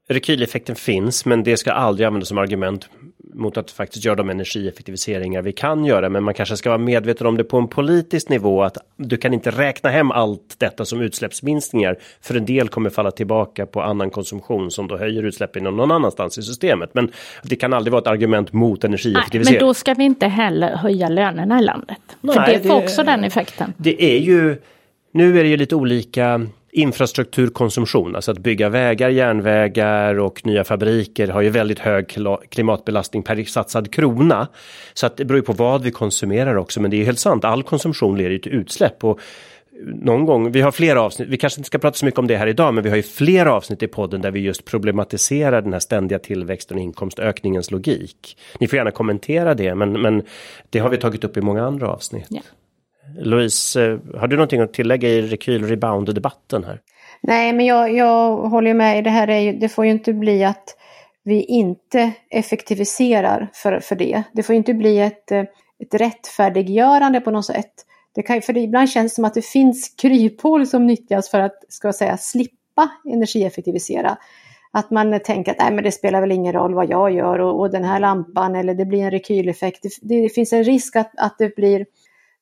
rekyleffekten 0.08 0.76
finns 0.76 1.26
men 1.26 1.44
det 1.44 1.58
ska 1.58 1.72
aldrig 1.72 2.08
användas 2.08 2.28
som 2.28 2.38
argument 2.38 2.90
mot 3.34 3.58
att 3.58 3.72
faktiskt 3.72 4.06
göra 4.06 4.15
de 4.15 4.30
energieffektiviseringar 4.30 5.41
vi 5.41 5.52
kan 5.52 5.86
göra. 5.86 6.10
Men 6.10 6.24
man 6.24 6.34
kanske 6.34 6.58
ska 6.58 6.69
vara 6.69 6.78
medveten 6.78 7.28
om 7.28 7.38
det 7.38 7.43
på 7.43 7.58
en 7.58 7.67
politisk 7.67 8.30
nivå 8.30 8.63
att 8.63 8.78
du 8.98 9.17
kan 9.17 9.34
inte 9.34 9.52
räkna 9.52 9.89
hem 9.89 10.12
allt 10.12 10.56
detta 10.58 10.86
som 10.86 11.02
utsläppsminskningar. 11.02 11.98
För 12.22 12.36
en 12.36 12.46
del 12.46 12.69
kommer 12.69 12.89
falla 12.89 13.12
tillbaka 13.12 13.65
på 13.65 13.82
annan 13.82 14.10
konsumtion 14.10 14.72
som 14.72 14.88
då 14.88 14.98
höjer 14.98 15.24
utsläppen 15.24 15.63
någon 15.63 15.91
annanstans 15.91 16.38
i 16.38 16.41
systemet. 16.41 16.89
Men 16.93 17.12
det 17.43 17.56
kan 17.56 17.74
aldrig 17.74 17.91
vara 17.91 18.02
ett 18.02 18.08
argument 18.08 18.54
mot 18.54 18.84
energieffektivisering. 18.84 19.54
Nej, 19.54 19.62
men 19.62 19.67
då 19.67 19.74
ska 19.74 19.93
vi 19.93 20.04
inte 20.04 20.28
heller 20.28 20.76
höja 20.76 21.10
lönerna 21.10 21.60
i 21.60 21.63
landet. 21.63 21.98
Nej, 22.22 22.36
för 22.36 22.46
det 22.46 22.60
får 22.60 22.69
det, 22.69 22.86
också 22.86 23.04
den 23.04 23.24
effekten. 23.24 23.74
Det 23.78 24.04
är 24.04 24.19
ju, 24.19 24.58
nu 25.12 25.39
är 25.39 25.43
det 25.43 25.50
ju 25.50 25.58
lite 25.58 25.76
olika 25.76 26.48
infrastrukturkonsumtion, 26.74 28.16
alltså 28.16 28.32
att 28.32 28.38
bygga 28.38 28.70
vägar, 28.70 29.10
järnvägar 29.10 30.20
och 30.20 30.46
nya 30.46 30.64
fabriker 30.64 31.28
har 31.28 31.42
ju 31.42 31.50
väldigt 31.50 31.80
hög 31.80 32.18
klimatbelastning 32.50 33.24
per 33.24 33.44
satsad 33.44 33.94
krona. 33.94 34.48
Så 34.94 35.06
att 35.06 35.18
det 35.18 35.26
beror 35.26 35.40
ju 35.40 35.44
på 35.46 35.54
vad 35.54 35.84
vi 35.84 35.92
konsumerar 35.92 36.56
också, 36.56 36.82
men 36.82 36.92
det 36.92 37.02
är 37.02 37.06
helt 37.06 37.20
sant, 37.20 37.46
all 37.46 37.64
konsumtion 37.64 38.18
leder 38.18 38.32
ju 38.32 38.40
till 38.40 38.52
utsläpp. 38.52 39.04
Och 39.04 39.20
någon 39.86 40.26
gång, 40.26 40.52
vi 40.52 40.62
har 40.62 40.72
flera 40.72 41.02
avsnitt, 41.02 41.28
vi 41.28 41.38
kanske 41.38 41.60
inte 41.60 41.68
ska 41.68 41.78
prata 41.78 41.98
så 41.98 42.06
mycket 42.06 42.20
om 42.20 42.28
det 42.28 42.38
här 42.38 42.48
idag, 42.48 42.74
men 42.74 42.84
vi 42.84 42.90
har 42.90 42.98
ju 42.98 43.04
flera 43.04 43.54
avsnitt 43.54 43.84
i 43.84 43.88
podden 43.88 44.22
där 44.22 44.32
vi 44.32 44.40
just 44.40 44.66
problematiserar 44.66 45.62
den 45.62 45.74
här 45.74 45.80
ständiga 45.80 46.20
tillväxten 46.20 46.78
och 46.78 46.84
inkomstökningens 46.84 47.72
logik. 47.72 48.38
Ni 48.60 48.68
får 48.68 48.78
gärna 48.78 48.92
kommentera 48.92 49.54
det, 49.54 49.76
men, 49.76 50.02
men 50.02 50.24
det 50.70 50.80
har 50.80 50.90
vi 50.90 50.98
tagit 50.98 51.24
upp 51.24 51.38
i 51.38 51.42
många 51.42 51.64
andra 51.64 51.88
avsnitt. 51.88 52.32
Yeah. 52.32 52.46
Louise, 53.18 53.84
eh, 53.84 54.00
har 54.20 54.28
du 54.28 54.36
någonting 54.36 54.62
att 54.62 54.74
tillägga 54.74 55.10
i 55.10 55.22
rekyl-rebound-debatten 55.22 56.63
här? 56.63 56.80
Nej, 57.22 57.54
men 57.54 57.66
jag, 57.66 57.94
jag 57.94 58.36
håller 58.38 58.74
med. 58.74 59.04
Det, 59.04 59.10
här 59.10 59.28
är 59.28 59.39
ju, 59.39 59.54
det 59.54 59.70
får 59.70 59.86
ju 59.86 59.92
inte 59.92 60.13
bli 60.13 60.44
att 60.44 60.78
vi 61.24 61.44
inte 61.44 62.12
effektiviserar 62.30 63.50
för, 63.54 63.80
för 63.80 63.96
det. 63.96 64.24
Det 64.34 64.44
får 64.44 64.56
inte 64.56 64.74
bli 64.74 65.00
ett, 65.00 65.32
eh, 65.32 65.44
ett 65.84 65.94
rättfärdiggörande 65.94 67.22
på 67.22 67.32
något 67.32 67.46
sätt. 67.46 67.74
Det 68.16 68.22
kan, 68.22 68.42
för 68.42 68.54
det 68.54 68.60
ibland 68.60 68.89
känns 68.89 69.12
det 69.12 69.16
som 69.16 69.26
att 69.26 69.34
det 69.34 69.46
finns 69.46 69.96
kryphål 70.02 70.68
som 70.68 70.88
nyttjas 70.88 71.30
för 71.30 71.39
att 71.39 71.56
ska 71.70 71.88
jag 71.88 71.96
säga, 71.96 72.18
slippa 72.18 72.89
energieffektivisera. 73.13 74.18
Att 74.72 74.92
man 74.92 75.20
tänker 75.20 75.52
att 75.52 75.60
Nej, 75.60 75.74
men 75.74 75.84
det 75.84 75.92
spelar 75.92 76.22
väl 76.22 76.32
ingen 76.32 76.54
roll 76.54 76.74
vad 76.74 76.89
jag 76.89 77.13
gör 77.13 77.39
och, 77.39 77.60
och 77.60 77.72
den 77.72 77.84
här 77.84 78.00
lampan 78.00 78.56
eller 78.56 78.74
det 78.74 78.86
blir 78.86 79.04
en 79.04 79.12
rekyleffekt. 79.12 79.84
Det, 80.02 80.22
det 80.22 80.30
finns 80.30 80.54
en 80.54 80.63
risk 80.63 80.96
att, 80.96 81.12
att 81.18 81.38
det 81.38 81.56
blir 81.56 81.86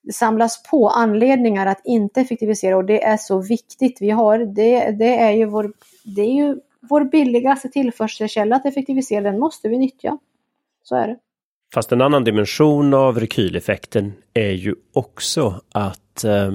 det 0.03 0.13
samlas 0.13 0.63
på 0.63 0.89
anledningar 0.89 1.67
att 1.67 1.81
inte 1.85 2.21
effektivisera 2.21 2.77
och 2.77 2.85
det 2.85 3.03
är 3.03 3.17
så 3.17 3.41
viktigt. 3.41 3.97
Vi 4.01 4.09
har, 4.09 4.39
det, 4.39 4.91
det, 4.91 5.17
är, 5.17 5.31
ju 5.31 5.45
vår, 5.45 5.73
det 6.03 6.21
är 6.21 6.33
ju 6.33 6.59
vår 6.79 7.03
billigaste 7.03 7.69
tillförselkälla 7.69 8.55
att 8.55 8.65
effektivisera, 8.65 9.21
den 9.21 9.39
måste 9.39 9.69
vi 9.69 9.77
nyttja. 9.77 10.17
Så 10.83 10.95
är 10.95 11.07
det. 11.07 11.17
Fast 11.73 11.91
en 11.91 12.01
annan 12.01 12.23
dimension 12.23 12.93
av 12.93 13.19
rekyleffekten 13.19 14.13
är 14.33 14.51
ju 14.51 14.75
också 14.93 15.61
att 15.71 16.23
eh, 16.23 16.51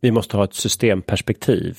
vi 0.00 0.10
måste 0.10 0.36
ha 0.36 0.44
ett 0.44 0.54
systemperspektiv. 0.54 1.78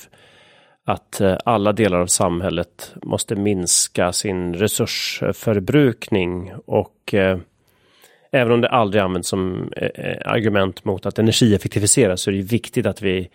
att 0.84 1.20
eh, 1.20 1.36
alla 1.44 1.72
delar 1.72 2.00
av 2.00 2.06
samhället 2.06 2.94
måste 3.02 3.36
minska 3.36 4.12
sin 4.12 4.54
resursförbrukning 4.54 6.52
och 6.66 7.14
eh, 7.14 7.38
även 8.36 8.52
om 8.52 8.60
det 8.60 8.68
aldrig 8.68 9.02
används 9.02 9.28
som 9.28 9.72
eh, 9.76 9.88
eh, 9.94 10.16
argument 10.24 10.84
mot 10.84 11.06
att 11.06 11.18
energieffektivisera 11.18 12.16
så 12.16 12.30
är 12.30 12.34
det 12.34 12.42
viktigt 12.42 12.86
att 12.86 13.02
vi 13.02 13.28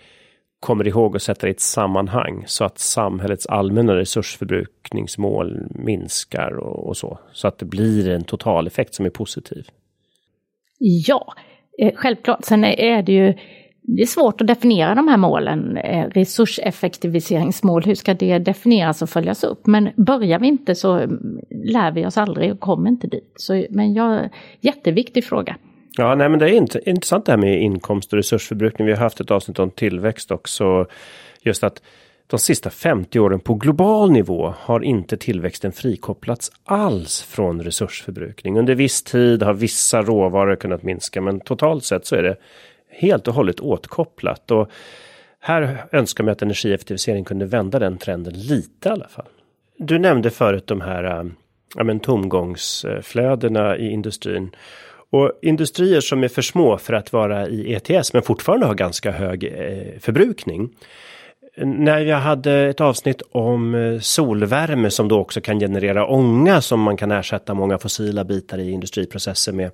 kommer 0.60 0.88
ihåg 0.88 1.16
att 1.16 1.22
sätta 1.22 1.42
det 1.42 1.48
i 1.48 1.52
ett 1.52 1.60
sammanhang 1.60 2.44
så 2.48 2.64
att 2.64 2.80
samhällets 2.80 3.46
allmänna 3.46 3.96
resursförbrukningsmål 3.96 5.68
minskar 5.70 6.52
och, 6.52 6.88
och 6.88 6.98
så. 6.98 7.20
Så 7.34 7.48
att 7.48 7.58
det 7.58 7.66
blir 7.66 8.10
en 8.10 8.24
totaleffekt 8.24 8.94
som 8.94 9.06
är 9.06 9.10
positiv. 9.10 9.68
Ja, 10.80 11.34
eh, 11.78 11.94
självklart. 11.96 12.46
Sen 12.46 12.64
är 12.64 13.02
det 13.02 13.12
ju 13.12 13.34
det 13.84 14.02
är 14.02 14.06
svårt 14.06 14.42
att 14.42 14.48
definiera 14.48 14.96
de 14.96 15.08
här 15.08 15.18
målen. 15.18 15.78
Eh, 15.78 16.08
resurseffektiviseringsmål, 16.08 17.84
hur 17.84 17.96
ska 17.96 18.14
det 18.14 18.40
definieras 18.40 19.02
och 19.02 19.10
följas 19.10 19.44
upp? 19.44 19.68
Men 19.68 19.90
börjar 19.96 20.40
vi 20.40 20.48
inte 20.48 20.76
så 20.76 20.94
mm, 20.94 21.40
lär 21.50 21.92
vi 21.92 22.06
oss 22.06 22.18
aldrig 22.18 22.52
och 22.52 22.60
kommer 22.60 22.90
inte 22.90 23.08
dit. 23.08 23.34
Så, 23.36 23.66
men 23.70 23.94
ja, 23.94 24.30
jätteviktig 24.60 25.26
fråga. 25.26 25.56
Ja, 25.98 26.16
nej 26.16 26.30
men 26.30 26.40
det 26.40 26.50
är 26.50 26.90
intressant 26.90 27.26
det 27.26 27.32
här 27.32 27.38
med 27.38 27.62
inkomst 27.62 28.14
och 28.14 28.18
resursförbrukning. 28.18 28.88
Vi 28.88 28.94
har 28.94 29.00
haft 29.00 29.20
ett 29.20 29.32
avsnitt 29.32 29.60
om 29.60 29.72
tillväxt 29.72 30.32
också. 30.32 30.86
Just 31.44 31.64
att 31.64 31.82
de 32.28 32.40
sista 32.40 32.70
50 32.70 33.20
åren 33.20 33.40
på 33.40 33.54
global 33.54 34.12
nivå 34.12 34.54
har 34.58 34.84
inte 34.84 35.18
tillväxten 35.18 35.72
frikopplats 35.72 36.52
alls 36.64 37.22
från 37.22 37.64
resursförbrukning. 37.64 38.60
Under 38.60 38.76
viss 38.76 39.04
tid 39.04 39.44
har 39.44 39.54
vissa 39.54 40.02
råvaror 40.02 40.56
kunnat 40.56 40.84
minska 40.84 41.22
men 41.22 41.40
totalt 41.40 41.84
sett 41.84 42.06
så 42.06 42.16
är 42.16 42.24
det 42.24 42.36
helt 42.92 43.28
och 43.28 43.34
hållet 43.34 43.60
åtkopplat. 43.60 44.52
Och 44.52 44.70
här 45.40 45.86
önskar 45.92 46.24
man 46.24 46.32
att 46.32 46.42
energieffektivisering 46.42 47.24
kunde 47.24 47.46
vända 47.46 47.80
den 47.80 47.98
trenden 47.98 48.34
lite 48.34 48.90
i 48.90 48.92
alla 48.92 49.08
fall. 49.08 49.28
Du 49.78 50.00
nämnde 50.00 50.30
förut 50.30 50.68
de 50.68 50.82
här 50.82 51.04
äh, 51.04 51.26
ja, 51.76 51.84
men, 51.84 52.00
tomgångsflödena 52.00 53.78
i 53.78 53.90
industrin. 53.92 54.56
Och 55.12 55.32
industrier 55.42 56.02
som 56.02 56.24
är 56.24 56.28
för 56.28 56.42
små 56.42 56.78
för 56.78 56.94
att 56.94 57.14
vara 57.14 57.48
i 57.48 57.74
ETS 57.74 58.14
men 58.14 58.22
fortfarande 58.22 58.66
har 58.66 58.76
ganska 58.76 59.12
hög 59.12 59.44
eh, 59.44 60.00
förbrukning. 60.00 60.70
När 61.58 62.00
jag 62.00 62.18
hade 62.18 62.54
ett 62.54 62.82
avsnitt 62.82 63.22
om 63.32 63.76
eh, 63.76 64.00
solvärme 64.00 64.92
som 64.92 65.08
då 65.08 65.20
också 65.20 65.42
kan 65.42 65.60
generera 65.60 66.08
ånga 66.08 66.62
som 66.62 66.80
man 66.80 66.98
kan 66.98 67.12
ersätta 67.12 67.54
många 67.54 67.78
fossila 67.78 68.24
bitar 68.24 68.58
i 68.58 68.72
industriprocesser 68.72 69.52
med 69.52 69.72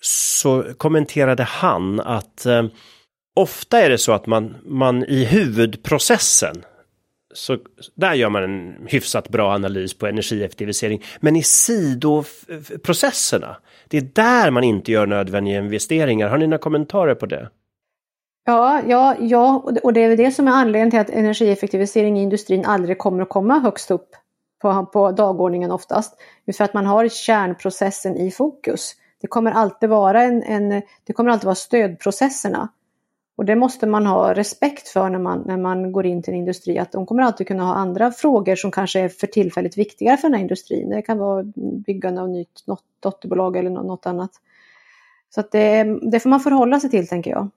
så 0.00 0.64
kommenterade 0.76 1.42
han 1.42 2.00
att 2.00 2.46
eh, 2.46 2.64
ofta 3.34 3.80
är 3.80 3.90
det 3.90 3.98
så 3.98 4.12
att 4.12 4.26
man, 4.26 4.56
man 4.64 5.04
i 5.04 5.24
huvudprocessen 5.24 6.64
så 7.34 7.58
där 7.94 8.14
gör 8.14 8.28
man 8.28 8.42
en 8.42 8.74
hyfsat 8.86 9.28
bra 9.28 9.54
analys 9.54 9.98
på 9.98 10.06
energieffektivisering. 10.06 11.02
Men 11.20 11.36
i 11.36 11.42
sidoprocesserna, 11.42 13.56
det 13.88 13.96
är 13.96 14.08
där 14.14 14.50
man 14.50 14.64
inte 14.64 14.92
gör 14.92 15.06
nödvändiga 15.06 15.58
investeringar. 15.58 16.28
Har 16.28 16.38
ni 16.38 16.46
några 16.46 16.58
kommentarer 16.58 17.14
på 17.14 17.26
det? 17.26 17.50
Ja, 18.44 18.80
ja, 18.86 19.16
ja, 19.20 19.64
och 19.82 19.92
det 19.92 20.00
är 20.00 20.16
det 20.16 20.30
som 20.30 20.48
är 20.48 20.52
anledningen 20.52 20.90
till 20.90 21.00
att 21.00 21.10
energieffektivisering 21.10 22.18
i 22.18 22.22
industrin 22.22 22.64
aldrig 22.64 22.98
kommer 22.98 23.22
att 23.22 23.28
komma 23.28 23.58
högst 23.58 23.90
upp 23.90 24.08
på, 24.62 24.86
på 24.86 25.12
dagordningen 25.12 25.70
oftast. 25.70 26.14
För 26.56 26.64
att 26.64 26.74
man 26.74 26.86
har 26.86 27.08
kärnprocessen 27.08 28.16
i 28.16 28.30
fokus. 28.30 28.94
Det 29.20 29.26
kommer 29.26 29.50
alltid 29.50 29.88
vara 29.88 30.22
en, 30.22 30.42
en, 30.42 30.82
det 31.04 31.12
kommer 31.12 31.30
alltid 31.30 31.44
vara 31.44 31.54
stödprocesserna. 31.54 32.68
Och 33.36 33.44
det 33.44 33.56
måste 33.56 33.86
man 33.86 34.06
ha 34.06 34.34
respekt 34.34 34.88
för 34.88 35.10
när 35.10 35.18
man, 35.18 35.42
när 35.46 35.56
man 35.56 35.92
går 35.92 36.06
in 36.06 36.22
till 36.22 36.34
en 36.34 36.38
industri, 36.38 36.78
att 36.78 36.92
de 36.92 37.06
kommer 37.06 37.22
alltid 37.22 37.46
kunna 37.46 37.64
ha 37.64 37.74
andra 37.74 38.10
frågor 38.10 38.56
som 38.56 38.70
kanske 38.70 39.00
är 39.00 39.08
för 39.08 39.26
tillfället 39.26 39.78
viktigare 39.78 40.16
för 40.16 40.28
den 40.28 40.34
här 40.34 40.40
industrin. 40.40 40.90
Det 40.90 41.02
kan 41.02 41.18
vara 41.18 41.44
byggande 41.86 42.20
av 42.20 42.28
nytt 42.28 42.66
något 42.66 42.84
dotterbolag 43.00 43.56
eller 43.56 43.70
något 43.70 44.06
annat. 44.06 44.30
Så 45.34 45.40
att 45.40 45.52
det, 45.52 45.98
det 46.10 46.20
får 46.20 46.30
man 46.30 46.40
förhålla 46.40 46.80
sig 46.80 46.90
till 46.90 47.08
tänker 47.08 47.30
jag. 47.30 47.48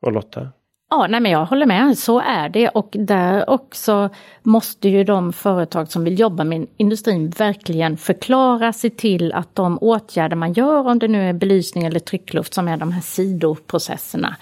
Och 0.00 0.12
Lotta? 0.12 0.48
Ja, 0.90 1.06
nej 1.06 1.20
men 1.20 1.32
jag 1.32 1.46
håller 1.46 1.66
med, 1.66 1.98
så 1.98 2.20
är 2.20 2.48
det 2.48 2.68
och 2.68 2.88
där 2.98 3.50
också 3.50 4.10
måste 4.42 4.88
ju 4.88 5.04
de 5.04 5.32
företag 5.32 5.88
som 5.88 6.04
vill 6.04 6.18
jobba 6.18 6.44
med 6.44 6.66
industrin 6.76 7.30
verkligen 7.30 7.96
förklara 7.96 8.72
sig 8.72 8.90
till 8.90 9.32
att 9.32 9.54
de 9.54 9.78
åtgärder 9.78 10.36
man 10.36 10.52
gör, 10.52 10.86
om 10.86 10.98
det 10.98 11.08
nu 11.08 11.28
är 11.28 11.32
belysning 11.32 11.84
eller 11.84 12.00
tryckluft 12.00 12.54
som 12.54 12.68
är 12.68 12.76
de 12.76 12.92
här 12.92 13.00
sidoprocesserna, 13.00 14.36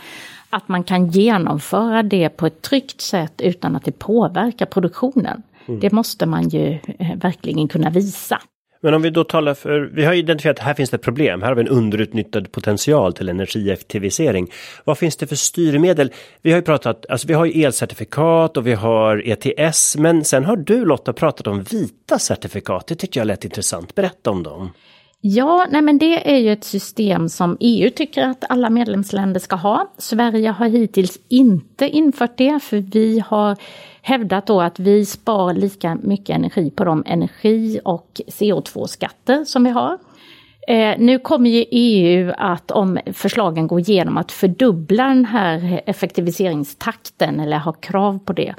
att 0.50 0.68
man 0.68 0.84
kan 0.84 1.10
genomföra 1.10 2.02
det 2.02 2.28
på 2.28 2.46
ett 2.46 2.62
tryggt 2.62 3.00
sätt 3.00 3.40
utan 3.40 3.76
att 3.76 3.84
det 3.84 3.98
påverkar 3.98 4.66
produktionen. 4.66 5.42
Mm. 5.66 5.80
Det 5.80 5.92
måste 5.92 6.26
man 6.26 6.48
ju 6.48 6.78
eh, 6.98 7.16
verkligen 7.16 7.68
kunna 7.68 7.90
visa. 7.90 8.40
Men 8.84 8.94
om 8.94 9.02
vi 9.02 9.10
då 9.10 9.24
talar 9.24 9.54
för, 9.54 9.80
vi 9.80 10.04
har 10.04 10.12
identifierat 10.12 10.58
att 10.58 10.64
här 10.64 10.74
finns 10.74 10.90
det 10.90 10.94
ett 10.94 11.02
problem, 11.02 11.42
här 11.42 11.48
har 11.48 11.54
vi 11.54 11.60
en 11.60 11.68
underutnyttjad 11.68 12.52
potential 12.52 13.12
till 13.12 13.28
energieffektivisering. 13.28 14.50
Vad 14.84 14.98
finns 14.98 15.16
det 15.16 15.26
för 15.26 15.36
styrmedel? 15.36 16.12
Vi 16.42 16.50
har 16.50 16.58
ju 16.58 16.62
pratat, 16.62 17.06
alltså 17.08 17.28
vi 17.28 17.34
har 17.34 17.44
ju 17.44 17.62
elcertifikat 17.62 18.56
och 18.56 18.66
vi 18.66 18.74
har 18.74 19.22
ETS, 19.26 19.96
men 19.96 20.24
sen 20.24 20.44
har 20.44 20.56
du 20.56 20.84
Lotta 20.84 21.12
pratat 21.12 21.46
om 21.46 21.62
vita 21.62 22.18
certifikat. 22.18 22.86
Det 22.86 22.94
tyckte 22.94 23.18
jag 23.18 23.26
lät 23.26 23.44
intressant. 23.44 23.94
Berätta 23.94 24.30
om 24.30 24.42
dem. 24.42 24.70
Ja, 25.26 25.66
nej 25.70 25.82
men 25.82 25.98
det 25.98 26.34
är 26.34 26.36
ju 26.36 26.52
ett 26.52 26.64
system 26.64 27.28
som 27.28 27.56
EU 27.60 27.90
tycker 27.90 28.22
att 28.22 28.44
alla 28.48 28.70
medlemsländer 28.70 29.40
ska 29.40 29.56
ha. 29.56 29.92
Sverige 29.98 30.50
har 30.50 30.68
hittills 30.68 31.18
inte 31.28 31.88
infört 31.88 32.36
det 32.36 32.62
för 32.62 32.76
vi 32.76 33.22
har 33.26 33.56
hävdat 34.02 34.46
då 34.46 34.60
att 34.60 34.78
vi 34.78 35.06
sparar 35.06 35.54
lika 35.54 35.98
mycket 36.02 36.36
energi 36.36 36.70
på 36.70 36.84
de 36.84 37.02
energi 37.06 37.80
och 37.84 38.20
CO2-skatter 38.26 39.44
som 39.44 39.64
vi 39.64 39.70
har. 39.70 39.98
Eh, 40.68 40.94
nu 40.98 41.18
kommer 41.18 41.50
ju 41.50 41.64
EU 41.70 42.32
att, 42.38 42.70
om 42.70 42.98
förslagen 43.12 43.66
går 43.66 43.80
igenom, 43.80 44.16
att 44.16 44.32
fördubbla 44.32 45.08
den 45.08 45.24
här 45.24 45.82
effektiviseringstakten 45.86 47.40
eller 47.40 47.58
ha 47.58 47.72
krav 47.72 48.18
på 48.18 48.32
det. 48.32 48.54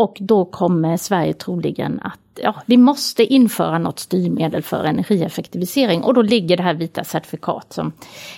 Och 0.00 0.16
då 0.20 0.44
kommer 0.44 0.96
Sverige 0.96 1.32
troligen 1.32 2.00
att, 2.02 2.20
ja, 2.42 2.54
vi 2.66 2.76
måste 2.76 3.24
införa 3.24 3.78
något 3.78 3.98
styrmedel 3.98 4.62
för 4.62 4.84
energieffektivisering 4.84 6.02
och 6.02 6.14
då 6.14 6.22
ligger 6.22 6.56
det 6.56 6.62
här 6.62 6.74
vita 6.74 7.04
certifikat 7.04 7.72
som 7.72 7.92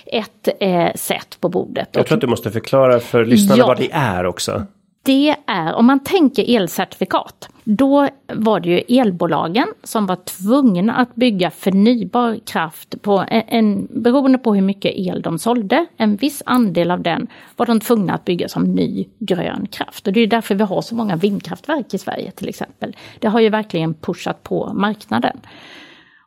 ett 0.05 0.47
eh, 0.59 0.93
sätt 0.95 1.37
på 1.39 1.49
bordet. 1.49 1.89
Jag 1.91 2.05
tror 2.05 2.17
att 2.17 2.21
du 2.21 2.27
måste 2.27 2.51
förklara 2.51 2.99
för 2.99 3.25
lyssnarna 3.25 3.59
ja. 3.59 3.67
vad 3.67 3.77
det 3.77 3.91
är 3.91 4.25
också 4.25 4.65
det 5.05 5.35
är, 5.45 5.73
om 5.73 5.85
man 5.85 5.99
tänker 5.99 6.55
elcertifikat, 6.55 7.49
då 7.63 8.09
var 8.33 8.59
det 8.59 8.69
ju 8.69 8.99
elbolagen 8.99 9.67
som 9.83 10.05
var 10.05 10.15
tvungna 10.15 10.93
att 10.93 11.15
bygga 11.15 11.51
förnybar 11.51 12.39
kraft 12.45 13.01
på 13.01 13.25
en, 13.27 13.43
en, 13.47 13.87
beroende 13.91 14.37
på 14.37 14.55
hur 14.55 14.61
mycket 14.61 14.91
el 14.95 15.21
de 15.21 15.39
sålde, 15.39 15.85
en 15.97 16.15
viss 16.15 16.43
andel 16.45 16.91
av 16.91 17.01
den 17.01 17.27
var 17.55 17.65
de 17.65 17.79
tvungna 17.79 18.13
att 18.13 18.25
bygga 18.25 18.49
som 18.49 18.63
ny 18.63 19.05
grön 19.19 19.67
kraft. 19.71 20.07
Och 20.07 20.13
det 20.13 20.19
är 20.19 20.27
därför 20.27 20.55
vi 20.55 20.63
har 20.63 20.81
så 20.81 20.95
många 20.95 21.15
vindkraftverk 21.15 21.93
i 21.93 21.97
Sverige 21.97 22.31
till 22.31 22.49
exempel. 22.49 22.95
Det 23.19 23.27
har 23.27 23.39
ju 23.39 23.49
verkligen 23.49 23.93
pushat 23.93 24.43
på 24.43 24.73
marknaden. 24.73 25.39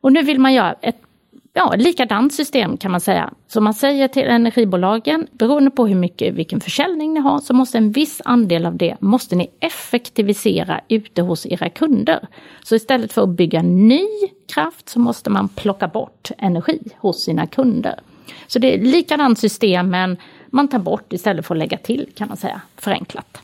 Och 0.01 0.13
nu 0.13 0.23
vill 0.23 0.41
man 0.41 0.55
göra 0.55 0.73
ett 0.73 1.06
ja, 1.57 1.75
likadant 1.77 2.33
system 2.33 2.77
kan 2.77 2.91
man 2.91 3.01
säga. 3.01 3.31
Så 3.49 3.61
man 3.61 3.75
säger 3.75 4.09
till 4.09 4.23
energibolagen, 4.23 5.27
beroende 5.33 5.71
på 5.71 5.87
hur 5.87 5.95
mycket, 5.95 6.35
vilken 6.35 6.61
försäljning 6.61 7.15
ni 7.15 7.21
har, 7.21 7.39
så 7.39 7.55
måste 7.55 7.79
en 7.79 7.93
viss 7.93 8.23
andel 8.25 8.67
av 8.67 8.77
det 8.77 8.97
måste 9.01 9.37
ni 9.37 9.51
effektivisera 9.61 10.81
ute 10.89 11.23
hos 11.23 11.47
era 11.47 11.69
kunder. 11.69 12.29
Så 12.63 12.75
istället 12.75 13.13
för 13.13 13.23
att 13.23 13.29
bygga 13.29 13.63
ny 13.63 14.07
kraft 14.55 14.89
så 14.89 14.99
måste 14.99 15.31
man 15.31 15.49
plocka 15.49 15.89
bort 15.89 16.31
energi 16.39 16.81
hos 16.97 17.25
sina 17.25 17.47
kunder. 17.47 18.01
Så 18.47 18.59
det 18.59 18.75
är 18.75 18.79
likadant 18.79 19.39
system 19.39 19.91
men 19.91 20.17
man 20.47 20.69
tar 20.69 20.79
bort 20.79 21.13
istället 21.13 21.47
för 21.47 21.55
att 21.55 21.59
lägga 21.59 21.79
till 21.79 22.09
kan 22.15 22.29
man 22.29 22.37
säga, 22.37 22.61
förenklat. 22.77 23.39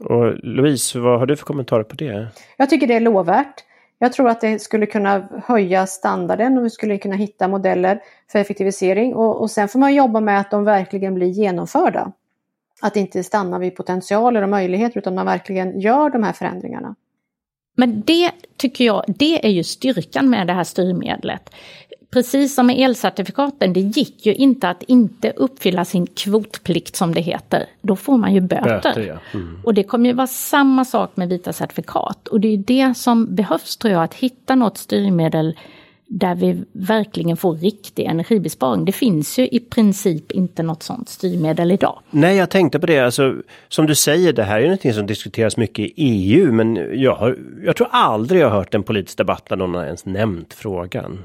Och 0.00 0.34
Louise, 0.42 0.98
vad 0.98 1.18
har 1.18 1.26
du 1.26 1.36
för 1.36 1.44
kommentarer 1.44 1.82
på 1.84 1.96
det? 1.96 2.28
Jag 2.56 2.70
tycker 2.70 2.86
det 2.86 2.94
är 2.94 3.00
lovvärt. 3.00 3.64
Jag 3.98 4.12
tror 4.12 4.28
att 4.28 4.40
det 4.40 4.58
skulle 4.58 4.86
kunna 4.86 5.28
höja 5.44 5.86
standarden 5.86 6.58
och 6.58 6.64
vi 6.64 6.70
skulle 6.70 6.98
kunna 6.98 7.16
hitta 7.16 7.48
modeller 7.48 8.00
för 8.32 8.38
effektivisering 8.38 9.14
och, 9.14 9.40
och 9.40 9.50
sen 9.50 9.68
får 9.68 9.78
man 9.78 9.94
jobba 9.94 10.20
med 10.20 10.40
att 10.40 10.50
de 10.50 10.64
verkligen 10.64 11.14
blir 11.14 11.26
genomförda. 11.26 12.12
Att 12.80 12.96
inte 12.96 13.24
stanna 13.24 13.58
vid 13.58 13.76
potentialer 13.76 14.42
och 14.42 14.48
möjligheter 14.48 14.98
utan 14.98 15.14
man 15.14 15.26
verkligen 15.26 15.80
gör 15.80 16.10
de 16.10 16.22
här 16.22 16.32
förändringarna. 16.32 16.94
Men 17.76 18.02
det 18.06 18.30
tycker 18.56 18.84
jag, 18.84 19.04
det 19.06 19.46
är 19.46 19.50
ju 19.50 19.64
styrkan 19.64 20.30
med 20.30 20.46
det 20.46 20.52
här 20.52 20.64
styrmedlet 20.64 21.50
precis 22.16 22.54
som 22.54 22.66
med 22.66 22.78
elcertifikaten, 22.78 23.72
det 23.72 23.80
gick 23.80 24.26
ju 24.26 24.34
inte 24.34 24.68
att 24.68 24.82
inte 24.82 25.32
uppfylla 25.36 25.84
sin 25.84 26.06
kvotplikt 26.06 26.96
som 26.96 27.14
det 27.14 27.20
heter. 27.20 27.66
Då 27.82 27.96
får 27.96 28.16
man 28.16 28.34
ju 28.34 28.40
böter. 28.40 28.82
böter 28.82 29.00
ja. 29.00 29.38
mm. 29.38 29.60
Och 29.64 29.74
det 29.74 29.82
kommer 29.82 30.08
ju 30.08 30.14
vara 30.14 30.26
samma 30.26 30.84
sak 30.84 31.10
med 31.14 31.28
vita 31.28 31.52
certifikat. 31.52 32.28
Och 32.28 32.40
det 32.40 32.48
är 32.48 32.56
det 32.56 32.96
som 32.96 33.34
behövs 33.34 33.76
tror 33.76 33.92
jag, 33.92 34.02
att 34.02 34.14
hitta 34.14 34.54
något 34.54 34.78
styrmedel 34.78 35.58
där 36.06 36.34
vi 36.34 36.64
verkligen 36.72 37.36
får 37.36 37.54
riktig 37.54 38.04
energibesparing. 38.04 38.84
Det 38.84 38.92
finns 38.92 39.38
ju 39.38 39.48
i 39.48 39.60
princip 39.60 40.32
inte 40.32 40.62
något 40.62 40.82
sådant 40.82 41.08
styrmedel 41.08 41.72
idag. 41.72 41.98
Nej, 42.10 42.36
jag 42.36 42.50
tänkte 42.50 42.78
på 42.78 42.86
det. 42.86 42.98
Alltså, 42.98 43.34
som 43.68 43.86
du 43.86 43.94
säger, 43.94 44.32
det 44.32 44.44
här 44.44 44.58
är 44.58 44.62
någonting 44.62 44.94
som 44.94 45.06
diskuteras 45.06 45.56
mycket 45.56 45.84
i 45.84 45.92
EU, 45.96 46.52
men 46.52 47.00
jag, 47.00 47.14
har, 47.14 47.38
jag 47.64 47.76
tror 47.76 47.88
aldrig 47.90 48.40
jag 48.40 48.50
har 48.50 48.56
hört 48.56 48.74
en 48.74 48.82
politisk 48.82 49.18
debatt 49.18 49.46
där 49.48 49.56
någon 49.56 49.74
har 49.74 49.84
ens 49.84 50.06
nämnt 50.06 50.54
frågan. 50.54 51.18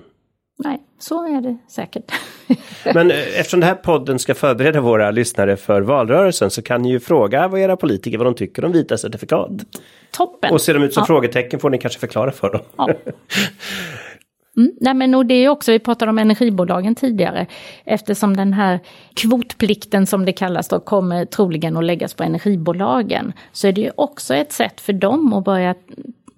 Nej, 0.64 0.80
så 1.00 1.38
är 1.38 1.42
det 1.42 1.58
säkert. 1.68 2.12
Men 2.94 3.12
eh, 3.12 3.40
eftersom 3.40 3.60
den 3.60 3.70
här 3.70 3.76
podden 3.76 4.20
ska 4.20 4.36
förbereda 4.36 4.82
våra 4.82 5.12
lyssnare 5.12 5.58
för 5.58 5.82
valrörelsen 5.82 6.52
så 6.52 6.62
kan 6.62 6.82
ni 6.82 6.90
ju 6.92 7.00
fråga 7.00 7.48
vad 7.48 7.60
era 7.60 7.78
politiker 7.78 8.18
vad 8.18 8.28
de 8.28 8.36
tycker 8.36 8.66
om 8.66 8.72
vita 8.72 8.98
certifikat. 8.98 9.52
Toppen! 10.12 10.54
Och 10.54 10.62
ser 10.62 10.74
de 10.74 10.84
ut 10.84 10.94
som 10.94 11.02
ja. 11.02 11.06
frågetecken 11.06 11.60
får 11.60 11.70
ni 11.70 11.78
kanske 11.78 12.00
förklara 12.00 12.32
för 12.32 12.50
dem. 12.50 12.62
Ja. 12.78 12.90
Mm, 14.58 14.72
nej 14.80 14.94
men 14.94 15.16
och 15.16 15.26
det 15.26 15.34
är 15.34 15.50
också, 15.50 15.72
vi 15.72 15.80
pratade 15.80 16.10
om 16.10 16.18
energibolagen 16.18 16.96
tidigare, 16.96 17.48
eftersom 17.86 18.38
den 18.38 18.54
här 18.54 18.80
kvotplikten 19.14 20.06
som 20.06 20.26
det 20.26 20.34
kallas 20.34 20.68
då 20.68 20.80
kommer 20.80 21.26
troligen 21.26 21.78
att 21.78 21.84
läggas 21.84 22.14
på 22.14 22.24
energibolagen, 22.24 23.34
så 23.52 23.68
är 23.68 23.72
det 23.72 23.82
ju 23.82 23.92
också 23.96 24.36
ett 24.36 24.52
sätt 24.52 24.82
för 24.82 24.94
dem 24.94 25.34
att 25.34 25.46
börja 25.46 25.76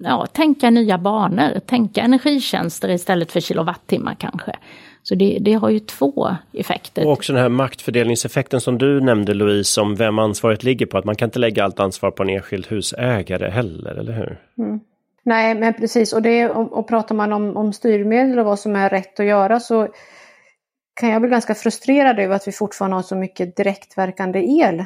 ja, 0.03 0.25
tänka 0.25 0.69
nya 0.69 0.97
banor, 0.97 1.59
tänka 1.59 2.01
energitjänster 2.01 2.89
istället 2.89 3.31
för 3.31 3.39
kilowattimmar 3.39 4.15
kanske. 4.19 4.55
Så 5.03 5.15
det, 5.15 5.37
det, 5.41 5.53
har 5.53 5.69
ju 5.69 5.79
två 5.79 6.35
effekter. 6.53 7.05
Och 7.05 7.11
också 7.11 7.33
den 7.33 7.41
här 7.41 7.49
maktfördelningseffekten 7.49 8.61
som 8.61 8.77
du 8.77 9.01
nämnde 9.01 9.33
Louise, 9.33 9.81
om 9.81 9.95
vem 9.95 10.19
ansvaret 10.19 10.63
ligger 10.63 10.85
på. 10.85 10.97
Att 10.97 11.05
man 11.05 11.15
kan 11.15 11.27
inte 11.27 11.39
lägga 11.39 11.63
allt 11.63 11.79
ansvar 11.79 12.11
på 12.11 12.23
en 12.23 12.29
enskild 12.29 12.67
husägare 12.67 13.49
heller, 13.49 13.95
eller 13.95 14.13
hur? 14.13 14.37
Mm. 14.57 14.79
Nej, 15.23 15.55
men 15.55 15.73
precis. 15.73 16.13
Och, 16.13 16.21
det, 16.21 16.49
och, 16.49 16.73
och 16.73 16.87
pratar 16.87 17.15
man 17.15 17.33
om, 17.33 17.57
om 17.57 17.73
styrmedel 17.73 18.39
och 18.39 18.45
vad 18.45 18.59
som 18.59 18.75
är 18.75 18.89
rätt 18.89 19.19
att 19.19 19.25
göra 19.25 19.59
så 19.59 19.87
kan 20.93 21.09
jag 21.09 21.21
bli 21.21 21.31
ganska 21.31 21.55
frustrerad 21.55 22.19
över 22.19 22.35
att 22.35 22.47
vi 22.47 22.51
fortfarande 22.51 22.97
har 22.97 23.03
så 23.03 23.15
mycket 23.15 23.55
direktverkande 23.55 24.39
el 24.39 24.85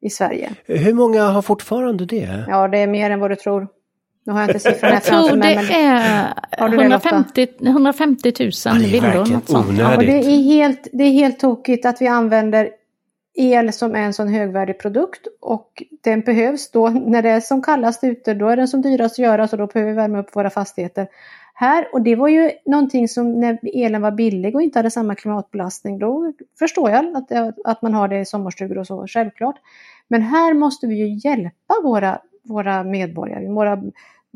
i 0.00 0.10
Sverige. 0.10 0.50
Hur 0.64 0.94
många 0.94 1.24
har 1.24 1.42
fortfarande 1.42 2.06
det? 2.06 2.44
Ja, 2.48 2.68
det 2.68 2.78
är 2.78 2.86
mer 2.86 3.10
än 3.10 3.20
vad 3.20 3.30
du 3.30 3.36
tror. 3.36 3.68
Nu 4.26 4.32
har 4.32 4.40
jag 4.40 4.50
inte 4.50 4.60
siffrorna 4.60 4.94
Jag 4.94 5.02
tror 5.02 5.36
det 5.36 5.74
är 5.74 6.34
150, 6.58 7.48
150 7.60 8.32
000 8.40 8.78
villor. 8.78 9.32
Något 9.32 9.48
sånt. 9.48 9.78
Ja, 9.78 9.96
och 9.96 10.02
det, 10.02 10.18
är 10.18 10.42
helt, 10.42 10.88
det 10.92 11.04
är 11.04 11.10
helt 11.10 11.38
tokigt 11.38 11.86
att 11.86 12.02
vi 12.02 12.06
använder 12.06 12.70
el 13.34 13.72
som 13.72 13.94
är 13.94 14.00
en 14.00 14.12
sån 14.12 14.28
högvärdig 14.28 14.78
produkt 14.78 15.26
och 15.40 15.82
den 16.04 16.20
behövs 16.20 16.70
då 16.70 16.88
när 16.88 17.22
det 17.22 17.30
är 17.30 17.40
som 17.40 17.62
kallast 17.62 18.04
ute, 18.04 18.34
då 18.34 18.48
är 18.48 18.56
den 18.56 18.68
som 18.68 18.82
dyrast 18.82 19.14
att 19.14 19.18
göra 19.18 19.48
så 19.48 19.56
då 19.56 19.66
behöver 19.66 19.92
vi 19.92 19.96
värma 19.96 20.18
upp 20.18 20.36
våra 20.36 20.50
fastigheter. 20.50 21.08
Här, 21.54 21.88
och 21.92 22.02
det 22.02 22.16
var 22.16 22.28
ju 22.28 22.50
någonting 22.66 23.08
som 23.08 23.40
när 23.40 23.58
elen 23.74 24.02
var 24.02 24.10
billig 24.10 24.54
och 24.54 24.62
inte 24.62 24.78
hade 24.78 24.90
samma 24.90 25.14
klimatbelastning, 25.14 25.98
då 25.98 26.32
förstår 26.58 26.90
jag 26.90 27.16
att, 27.16 27.32
att 27.64 27.82
man 27.82 27.94
har 27.94 28.08
det 28.08 28.20
i 28.20 28.24
sommarstugor 28.24 28.78
och 28.78 28.86
så, 28.86 29.06
självklart. 29.06 29.56
Men 30.08 30.22
här 30.22 30.54
måste 30.54 30.86
vi 30.86 30.94
ju 30.94 31.28
hjälpa 31.28 31.74
våra, 31.82 32.18
våra 32.42 32.84
medborgare, 32.84 33.48
våra, 33.48 33.82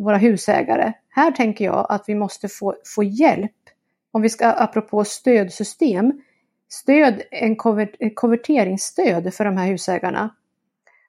våra 0.05 0.17
husägare. 0.17 0.93
Här 1.09 1.31
tänker 1.31 1.65
jag 1.65 1.87
att 1.89 2.05
vi 2.07 2.15
måste 2.15 2.49
få, 2.49 2.75
få 2.95 3.03
hjälp. 3.03 3.53
Om 4.13 4.23
vi 4.23 4.29
ska, 4.29 4.47
apropå 4.47 5.05
stödsystem, 5.05 6.23
stöd, 6.69 7.23
en 7.31 7.57
konverteringsstöd 8.15 9.35
för 9.35 9.45
de 9.45 9.57
här 9.57 9.67
husägarna. 9.67 10.35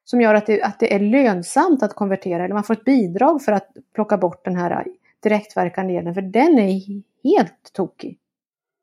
Som 0.04 0.22
gör 0.22 0.36
att 0.36 0.46
det, 0.46 0.62
att 0.62 0.80
det 0.80 0.94
är 0.94 1.00
lönsamt 1.00 1.84
att 1.84 1.96
konvertera, 1.96 2.44
eller 2.46 2.54
man 2.54 2.64
får 2.64 2.74
ett 2.74 2.86
bidrag 2.86 3.44
för 3.44 3.52
att 3.52 3.68
plocka 3.96 4.18
bort 4.18 4.46
den 4.46 4.56
här 4.56 4.86
direktverkande 5.24 5.98
elen, 5.98 6.14
för 6.14 6.22
den 6.22 6.60
är 6.60 6.82
helt 7.24 7.74
tokig. 7.74 8.18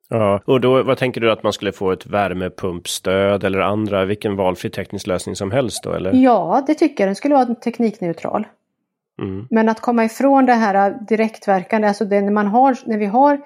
Ja, 0.09 0.41
och 0.45 0.61
då, 0.61 0.83
vad 0.83 0.99
tänker 0.99 1.21
du 1.21 1.33
att 1.33 1.43
man 1.43 1.53
skulle 1.53 1.73
få 1.73 1.93
ett 1.93 2.07
värmepumpstöd 2.07 3.45
eller 3.45 3.59
andra, 3.59 4.05
vilken 4.05 4.37
valfri 4.37 4.71
teknisk 4.71 5.07
lösning 5.07 5.37
som 5.37 5.51
helst 5.51 5.83
då? 5.85 5.93
Eller? 5.93 6.13
Ja, 6.13 6.65
det 6.67 6.75
tycker 6.75 7.05
jag. 7.05 7.09
Den 7.09 7.17
skulle 7.17 7.35
vara 7.35 7.55
teknikneutral. 7.55 8.47
Mm. 9.19 9.47
Men 9.51 9.69
att 9.69 9.81
komma 9.81 10.05
ifrån 10.05 10.47
det 10.47 10.53
här 10.53 10.99
direktverkande, 11.09 11.89
alltså 11.89 12.05
det, 12.05 12.21
när, 12.21 12.31
man 12.31 12.47
har, 12.47 12.79
när 12.85 12.99
vi 12.99 13.07
har 13.07 13.41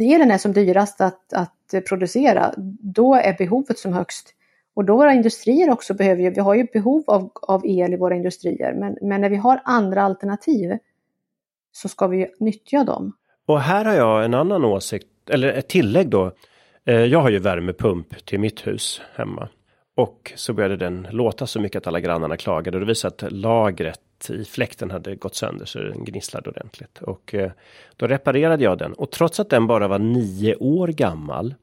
elen 0.00 0.30
är 0.30 0.38
som 0.38 0.52
dyrast 0.52 1.00
att, 1.00 1.32
att 1.32 1.74
producera, 1.88 2.54
då 2.80 3.14
är 3.14 3.36
behovet 3.38 3.78
som 3.78 3.92
högst. 3.92 4.34
Och 4.74 4.84
då 4.84 4.96
våra 4.96 5.12
industrier 5.12 5.70
också 5.70 5.94
behöver 5.94 6.22
ju, 6.22 6.30
vi 6.30 6.40
har 6.40 6.54
ju 6.54 6.66
behov 6.72 7.04
av, 7.06 7.30
av 7.34 7.66
el 7.66 7.92
i 7.92 7.96
våra 7.96 8.14
industrier, 8.14 8.74
men, 8.74 8.96
men 9.08 9.20
när 9.20 9.28
vi 9.28 9.36
har 9.36 9.60
andra 9.64 10.02
alternativ 10.02 10.78
så 11.72 11.88
ska 11.88 12.06
vi 12.06 12.18
ju 12.18 12.26
nyttja 12.40 12.84
dem. 12.84 13.12
Och 13.46 13.60
här 13.60 13.84
har 13.84 13.94
jag 13.94 14.24
en 14.24 14.34
annan 14.34 14.64
åsikt, 14.64 15.06
eller 15.30 15.48
ett 15.52 15.68
tillägg 15.68 16.08
då. 16.08 16.32
Eh, 16.84 16.94
jag 16.94 17.20
har 17.20 17.30
ju 17.30 17.38
värmepump 17.38 18.26
till 18.26 18.40
mitt 18.40 18.66
hus 18.66 19.02
hemma. 19.14 19.48
Och 19.96 20.32
så 20.36 20.52
började 20.52 20.76
den 20.76 21.06
låta 21.10 21.46
så 21.46 21.60
mycket 21.60 21.76
att 21.76 21.86
alla 21.86 22.00
grannarna 22.00 22.36
klagade 22.36 22.76
och 22.76 22.80
det 22.80 22.86
visade 22.86 23.26
att 23.26 23.32
lagret 23.32 24.00
i 24.30 24.44
fläkten 24.44 24.90
hade 24.90 25.16
gått 25.16 25.34
sönder 25.34 25.66
så 25.66 25.78
den 25.78 26.04
gnisslade 26.04 26.50
ordentligt. 26.50 27.02
Och 27.02 27.34
eh, 27.34 27.50
då 27.96 28.06
reparerade 28.06 28.64
jag 28.64 28.78
den 28.78 28.92
och 28.92 29.10
trots 29.10 29.40
att 29.40 29.50
den 29.50 29.66
bara 29.66 29.88
var 29.88 29.98
nio 29.98 30.56
år 30.56 30.88
gammal 30.88 31.54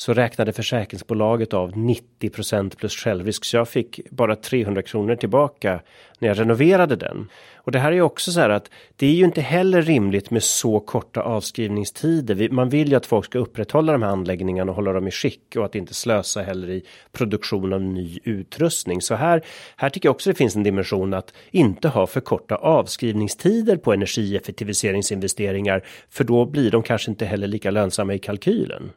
så 0.00 0.14
räknade 0.14 0.52
försäkringsbolaget 0.52 1.54
av 1.54 1.72
90% 1.72 2.76
plus 2.76 2.96
självrisk. 2.96 3.44
Så 3.44 3.56
jag 3.56 3.68
fick 3.68 4.00
bara 4.10 4.36
300 4.36 4.82
kronor 4.82 5.16
tillbaka 5.16 5.80
när 6.18 6.28
jag 6.28 6.38
renoverade 6.38 6.96
den. 6.96 7.28
Och 7.54 7.72
det 7.72 7.78
här 7.78 7.92
är 7.92 8.00
också 8.00 8.32
så 8.32 8.40
här 8.40 8.50
att 8.50 8.70
det 8.96 9.06
är 9.06 9.12
ju 9.12 9.24
inte 9.24 9.40
heller 9.40 9.82
rimligt 9.82 10.30
med 10.30 10.42
så 10.42 10.80
korta 10.80 11.22
avskrivningstider. 11.22 12.48
Man 12.50 12.68
vill 12.68 12.90
ju 12.90 12.96
att 12.96 13.06
folk 13.06 13.24
ska 13.24 13.38
upprätthålla 13.38 13.92
de 13.92 14.02
här 14.02 14.10
anläggningarna 14.10 14.72
och 14.72 14.76
hålla 14.76 14.92
dem 14.92 15.08
i 15.08 15.10
skick 15.10 15.56
och 15.56 15.64
att 15.64 15.74
inte 15.74 15.94
slösa 15.94 16.42
heller 16.42 16.70
i 16.70 16.84
produktion 17.12 17.72
av 17.72 17.80
ny 17.80 18.18
utrustning. 18.24 19.00
Så 19.02 19.14
här, 19.14 19.42
här 19.76 19.90
tycker 19.90 20.06
jag 20.06 20.14
också 20.14 20.30
det 20.30 20.34
finns 20.34 20.56
en 20.56 20.62
dimension 20.62 21.14
att 21.14 21.34
inte 21.50 21.88
ha 21.88 22.06
för 22.06 22.20
korta 22.20 22.56
avskrivningstider 22.56 23.76
på 23.76 23.92
energieffektiviseringsinvesteringar. 23.92 25.84
För 26.10 26.24
då 26.24 26.46
blir 26.46 26.70
de 26.70 26.82
kanske 26.82 27.10
inte 27.10 27.24
heller 27.24 27.46
lika 27.46 27.70
lönsamma 27.70 28.14
i 28.14 28.18
kalkylen. 28.18 28.92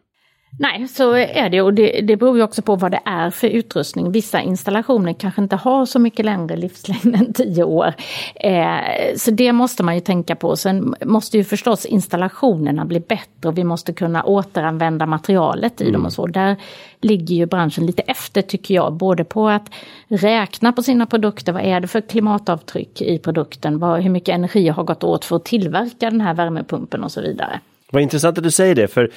Nej, 0.59 0.87
så 0.87 1.13
är 1.13 1.49
det 1.49 1.61
och 1.61 1.73
det, 1.73 2.01
det 2.01 2.17
beror 2.17 2.37
ju 2.37 2.43
också 2.43 2.61
på 2.61 2.75
vad 2.75 2.91
det 2.91 2.99
är 3.05 3.29
för 3.29 3.47
utrustning. 3.47 4.11
Vissa 4.11 4.41
installationer 4.41 5.13
kanske 5.13 5.41
inte 5.41 5.55
har 5.55 5.85
så 5.85 5.99
mycket 5.99 6.25
längre 6.25 6.55
livslängd 6.55 7.15
än 7.15 7.33
tio 7.33 7.63
år. 7.63 7.93
Eh, 8.35 9.15
så 9.17 9.31
det 9.31 9.53
måste 9.53 9.83
man 9.83 9.95
ju 9.95 10.01
tänka 10.01 10.35
på. 10.35 10.55
Sen 10.55 10.95
måste 11.05 11.37
ju 11.37 11.43
förstås 11.43 11.85
installationerna 11.85 12.85
bli 12.85 12.99
bättre 12.99 13.49
och 13.49 13.57
vi 13.57 13.63
måste 13.63 13.93
kunna 13.93 14.23
återanvända 14.23 15.05
materialet 15.05 15.81
i 15.81 15.83
mm. 15.83 15.93
dem 15.93 16.05
och 16.05 16.13
så. 16.13 16.27
Där 16.27 16.55
ligger 17.01 17.35
ju 17.35 17.45
branschen 17.45 17.85
lite 17.85 18.01
efter 18.01 18.41
tycker 18.41 18.75
jag, 18.75 18.93
både 18.93 19.23
på 19.23 19.49
att 19.49 19.69
räkna 20.07 20.73
på 20.73 20.83
sina 20.83 21.05
produkter, 21.05 21.53
vad 21.53 21.63
är 21.63 21.79
det 21.79 21.87
för 21.87 22.01
klimatavtryck 22.01 23.01
i 23.01 23.19
produkten, 23.19 23.79
vad, 23.79 24.01
hur 24.01 24.09
mycket 24.09 24.35
energi 24.35 24.67
har 24.67 24.83
gått 24.83 25.03
åt 25.03 25.25
för 25.25 25.35
att 25.35 25.45
tillverka 25.45 26.09
den 26.09 26.21
här 26.21 26.33
värmepumpen 26.33 27.03
och 27.03 27.11
så 27.11 27.21
vidare. 27.21 27.59
Vad 27.91 28.01
intressant 28.01 28.37
att 28.37 28.43
du 28.43 28.51
säger 28.51 28.75
det, 28.75 28.87
för 28.87 29.11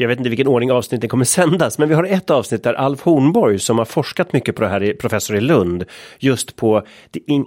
jag 0.00 0.08
vet 0.08 0.18
inte 0.18 0.28
vilken 0.28 0.46
ordning 0.46 0.72
avsnittet 0.72 1.10
kommer 1.10 1.24
sändas, 1.24 1.78
men 1.78 1.88
vi 1.88 1.94
har 1.94 2.04
ett 2.04 2.30
avsnitt 2.30 2.62
där 2.62 2.74
Alf 2.74 3.02
Hornborg 3.02 3.58
som 3.58 3.78
har 3.78 3.84
forskat 3.84 4.32
mycket 4.32 4.56
på 4.56 4.62
det 4.62 4.68
här, 4.68 4.96
professor 5.00 5.36
i 5.36 5.40
Lund, 5.40 5.84
just 6.18 6.56
på 6.56 6.82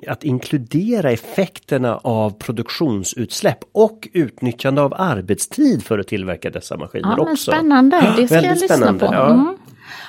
att 0.08 0.24
inkludera 0.24 1.12
effekterna 1.12 1.98
av 1.98 2.30
produktionsutsläpp 2.30 3.58
och 3.72 4.08
utnyttjande 4.14 4.82
av 4.82 4.94
arbetstid 4.98 5.84
för 5.84 6.00
att 6.00 6.08
tillverka 6.08 6.50
dessa 6.50 6.78
maskiner 6.78 7.16
ja, 7.18 7.32
också. 7.32 7.52
Spännande, 7.52 8.14
det 8.18 8.28
ska 8.28 8.36
jag 8.36 8.44
lyssna 8.44 8.68
spännande. 8.68 9.08
på. 9.08 9.14
Ja. 9.14 9.30
Mm. 9.30 9.58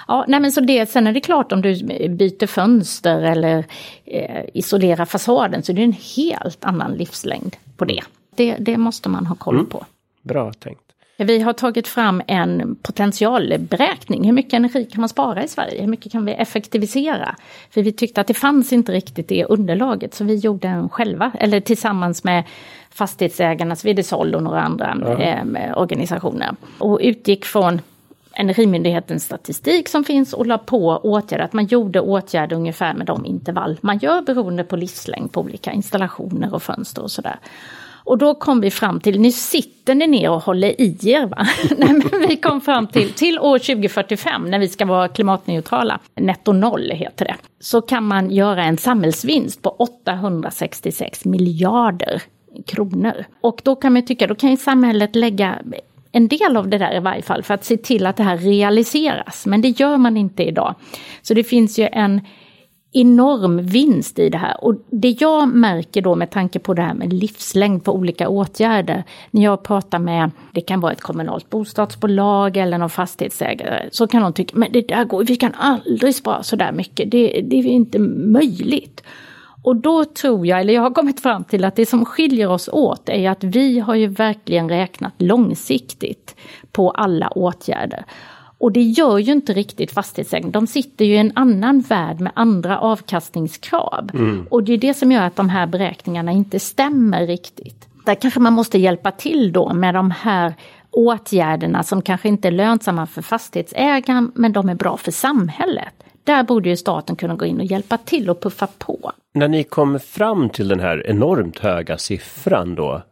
Ja, 0.09 0.25
nej 0.29 0.41
men 0.41 0.53
så 0.53 0.61
det, 0.61 0.91
sen 0.91 1.07
är 1.07 1.13
det 1.13 1.21
klart 1.21 1.53
om 1.53 1.63
du 1.63 1.85
byter 2.09 2.47
fönster 2.47 3.23
eller 3.23 3.65
eh, 4.05 4.45
isolerar 4.55 5.05
fasaden 5.05 5.63
så 5.63 5.73
det 5.73 5.81
är 5.83 5.85
en 5.85 5.97
helt 6.17 6.65
annan 6.65 6.93
livslängd 6.93 7.57
på 7.77 7.85
det. 7.85 8.03
Det, 8.37 8.57
det 8.61 8.77
måste 8.77 9.09
man 9.09 9.27
ha 9.27 9.35
koll 9.35 9.55
mm. 9.55 9.67
på. 9.67 9.87
Bra 10.23 10.53
tänkt. 10.53 10.92
Vi 11.17 11.41
har 11.41 11.53
tagit 11.53 11.89
fram 11.89 12.23
en 12.27 12.77
potentialberäkning. 12.83 14.25
Hur 14.25 14.33
mycket 14.33 14.53
energi 14.53 14.85
kan 14.85 15.01
man 15.01 15.09
spara 15.09 15.45
i 15.45 15.49
Sverige? 15.49 15.81
Hur 15.81 15.89
mycket 15.89 16.13
kan 16.13 16.25
vi 16.25 16.33
effektivisera? 16.33 17.37
För 17.71 17.83
vi 17.83 17.93
tyckte 17.93 18.21
att 18.21 18.27
det 18.27 18.35
fanns 18.35 18.73
inte 18.73 18.93
riktigt 18.93 19.29
det 19.29 19.45
underlaget 19.45 20.15
så 20.15 20.25
vi 20.25 20.35
gjorde 20.35 20.69
den 20.69 20.89
själva, 20.89 21.33
eller 21.39 21.61
tillsammans 21.61 22.25
med 22.25 22.45
Fastighetsägarnas 22.91 23.85
Videsol 23.85 24.35
och 24.35 24.43
några 24.43 24.63
andra 24.63 24.97
ja. 25.01 25.21
eh, 25.21 25.79
organisationer. 25.79 26.57
Och 26.79 26.99
utgick 27.03 27.45
från 27.45 27.81
Energimyndighetens 28.35 29.25
statistik 29.25 29.89
som 29.89 30.05
finns 30.05 30.33
och 30.33 30.47
la 30.47 30.59
på 30.59 31.01
åtgärder, 31.03 31.45
att 31.45 31.53
man 31.53 31.67
gjorde 31.67 32.01
åtgärder 32.01 32.57
ungefär 32.57 32.95
med 32.95 33.07
de 33.07 33.27
intervall 33.27 33.79
man 33.81 33.99
gör 33.99 34.23
beroende 34.23 34.65
på 34.65 34.77
livslängd 34.77 35.33
på 35.33 35.41
olika 35.41 35.73
installationer 35.73 36.55
och 36.55 36.63
fönster 36.63 37.03
och 37.03 37.11
sådär. 37.11 37.37
Och 38.05 38.19
då 38.19 38.35
kom 38.35 38.61
vi 38.61 38.71
fram 38.71 39.01
till, 39.01 39.21
nu 39.21 39.33
sitter 39.33 39.95
ni 39.95 40.07
ner 40.07 40.31
och 40.31 40.43
håller 40.43 40.81
i 40.81 40.97
er 41.03 41.27
va? 41.27 41.47
Nej, 41.79 41.93
men 41.93 42.29
vi 42.29 42.37
kom 42.37 42.61
fram 42.61 42.87
till, 42.87 43.13
till 43.13 43.39
år 43.39 43.59
2045 43.59 44.51
när 44.51 44.59
vi 44.59 44.69
ska 44.69 44.87
vara 44.87 45.09
klimatneutrala, 45.09 46.01
netto 46.15 46.53
noll 46.53 46.91
heter 46.91 47.25
det, 47.25 47.37
så 47.61 47.81
kan 47.81 48.05
man 48.05 48.31
göra 48.31 48.65
en 48.65 48.79
samhällsvinst 48.79 49.63
på 49.63 49.71
866 49.71 51.25
miljarder 51.25 52.23
kronor. 52.67 53.25
Och 53.41 53.61
då 53.65 53.77
kan 53.77 53.93
man 53.93 54.07
tycka, 54.07 54.27
då 54.27 54.35
kan 54.35 54.51
ju 54.51 54.57
samhället 54.57 55.17
lägga 55.17 55.59
en 56.13 56.29
del 56.29 56.57
av 56.57 56.69
det 56.69 56.79
där 56.79 56.97
i 56.97 57.01
varje 57.01 57.23
fall 57.23 57.43
för 57.43 57.55
att 57.55 57.65
se 57.65 57.77
till 57.77 58.07
att 58.07 58.17
det 58.17 58.23
här 58.23 58.37
realiseras. 58.37 59.47
Men 59.47 59.63
det 59.63 59.69
gör 59.69 59.97
man 59.97 60.17
inte 60.17 60.43
idag. 60.43 60.75
Så 61.23 61.35
det 61.35 61.45
finns 61.45 61.79
ju 61.79 61.89
en 61.93 62.21
enorm 62.93 63.63
vinst 63.63 64.19
i 64.19 64.29
det 64.29 64.39
här. 64.39 64.65
Och 64.65 64.75
det 64.91 65.21
jag 65.21 65.49
märker 65.49 66.03
då 66.03 66.15
med 66.15 66.31
tanke 66.31 66.59
på 66.59 66.75
det 66.75 66.83
här 66.83 66.95
med 66.95 67.13
livslängd 67.13 67.85
på 67.85 67.93
olika 67.93 68.29
åtgärder, 68.29 69.05
när 69.31 69.43
jag 69.43 69.63
pratar 69.63 69.99
med, 69.99 70.31
det 70.53 70.61
kan 70.61 70.81
vara 70.81 70.93
ett 70.93 71.01
kommunalt 71.01 71.51
bostadsbolag 71.51 72.57
eller 72.57 72.79
någon 72.79 72.91
fastighetsägare, 72.91 73.89
så 73.93 74.07
kan 74.07 74.23
de 74.23 74.33
tycka, 74.33 74.57
men 74.57 74.73
det 74.73 74.89
där 74.89 75.05
går, 75.05 75.25
vi 75.25 75.37
kan 75.37 75.55
aldrig 75.55 76.15
spara 76.15 76.43
så 76.43 76.57
där 76.57 76.73
mycket, 76.73 77.11
det, 77.11 77.41
det 77.51 77.57
är 77.57 77.67
inte 77.67 77.99
möjligt. 77.99 79.03
Och 79.63 79.77
då 79.77 80.05
tror 80.05 80.47
jag, 80.47 80.61
eller 80.61 80.75
jag 80.75 80.83
har 80.83 80.91
kommit 80.91 81.21
fram 81.21 81.45
till 81.45 81.65
att 81.65 81.77
det 81.77 81.87
som 81.87 82.05
skiljer 82.05 82.49
oss 82.49 82.69
åt 82.73 83.09
är 83.09 83.31
att 83.31 83.45
vi 83.45 83.79
har 83.79 83.95
ju 83.95 84.07
verkligen 84.07 84.69
räknat 84.69 85.13
långsiktigt 85.19 86.37
på 86.73 86.91
alla 86.91 87.29
åtgärder. 87.29 88.05
Och 88.63 88.73
det 88.73 88.83
gör 88.83 89.19
ju 89.19 89.33
inte 89.33 89.53
riktigt 89.53 89.93
fastighetsägarna. 89.93 90.51
De 90.51 90.67
sitter 90.67 91.05
ju 91.05 91.15
i 91.15 91.19
en 91.19 91.33
annan 91.35 91.81
värld 91.81 92.21
med 92.21 92.33
andra 92.35 92.79
avkastningskrav. 92.79 94.11
Mm. 94.15 94.47
Och 94.51 94.63
det 94.63 94.73
är 94.73 94.79
det 94.79 94.95
som 94.95 95.13
gör 95.13 95.23
att 95.23 95.37
de 95.37 95.49
här 95.49 95.67
beräkningarna 95.67 96.33
inte 96.33 96.61
stämmer 96.61 97.27
riktigt. 97.27 97.89
Där 98.07 98.15
kanske 98.15 98.41
man 98.41 98.53
måste 98.53 98.79
hjälpa 98.79 99.11
till 99.11 99.53
då 99.53 99.73
med 99.73 99.95
de 99.95 100.11
här 100.11 100.55
åtgärderna 100.91 101.83
som 101.83 102.03
kanske 102.03 102.29
inte 102.29 102.49
är 102.49 102.53
lönsamma 102.53 103.07
för 103.07 103.23
fastighetsägaren 103.23 104.33
men 104.35 104.53
de 104.53 104.69
är 104.69 104.75
bra 104.75 104.97
för 104.97 105.13
samhället. 105.13 105.95
Där 106.25 106.43
borde 106.43 106.69
ju 106.69 106.77
staten 106.77 107.17
kunna 107.17 107.35
gå 107.35 107.45
in 107.45 107.61
och 107.61 107.67
hjälpa 107.67 107.99
till 107.99 108.31
och 108.31 108.43
puffa 108.43 108.67
på. 108.79 109.13
När 109.35 109.49
ni 109.49 109.65
kom 109.65 110.01
fram 110.01 110.49
till 110.49 110.69
den 110.69 110.81
här 110.81 111.07
enormt 111.07 111.59
höga 111.59 111.99
siffran 111.99 112.75
då, 112.75 113.03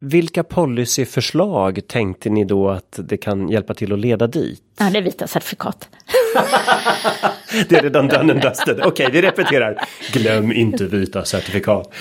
vilka 0.00 0.44
policyförslag 0.44 1.80
tänkte 1.88 2.30
ni 2.30 2.44
då 2.44 2.68
att 2.70 2.98
det 3.02 3.16
kan 3.16 3.48
hjälpa 3.48 3.74
till 3.74 3.92
att 3.92 3.98
leda 3.98 4.26
dit? 4.26 4.62
Ja, 4.78 4.90
det 4.90 4.98
är 4.98 5.02
vita 5.02 5.26
certifikat. 5.26 5.88
det 7.68 7.76
är 7.76 7.82
redan 7.82 8.08
done 8.08 8.32
and 8.32 8.42
dusted. 8.42 8.78
Okej, 8.78 8.88
okay, 8.88 9.10
vi 9.10 9.22
repeterar. 9.22 9.84
Glöm 10.12 10.52
inte 10.52 10.84
vita 10.84 11.24
certifikat. 11.24 11.94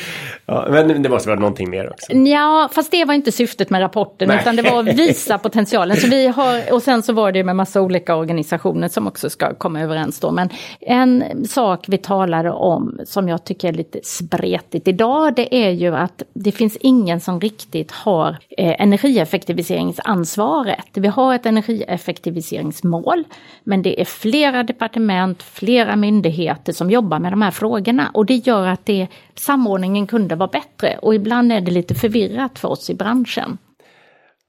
Ja, 0.45 0.67
men 0.69 1.03
det 1.03 1.09
måste 1.09 1.29
vara 1.29 1.39
någonting 1.39 1.69
mer 1.69 1.89
också. 1.89 2.13
Ja, 2.13 2.69
fast 2.73 2.91
det 2.91 3.05
var 3.05 3.13
inte 3.13 3.31
syftet 3.31 3.69
med 3.69 3.81
rapporten 3.81 4.27
Nej. 4.27 4.37
utan 4.41 4.55
det 4.55 4.61
var 4.61 4.79
att 4.79 4.99
visa 4.99 5.37
potentialen. 5.37 5.97
Så 5.97 6.07
vi 6.07 6.27
har, 6.27 6.73
och 6.73 6.83
sen 6.83 7.03
så 7.03 7.13
var 7.13 7.31
det 7.31 7.43
med 7.43 7.55
massa 7.55 7.81
olika 7.81 8.15
organisationer 8.15 8.87
som 8.87 9.07
också 9.07 9.29
ska 9.29 9.53
komma 9.53 9.81
överens 9.81 10.19
då. 10.19 10.31
Men 10.31 10.49
en 10.79 11.47
sak 11.47 11.85
vi 11.87 11.97
talade 11.97 12.51
om 12.51 12.99
som 13.05 13.29
jag 13.29 13.43
tycker 13.43 13.67
är 13.67 13.73
lite 13.73 13.99
spretigt 14.03 14.87
idag 14.87 15.35
det 15.35 15.55
är 15.55 15.69
ju 15.69 15.95
att 15.95 16.23
det 16.33 16.51
finns 16.51 16.77
ingen 16.81 17.19
som 17.19 17.41
riktigt 17.41 17.91
har 17.91 18.37
eh, 18.57 18.81
energieffektiviseringsansvaret. 18.81 20.85
Vi 20.93 21.07
har 21.07 21.35
ett 21.35 21.45
energieffektiviseringsmål 21.45 23.23
men 23.63 23.81
det 23.81 24.01
är 24.01 24.05
flera 24.05 24.63
departement, 24.63 25.36
flera 25.43 25.95
myndigheter 25.95 26.73
som 26.73 26.91
jobbar 26.91 27.19
med 27.19 27.31
de 27.31 27.41
här 27.41 27.51
frågorna 27.51 28.11
och 28.13 28.25
det 28.25 28.35
gör 28.35 28.67
att 28.67 28.85
det, 28.85 29.07
samordningen 29.35 30.07
kunde 30.07 30.35
vara 30.35 30.49
bättre 30.49 30.97
och 31.01 31.15
ibland 31.15 31.51
är 31.51 31.61
det 31.61 31.71
lite 31.71 31.95
förvirrat 31.95 32.59
för 32.59 32.67
oss 32.67 32.89
i 32.89 32.93
branschen. 32.93 33.57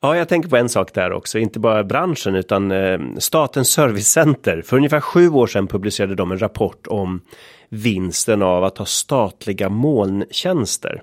Ja, 0.00 0.16
jag 0.16 0.28
tänker 0.28 0.48
på 0.48 0.56
en 0.56 0.68
sak 0.68 0.94
där 0.94 1.12
också, 1.12 1.38
inte 1.38 1.60
bara 1.60 1.84
branschen 1.84 2.34
utan 2.34 2.70
eh, 2.70 2.98
Statens 3.18 3.68
servicecenter. 3.68 4.62
För 4.62 4.76
ungefär 4.76 5.00
sju 5.00 5.28
år 5.28 5.46
sedan 5.46 5.66
publicerade 5.66 6.14
de 6.14 6.32
en 6.32 6.38
rapport 6.38 6.86
om 6.86 7.20
vinsten 7.68 8.42
av 8.42 8.64
att 8.64 8.78
ha 8.78 8.86
statliga 8.86 9.68
molntjänster. 9.68 11.02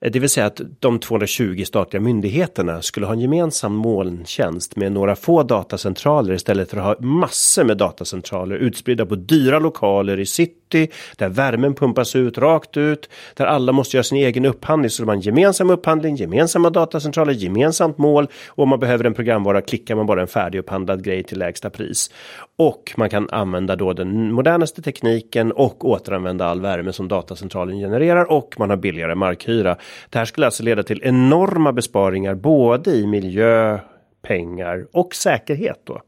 Eh, 0.00 0.10
det 0.10 0.18
vill 0.18 0.30
säga 0.30 0.46
att 0.46 0.60
de 0.80 0.98
220 0.98 1.64
statliga 1.66 2.00
myndigheterna 2.00 2.82
skulle 2.82 3.06
ha 3.06 3.12
en 3.12 3.20
gemensam 3.20 3.74
molntjänst 3.74 4.76
med 4.76 4.92
några 4.92 5.16
få 5.16 5.42
datacentraler 5.42 6.34
istället 6.34 6.70
för 6.70 6.76
att 6.76 6.84
ha 6.84 7.06
massor 7.06 7.64
med 7.64 7.76
datacentraler 7.76 8.56
utspridda 8.56 9.06
på 9.06 9.14
dyra 9.14 9.58
lokaler 9.58 10.20
i 10.20 10.26
city 10.26 10.90
där 11.16 11.28
värmen 11.28 11.74
pumpas 11.74 12.16
ut 12.16 12.38
rakt 12.38 12.76
ut 12.76 13.08
där 13.34 13.46
alla 13.46 13.72
måste 13.72 13.96
göra 13.96 14.04
sin 14.04 14.18
egen 14.18 14.44
upphandling 14.44 14.90
så 14.90 15.02
de 15.02 15.08
har 15.08 15.14
en 15.14 15.20
gemensam 15.20 15.70
upphandling, 15.70 16.16
gemensamma 16.16 16.70
datacentraler, 16.70 17.32
gemensamt 17.32 17.98
mål 17.98 18.28
och 18.48 18.62
om 18.62 18.68
man 18.68 18.80
behöver 18.80 19.04
en 19.04 19.14
programvara 19.14 19.60
klickar 19.60 19.94
man 19.94 20.06
bara 20.06 20.20
en 20.20 20.26
färdigupphandlad 20.26 21.04
grej 21.04 21.22
till 21.22 21.38
lägsta 21.38 21.70
pris. 21.70 22.10
Och 22.58 22.92
man 22.96 23.10
kan 23.10 23.30
använda 23.30 23.76
då 23.76 23.92
den 23.92 24.32
modernaste 24.32 24.82
tekniken 24.82 25.52
och 25.52 25.88
återanvända 25.88 26.46
all 26.46 26.60
värme 26.60 26.92
som 26.92 27.08
datacentralen 27.08 27.78
genererar 27.78 28.32
och 28.32 28.54
man 28.58 28.70
har 28.70 28.76
billigare 28.76 29.14
markhyra. 29.14 29.76
Det 30.10 30.18
här 30.18 30.24
skulle 30.24 30.46
alltså 30.46 30.62
leda 30.62 30.82
till 30.82 31.00
enorma 31.04 31.72
besparingar 31.72 32.34
både 32.34 32.90
i 32.90 33.06
miljö, 33.06 33.78
pengar 34.22 34.86
och 34.92 35.14
säkerhet 35.14 35.80
då. 35.84 36.02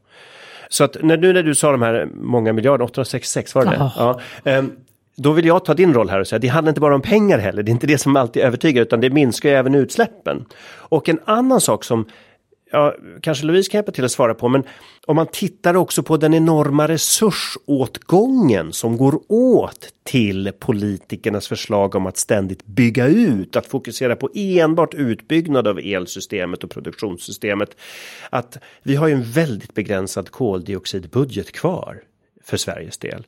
Så 0.69 0.83
att 0.83 0.97
när, 1.03 1.17
nu 1.17 1.33
när 1.33 1.43
du 1.43 1.55
sa 1.55 1.71
de 1.71 1.81
här 1.81 2.07
många 2.13 2.53
miljarder, 2.53 2.85
866 2.85 3.55
var 3.55 3.65
det 3.65 3.77
oh. 3.77 4.19
ja, 4.43 4.57
um, 4.57 4.71
då 5.15 5.31
vill 5.31 5.45
jag 5.45 5.65
ta 5.65 5.73
din 5.73 5.93
roll 5.93 6.09
här 6.09 6.19
och 6.19 6.27
säga 6.27 6.39
det 6.39 6.47
handlar 6.47 6.69
inte 6.69 6.81
bara 6.81 6.95
om 6.95 7.01
pengar 7.01 7.37
heller. 7.37 7.63
Det 7.63 7.69
är 7.69 7.73
inte 7.73 7.87
det 7.87 7.97
som 7.97 8.15
alltid 8.15 8.43
övertygar 8.43 8.81
utan 8.81 9.01
det 9.01 9.09
minskar 9.09 9.49
ju 9.49 9.55
även 9.55 9.75
utsläppen. 9.75 10.45
Och 10.65 11.09
en 11.09 11.19
annan 11.25 11.61
sak 11.61 11.83
som 11.83 12.05
ja, 12.71 12.95
kanske 13.21 13.45
Louise 13.45 13.71
kan 13.71 13.77
hjälpa 13.77 13.91
till 13.91 14.05
att 14.05 14.11
svara 14.11 14.33
på, 14.33 14.49
men 14.49 14.63
om 15.05 15.15
man 15.15 15.27
tittar 15.27 15.75
också 15.75 16.03
på 16.03 16.17
den 16.17 16.33
enorma 16.33 16.87
resursåtgången 16.87 18.73
som 18.73 18.97
går 18.97 19.19
åt 19.27 19.93
till 20.03 20.51
politikernas 20.59 21.47
förslag 21.47 21.95
om 21.95 22.05
att 22.05 22.17
ständigt 22.17 22.65
bygga 22.65 23.07
ut, 23.07 23.55
att 23.55 23.65
fokusera 23.65 24.15
på 24.15 24.29
enbart 24.33 24.93
utbyggnad 24.93 25.67
av 25.67 25.79
elsystemet 25.79 26.63
och 26.63 26.69
produktionssystemet. 26.69 27.69
Att 28.29 28.57
vi 28.83 28.95
har 28.95 29.07
ju 29.07 29.13
en 29.13 29.31
väldigt 29.31 29.73
begränsad 29.73 30.31
koldioxidbudget 30.31 31.51
kvar 31.51 32.01
för 32.43 32.57
Sveriges 32.57 32.97
del. 32.97 33.25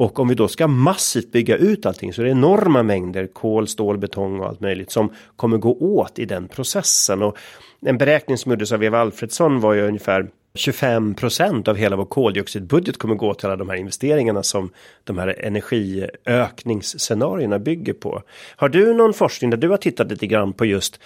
Och 0.00 0.18
om 0.18 0.28
vi 0.28 0.34
då 0.34 0.48
ska 0.48 0.66
massivt 0.66 1.32
bygga 1.32 1.56
ut 1.56 1.86
allting 1.86 2.12
så 2.12 2.22
är 2.22 2.24
det 2.24 2.30
enorma 2.30 2.82
mängder 2.82 3.26
kol, 3.26 3.68
stål, 3.68 3.98
betong 3.98 4.40
och 4.40 4.46
allt 4.46 4.60
möjligt 4.60 4.90
som 4.90 5.12
kommer 5.36 5.58
gå 5.58 5.74
åt 5.74 6.18
i 6.18 6.24
den 6.24 6.48
processen. 6.48 7.22
Och 7.22 7.36
en 7.80 7.98
beräkning 7.98 8.38
som 8.38 8.52
gjordes 8.52 8.72
av 8.72 8.84
Eva 8.84 8.98
Alfredsson 8.98 9.60
var 9.60 9.74
ju 9.74 9.82
ungefär 9.82 10.28
25 10.54 11.14
procent 11.14 11.68
av 11.68 11.76
hela 11.76 11.96
vår 11.96 12.04
koldioxidbudget 12.04 12.98
kommer 12.98 13.14
gå 13.14 13.34
till 13.34 13.46
alla 13.46 13.56
de 13.56 13.68
här 13.68 13.76
investeringarna 13.76 14.42
som 14.42 14.70
de 15.04 15.18
här 15.18 15.44
energiökningsscenarierna 15.44 17.58
bygger 17.58 17.92
på. 17.92 18.22
Har 18.56 18.68
du 18.68 18.94
någon 18.94 19.14
forskning 19.14 19.50
där 19.50 19.58
du 19.58 19.68
har 19.68 19.76
tittat 19.76 20.10
lite 20.10 20.26
grann 20.26 20.52
på 20.52 20.64
just 20.64 21.00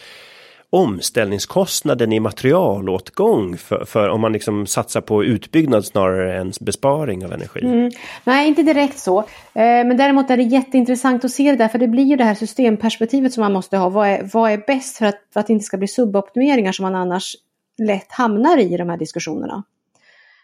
omställningskostnaden 0.75 2.13
i 2.13 2.21
materialåtgång 2.21 3.57
för, 3.57 3.85
för, 3.85 4.09
om 4.09 4.21
man 4.21 4.33
liksom 4.33 4.67
satsar 4.67 5.01
på 5.01 5.25
utbyggnad 5.25 5.85
snarare 5.85 6.39
än 6.39 6.53
besparing 6.61 7.25
av 7.25 7.33
energi? 7.33 7.61
Mm. 7.61 7.91
Nej, 8.25 8.49
inte 8.49 8.63
direkt 8.63 8.99
så. 8.99 9.19
Eh, 9.19 9.25
men 9.55 9.97
däremot 9.97 10.31
är 10.31 10.37
det 10.37 10.43
jätteintressant 10.43 11.25
att 11.25 11.31
se 11.31 11.51
det 11.51 11.57
där, 11.57 11.69
för 11.69 11.79
det 11.79 11.89
blir 11.89 12.05
ju 12.05 12.17
det 12.17 12.25
här 12.25 12.35
systemperspektivet 12.35 13.33
som 13.33 13.41
man 13.41 13.53
måste 13.53 13.77
ha. 13.77 13.89
Vad 13.89 14.09
är, 14.09 14.31
vad 14.33 14.51
är 14.51 14.63
bäst 14.67 14.97
för 14.97 15.07
att, 15.07 15.19
för 15.33 15.41
att 15.41 15.47
det 15.47 15.53
inte 15.53 15.65
ska 15.65 15.77
bli 15.77 15.89
suboptimeringar 15.89 16.73
som 16.73 16.83
man 16.83 16.95
annars 16.95 17.37
lätt 17.79 18.13
hamnar 18.13 18.59
i, 18.59 18.75
i 18.75 18.77
de 18.77 18.89
här 18.89 18.97
diskussionerna? 18.97 19.63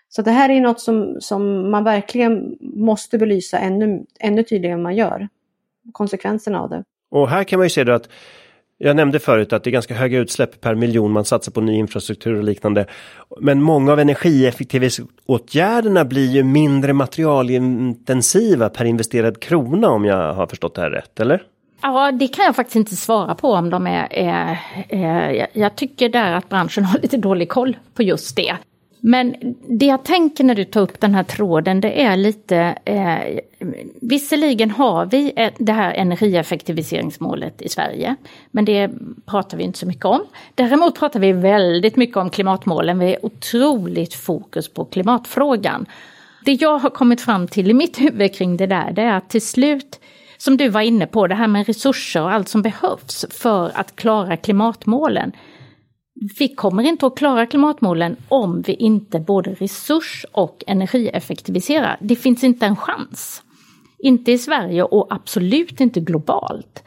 Så 0.08 0.22
det 0.22 0.30
här 0.30 0.48
är 0.48 0.60
något 0.60 0.80
som, 0.80 1.16
som 1.20 1.70
man 1.70 1.84
verkligen 1.84 2.56
måste 2.60 3.18
belysa 3.18 3.58
ännu, 3.58 4.04
ännu 4.20 4.42
tydligare 4.42 4.74
än 4.74 4.82
man 4.82 4.96
gör. 4.96 5.28
Konsekvenserna 5.92 6.60
av 6.60 6.70
det. 6.70 6.84
Och 7.10 7.28
här 7.28 7.44
kan 7.44 7.58
man 7.58 7.66
ju 7.66 7.70
se 7.70 7.84
då 7.84 7.92
att 7.92 8.08
jag 8.82 8.96
nämnde 8.96 9.18
förut 9.18 9.52
att 9.52 9.64
det 9.64 9.70
är 9.70 9.72
ganska 9.72 9.94
höga 9.94 10.18
utsläpp 10.18 10.60
per 10.60 10.74
miljon 10.74 11.12
man 11.12 11.24
satsar 11.24 11.52
på 11.52 11.60
ny 11.60 11.76
infrastruktur 11.76 12.34
och 12.34 12.44
liknande. 12.44 12.86
Men 13.40 13.62
många 13.62 13.92
av 13.92 14.00
energieffektiviseringsåtgärderna 14.00 16.04
blir 16.04 16.30
ju 16.30 16.42
mindre 16.42 16.92
materialintensiva 16.92 18.68
per 18.68 18.84
investerad 18.84 19.40
krona 19.40 19.88
om 19.88 20.04
jag 20.04 20.34
har 20.34 20.46
förstått 20.46 20.74
det 20.74 20.80
här 20.80 20.90
rätt, 20.90 21.20
eller? 21.20 21.42
Ja, 21.82 22.12
det 22.12 22.28
kan 22.28 22.44
jag 22.44 22.56
faktiskt 22.56 22.76
inte 22.76 22.96
svara 22.96 23.34
på 23.34 23.52
om 23.52 23.70
de 23.70 23.86
är... 23.86 24.08
är, 24.10 24.58
är 24.88 25.46
jag 25.52 25.76
tycker 25.76 26.08
där 26.08 26.32
att 26.32 26.48
branschen 26.48 26.84
har 26.84 26.98
lite 27.02 27.16
dålig 27.16 27.48
koll 27.48 27.76
på 27.94 28.02
just 28.02 28.36
det. 28.36 28.56
Men 29.00 29.34
det 29.68 29.86
jag 29.86 30.04
tänker 30.04 30.44
när 30.44 30.54
du 30.54 30.64
tar 30.64 30.80
upp 30.80 31.00
den 31.00 31.14
här 31.14 31.22
tråden 31.22 31.80
det 31.80 32.02
är 32.02 32.16
lite, 32.16 32.78
eh, 32.84 33.40
visserligen 34.00 34.70
har 34.70 35.06
vi 35.06 35.50
det 35.58 35.72
här 35.72 35.92
energieffektiviseringsmålet 35.92 37.62
i 37.62 37.68
Sverige, 37.68 38.16
men 38.50 38.64
det 38.64 38.90
pratar 39.26 39.58
vi 39.58 39.64
inte 39.64 39.78
så 39.78 39.86
mycket 39.86 40.04
om. 40.04 40.20
Däremot 40.54 40.98
pratar 40.98 41.20
vi 41.20 41.32
väldigt 41.32 41.96
mycket 41.96 42.16
om 42.16 42.30
klimatmålen, 42.30 42.98
vi 42.98 43.14
är 43.14 43.26
otroligt 43.26 44.14
fokus 44.14 44.68
på 44.68 44.84
klimatfrågan. 44.84 45.86
Det 46.44 46.52
jag 46.52 46.78
har 46.78 46.90
kommit 46.90 47.20
fram 47.20 47.48
till 47.48 47.70
i 47.70 47.74
mitt 47.74 48.00
huvud 48.00 48.34
kring 48.34 48.56
det 48.56 48.66
där, 48.66 48.92
det 48.92 49.02
är 49.02 49.16
att 49.16 49.28
till 49.28 49.46
slut 49.46 50.00
som 50.38 50.56
du 50.56 50.68
var 50.68 50.80
inne 50.80 51.06
på, 51.06 51.26
det 51.26 51.34
här 51.34 51.48
med 51.48 51.66
resurser 51.66 52.22
och 52.22 52.32
allt 52.32 52.48
som 52.48 52.62
behövs 52.62 53.24
för 53.30 53.70
att 53.74 53.96
klara 53.96 54.36
klimatmålen 54.36 55.32
vi 56.20 56.54
kommer 56.54 56.82
inte 56.82 57.06
att 57.06 57.16
klara 57.16 57.46
klimatmålen 57.46 58.16
om 58.28 58.62
vi 58.62 58.74
inte 58.74 59.20
både 59.20 59.54
resurs 59.54 60.26
och 60.32 60.64
energieffektiviserar. 60.66 61.96
Det 62.00 62.16
finns 62.16 62.44
inte 62.44 62.66
en 62.66 62.76
chans. 62.76 63.42
Inte 63.98 64.32
i 64.32 64.38
Sverige 64.38 64.82
och 64.82 65.06
absolut 65.10 65.80
inte 65.80 66.00
globalt. 66.00 66.82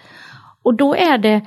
Och 0.64 0.74
då 0.74 0.96
är 0.96 1.18
det 1.18 1.42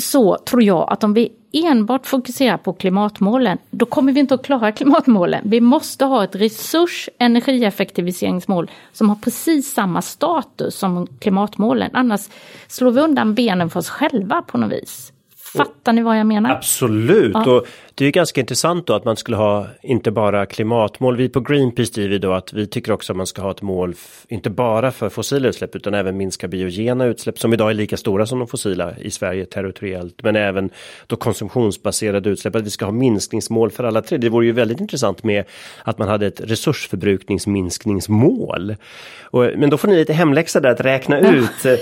så, 0.00 0.36
tror 0.36 0.62
jag, 0.62 0.92
att 0.92 1.04
om 1.04 1.14
vi 1.14 1.32
enbart 1.52 2.06
fokuserar 2.06 2.56
på 2.56 2.72
klimatmålen, 2.72 3.58
då 3.70 3.86
kommer 3.86 4.12
vi 4.12 4.20
inte 4.20 4.34
att 4.34 4.44
klara 4.44 4.72
klimatmålen. 4.72 5.42
Vi 5.44 5.60
måste 5.60 6.04
ha 6.04 6.24
ett 6.24 6.34
resurs 6.34 7.08
energieffektiviseringsmål 7.18 8.70
som 8.92 9.08
har 9.08 9.16
precis 9.16 9.72
samma 9.72 10.02
status 10.02 10.78
som 10.78 11.06
klimatmålen. 11.06 11.90
Annars 11.92 12.28
slår 12.68 12.90
vi 12.90 13.00
undan 13.00 13.34
benen 13.34 13.70
för 13.70 13.80
oss 13.80 13.88
själva 13.88 14.42
på 14.42 14.58
något 14.58 14.72
vis. 14.72 15.12
Fattar 15.58 15.92
ni 15.92 16.02
vad 16.02 16.18
jag 16.18 16.26
menar? 16.26 16.50
Absolut! 16.50 17.32
Ja. 17.34 17.50
Och 17.50 17.66
det 18.00 18.06
är 18.06 18.10
ganska 18.10 18.40
intressant 18.40 18.86
då 18.86 18.94
att 18.94 19.04
man 19.04 19.16
skulle 19.16 19.36
ha 19.36 19.66
inte 19.82 20.10
bara 20.10 20.46
klimatmål. 20.46 21.16
Vi 21.16 21.28
på 21.28 21.40
Greenpeace 21.40 21.92
driver 21.94 22.18
då 22.18 22.32
att 22.32 22.52
vi 22.52 22.66
tycker 22.66 22.92
också 22.92 23.12
att 23.12 23.16
man 23.16 23.26
ska 23.26 23.42
ha 23.42 23.50
ett 23.50 23.62
mål 23.62 23.94
inte 24.28 24.50
bara 24.50 24.90
för 24.90 25.08
fossila 25.08 25.48
utsläpp 25.48 25.76
utan 25.76 25.94
även 25.94 26.16
minska 26.16 26.48
biogena 26.48 27.04
utsläpp 27.04 27.38
som 27.38 27.52
idag 27.52 27.70
är 27.70 27.74
lika 27.74 27.96
stora 27.96 28.26
som 28.26 28.38
de 28.38 28.48
fossila 28.48 28.98
i 28.98 29.10
Sverige 29.10 29.44
territoriellt. 29.44 30.22
Men 30.22 30.36
även 30.36 30.70
då 31.06 31.16
konsumtionsbaserade 31.16 32.30
utsläpp. 32.30 32.56
Att 32.56 32.66
vi 32.66 32.70
ska 32.70 32.84
ha 32.84 32.92
minskningsmål 32.92 33.70
för 33.70 33.84
alla 33.84 34.02
tre. 34.02 34.18
Det 34.18 34.28
vore 34.28 34.46
ju 34.46 34.52
väldigt 34.52 34.80
intressant 34.80 35.24
med 35.24 35.44
att 35.82 35.98
man 35.98 36.08
hade 36.08 36.26
ett 36.26 36.40
resursförbrukningsminskningsmål. 36.40 38.76
Och, 39.22 39.50
men 39.56 39.70
då 39.70 39.76
får 39.76 39.88
ni 39.88 39.96
lite 39.96 40.12
hemläxa 40.12 40.60
där 40.60 40.70
att 40.70 40.80
räkna 40.80 41.20
ut 41.20 41.64
eh, 41.64 41.72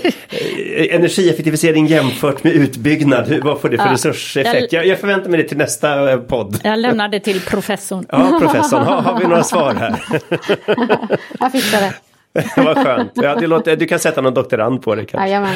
energieffektivisering 0.95 1.87
jämfört 1.87 2.43
med 2.43 2.53
utbyggnad. 2.53 3.39
Vad 3.43 3.61
får 3.61 3.69
det 3.69 3.77
för 3.77 3.89
resurseffekt? 3.89 4.73
Jag, 4.73 4.87
jag 4.87 4.99
förväntar 4.99 5.29
mig 5.29 5.43
det 5.43 5.49
till 5.49 5.57
nästa 5.57 6.08
podd. 6.17 6.59
Jag 6.63 6.79
lämnar 6.79 7.09
det 7.09 7.19
till 7.19 7.41
professorn. 7.41 8.05
Ja, 8.09 8.37
professorn. 8.39 8.83
Ha, 8.83 9.01
har 9.01 9.19
vi 9.19 9.27
några 9.27 9.43
svar 9.43 9.75
här? 9.75 9.99
jag 11.39 11.51
fixar 11.51 11.81
det. 11.81 11.93
Vad 12.63 12.77
skönt. 12.77 13.11
Ja, 13.15 13.35
det 13.35 13.47
låter, 13.47 13.75
du 13.75 13.85
kan 13.85 13.99
sätta 13.99 14.21
någon 14.21 14.33
doktorand 14.33 14.81
på 14.81 14.95
det 14.95 15.05
kanske. 15.05 15.27
Jajamän. 15.27 15.55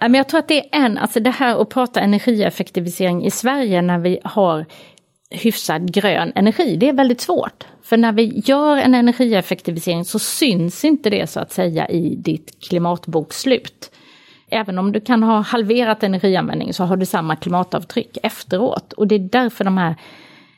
Men 0.00 0.14
jag 0.14 0.28
tror 0.28 0.40
att 0.40 0.48
det 0.48 0.58
är 0.58 0.68
en, 0.72 0.98
alltså 0.98 1.20
det 1.20 1.30
här 1.30 1.62
att 1.62 1.68
prata 1.68 2.00
energieffektivisering 2.00 3.24
i 3.24 3.30
Sverige 3.30 3.82
när 3.82 3.98
vi 3.98 4.20
har 4.24 4.66
hyfsad 5.30 5.92
grön 5.92 6.32
energi, 6.34 6.76
det 6.76 6.88
är 6.88 6.92
väldigt 6.92 7.20
svårt. 7.20 7.64
För 7.82 7.96
när 7.96 8.12
vi 8.12 8.42
gör 8.44 8.76
en 8.76 8.94
energieffektivisering 8.94 10.04
så 10.04 10.18
syns 10.18 10.84
inte 10.84 11.10
det 11.10 11.30
så 11.30 11.40
att 11.40 11.52
säga 11.52 11.88
i 11.88 12.14
ditt 12.16 12.68
klimatbokslut 12.68 13.90
även 14.52 14.78
om 14.78 14.92
du 14.92 15.00
kan 15.00 15.22
ha 15.22 15.40
halverat 15.40 16.02
energianvändning 16.02 16.72
så 16.72 16.84
har 16.84 16.96
du 16.96 17.06
samma 17.06 17.36
klimatavtryck 17.36 18.18
efteråt. 18.22 18.92
Och 18.92 19.06
det 19.06 19.14
är 19.14 19.18
därför 19.18 19.64
de 19.64 19.78
här 19.78 19.96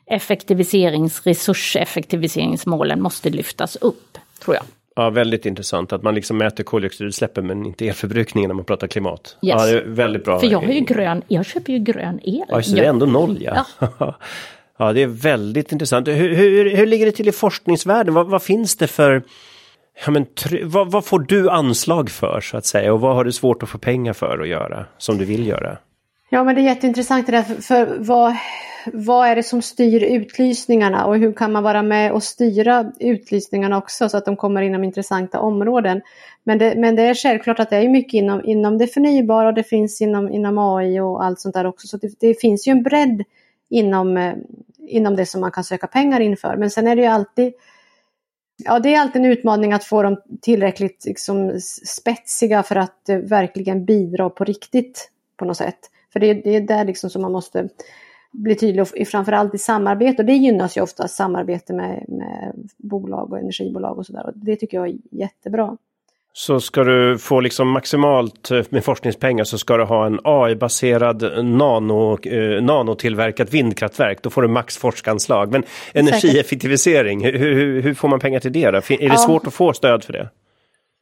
effektiviserings, 0.07 1.27
resurseffektiviseringsmålen 1.27 3.03
måste 3.03 3.31
lyftas 3.31 3.77
upp, 3.77 4.19
tror 4.45 4.57
jag. 4.57 4.65
Ja, 4.97 5.11
väldigt 5.11 5.47
intressant 5.47 5.93
att 5.93 6.03
man 6.03 6.15
liksom 6.15 6.39
mäter 6.39 6.65
koldioxidutsläppen 6.65 7.47
men 7.47 7.67
inte 7.67 7.89
elförbrukningen 7.89 8.49
när 8.49 8.55
man 8.55 8.65
pratar 8.65 8.87
klimat. 8.87 9.37
Yes. 9.43 9.55
Ja, 9.59 9.67
det 9.67 9.79
är 9.79 9.85
väldigt 9.85 10.25
bra. 10.25 10.41
För 10.41 10.47
jag 10.47 10.61
har 10.61 10.73
ju 10.73 10.81
grön, 10.81 11.23
jag 11.29 11.47
köper 11.47 11.73
ju 11.73 11.79
grön 11.79 12.21
el. 12.23 12.45
Ja, 12.49 12.63
så 12.63 12.77
det 12.77 12.85
är 12.85 12.89
ändå 12.89 13.07
noll 13.07 13.39
ja. 13.41 13.67
ja. 13.79 14.15
ja 14.79 14.93
det 14.93 15.03
är 15.03 15.07
väldigt 15.07 15.73
intressant. 15.73 16.09
Hur, 16.09 16.35
hur, 16.35 16.77
hur 16.77 16.87
ligger 16.87 17.07
det 17.07 17.13
till 17.13 17.29
i 17.29 17.33
forskningsvärlden? 17.33 18.15
Vad, 18.15 18.27
vad 18.27 18.43
finns 18.43 18.77
det 18.77 18.87
för 18.87 19.23
Ja, 20.05 20.11
men 20.11 20.27
vad, 20.65 20.91
vad, 20.91 21.05
får 21.05 21.19
du 21.19 21.51
anslag 21.51 22.11
för 22.11 22.41
så 22.41 22.57
att 22.57 22.67
säga 22.67 22.93
och 22.93 23.01
vad 23.01 23.15
har 23.15 23.25
du 23.25 23.33
svårt 23.33 23.63
att 23.63 23.69
få 23.69 23.79
pengar 23.79 24.13
för 24.13 24.39
att 24.39 24.49
göra 24.49 24.87
som 24.99 25.19
du 25.19 25.25
vill 25.25 25.47
göra? 25.47 25.79
Ja 26.31 26.45
men 26.45 26.55
det 26.55 26.61
är 26.61 26.63
jätteintressant 26.63 27.27
det 27.27 27.33
där 27.33 27.43
för, 27.43 27.55
för 27.55 27.97
vad, 27.99 28.37
vad 28.93 29.29
är 29.29 29.37
det 29.37 29.43
som 29.43 29.63
styr 29.63 30.03
utlysningarna 30.03 31.07
och 31.07 31.19
hur 31.19 31.33
kan 31.33 31.53
man 31.53 31.63
vara 31.63 31.83
med 31.83 32.13
och 32.13 32.23
styra 32.23 32.93
utlysningarna 33.01 33.79
också 33.79 34.09
så 34.09 34.17
att 34.17 34.25
de 34.25 34.37
kommer 34.37 34.63
inom 34.63 34.85
intressanta 34.85 35.41
områden. 35.41 36.01
Men 36.45 36.59
det, 36.59 36.75
men 36.77 36.97
det 36.97 37.03
är 37.03 37.15
självklart 37.15 37.61
att 37.61 37.71
det 37.71 37.77
är 37.77 37.89
mycket 37.89 38.15
inom, 38.15 38.45
inom 38.45 38.79
det 38.79 38.87
förnybara 38.87 39.49
och 39.49 39.55
det 39.55 39.63
finns 39.63 40.01
inom, 40.01 40.33
inom 40.33 40.59
AI 40.59 41.01
och 41.01 41.25
allt 41.25 41.41
sånt 41.41 41.55
där 41.55 41.67
också. 41.67 41.87
Så 41.87 41.97
det, 41.97 42.21
det 42.21 42.41
finns 42.41 42.69
ju 42.69 42.71
en 42.71 42.83
bredd 42.83 43.25
inom, 43.71 44.17
eh, 44.17 44.35
inom 44.87 45.17
det 45.17 45.27
som 45.27 45.41
man 45.41 45.51
kan 45.51 45.65
söka 45.65 45.87
pengar 45.87 46.21
inför. 46.21 46.57
Men 46.57 46.71
sen 46.71 46.87
är 46.87 46.97
det 46.97 47.03
ju 47.03 47.09
alltid 47.09 47.53
Ja, 48.57 48.79
det 48.79 48.95
är 48.95 49.01
alltid 49.01 49.25
en 49.25 49.31
utmaning 49.31 49.73
att 49.73 49.85
få 49.85 50.03
dem 50.03 50.17
tillräckligt 50.41 51.05
liksom, 51.05 51.61
spetsiga 51.87 52.63
för 52.63 52.77
att 52.77 53.09
eh, 53.09 53.17
verkligen 53.17 53.85
bidra 53.85 54.31
på 54.31 54.45
riktigt 54.45 55.11
på 55.37 55.45
något 55.45 55.57
sätt. 55.57 55.79
För 56.13 56.21
det, 56.21 56.35
det 56.35 56.57
är 56.57 56.61
där 56.61 56.85
liksom 56.85 57.11
som 57.11 57.23
man 57.23 57.33
måste 57.33 57.69
bli 58.33 58.55
tydlig, 58.55 58.83
och 58.83 59.09
framförallt 59.09 59.55
i 59.55 59.59
samarbete. 59.59 60.23
Och 60.23 60.27
det 60.27 60.33
gynnas 60.33 60.77
ju 60.77 60.81
ofta 60.81 61.09
samarbete 61.09 61.73
med, 61.73 62.05
med 62.09 62.69
bolag 62.77 63.33
och 63.33 63.39
energibolag 63.39 63.99
och 63.99 64.07
sådär. 64.07 64.33
Det 64.35 64.57
tycker 64.57 64.77
jag 64.77 64.89
är 64.89 64.97
jättebra. 65.11 65.77
Så 66.37 66.61
ska 66.61 66.85
du 66.85 67.19
få 67.19 67.41
liksom 67.41 67.71
maximalt 67.71 68.51
eh, 68.51 68.63
med 68.69 68.85
forskningspengar 68.85 69.45
så 69.45 69.59
ska 69.59 69.77
du 69.77 69.85
ha 69.85 70.07
en 70.07 70.21
AI-baserad 70.25 71.45
nano, 71.45 72.27
eh, 72.27 72.63
nanotillverkat 72.63 73.51
vindkraftverk. 73.51 74.23
Då 74.23 74.31
får 74.31 74.43
du 74.43 74.49
max 74.49 74.79
forskanslag. 74.79 75.53
Men 75.53 75.65
energieffektivisering, 75.93 77.25
hur, 77.25 77.39
hur, 77.39 77.83
hur, 77.83 77.95
får 77.95 78.09
man 78.09 78.21
pengar 78.21 78.41
till 78.41 78.53
det? 78.53 78.71
Då? 78.71 78.79
Är 78.79 78.99
det 78.99 79.05
ja. 79.05 79.17
svårt 79.17 79.47
att 79.47 79.55
få 79.55 79.73
stöd 79.73 80.05
för 80.05 80.13
det? 80.13 80.29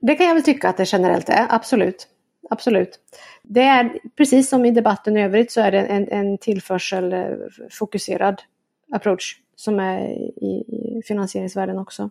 Det 0.00 0.14
kan 0.14 0.26
jag 0.26 0.34
väl 0.34 0.44
tycka 0.44 0.68
att 0.68 0.76
det 0.76 0.92
generellt 0.92 1.28
är, 1.28 1.46
absolut. 1.48 2.08
Absolut. 2.50 2.98
Det 3.42 3.62
är 3.62 3.92
precis 4.16 4.48
som 4.48 4.64
i 4.64 4.70
debatten 4.70 5.16
i 5.16 5.22
övrigt 5.22 5.52
så 5.52 5.60
är 5.60 5.70
det 5.70 5.80
en, 5.80 6.08
en 6.08 6.38
tillförselfokuserad 6.38 8.42
approach 8.94 9.36
som 9.56 9.80
är 9.80 9.98
i, 10.44 10.64
i 10.68 11.02
finansieringsvärlden 11.04 11.78
också. 11.78 12.10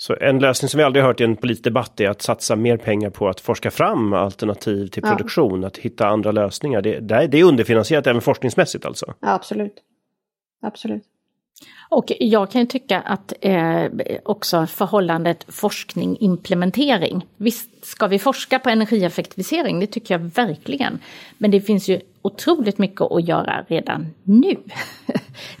Så 0.00 0.16
en 0.20 0.38
lösning 0.38 0.68
som 0.68 0.78
vi 0.78 0.84
aldrig 0.84 1.04
hört 1.04 1.20
i 1.20 1.24
en 1.24 1.36
politisk 1.36 1.64
debatt 1.64 2.00
är 2.00 2.08
att 2.08 2.22
satsa 2.22 2.56
mer 2.56 2.76
pengar 2.76 3.10
på 3.10 3.28
att 3.28 3.40
forska 3.40 3.70
fram 3.70 4.12
alternativ 4.12 4.86
till 4.86 5.02
produktion, 5.02 5.62
ja. 5.62 5.66
att 5.66 5.76
hitta 5.76 6.06
andra 6.06 6.32
lösningar. 6.32 6.82
Det, 6.82 7.00
det 7.00 7.40
är 7.40 7.44
underfinansierat 7.44 8.06
även 8.06 8.20
forskningsmässigt 8.22 8.84
alltså? 8.84 9.14
Ja, 9.20 9.34
absolut. 9.34 9.74
Absolut. 10.62 11.02
Och 11.88 12.12
jag 12.20 12.50
kan 12.50 12.60
ju 12.60 12.66
tycka 12.66 13.00
att 13.00 13.32
eh, 13.40 13.84
också 14.24 14.66
förhållandet 14.66 15.46
forskning-implementering. 15.48 17.26
Visst 17.36 17.86
ska 17.86 18.06
vi 18.06 18.18
forska 18.18 18.58
på 18.58 18.70
energieffektivisering, 18.70 19.80
det 19.80 19.86
tycker 19.86 20.14
jag 20.14 20.18
verkligen. 20.18 20.98
Men 21.38 21.50
det 21.50 21.60
finns 21.60 21.88
ju 21.88 22.00
otroligt 22.22 22.78
mycket 22.78 23.00
att 23.00 23.28
göra 23.28 23.64
redan 23.68 24.06
nu. 24.22 24.56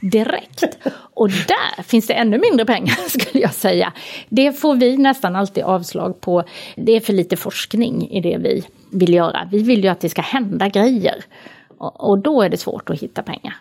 Direkt. 0.00 0.64
Och 0.92 1.28
där 1.28 1.82
finns 1.82 2.06
det 2.06 2.14
ännu 2.14 2.38
mindre 2.38 2.66
pengar 2.66 2.94
skulle 3.08 3.42
jag 3.42 3.54
säga. 3.54 3.92
Det 4.28 4.52
får 4.52 4.74
vi 4.74 4.96
nästan 4.96 5.36
alltid 5.36 5.64
avslag 5.64 6.20
på. 6.20 6.44
Det 6.76 6.92
är 6.92 7.00
för 7.00 7.12
lite 7.12 7.36
forskning 7.36 8.10
i 8.10 8.20
det 8.20 8.38
vi 8.38 8.64
vill 8.90 9.14
göra. 9.14 9.48
Vi 9.52 9.62
vill 9.62 9.84
ju 9.84 9.88
att 9.88 10.00
det 10.00 10.08
ska 10.08 10.22
hända 10.22 10.68
grejer. 10.68 11.24
Och, 11.78 12.08
och 12.10 12.18
då 12.18 12.42
är 12.42 12.48
det 12.48 12.56
svårt 12.56 12.90
att 12.90 13.00
hitta 13.00 13.22
pengar. 13.22 13.56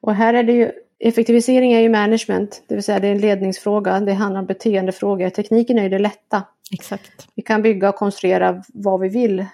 Och 0.00 0.14
här 0.14 0.34
är 0.34 0.42
det 0.42 0.52
ju 0.52 0.72
Effektivisering 0.98 1.72
är 1.72 1.80
ju 1.80 1.88
management, 1.88 2.62
det 2.68 2.74
vill 2.74 2.84
säga 2.84 3.00
det 3.00 3.08
är 3.08 3.12
en 3.12 3.18
ledningsfråga, 3.18 4.00
det 4.00 4.12
handlar 4.12 4.40
om 4.40 4.46
beteendefrågor. 4.46 5.30
Tekniken 5.30 5.78
är 5.78 5.82
ju 5.82 5.88
det 5.88 5.98
lätta. 5.98 6.42
Exakt. 6.72 7.28
Vi 7.34 7.42
kan 7.42 7.62
bygga 7.62 7.88
och 7.88 7.94
konstruera 7.94 8.62
vad 8.68 9.00
vi 9.00 9.08
vill 9.08 9.46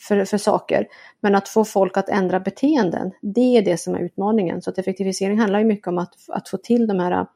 för, 0.00 0.24
för 0.24 0.38
saker. 0.38 0.86
Men 1.20 1.34
att 1.34 1.48
få 1.48 1.64
folk 1.64 1.96
att 1.96 2.08
ändra 2.08 2.40
beteenden, 2.40 3.12
det 3.22 3.56
är 3.56 3.62
det 3.62 3.76
som 3.76 3.94
är 3.94 4.00
utmaningen. 4.00 4.62
Så 4.62 4.70
att 4.70 4.78
effektivisering 4.78 5.38
handlar 5.38 5.58
ju 5.58 5.64
mycket 5.64 5.86
om 5.86 5.98
att, 5.98 6.14
att 6.28 6.48
få 6.48 6.56
till 6.56 6.86
de 6.86 7.00
här 7.00 7.26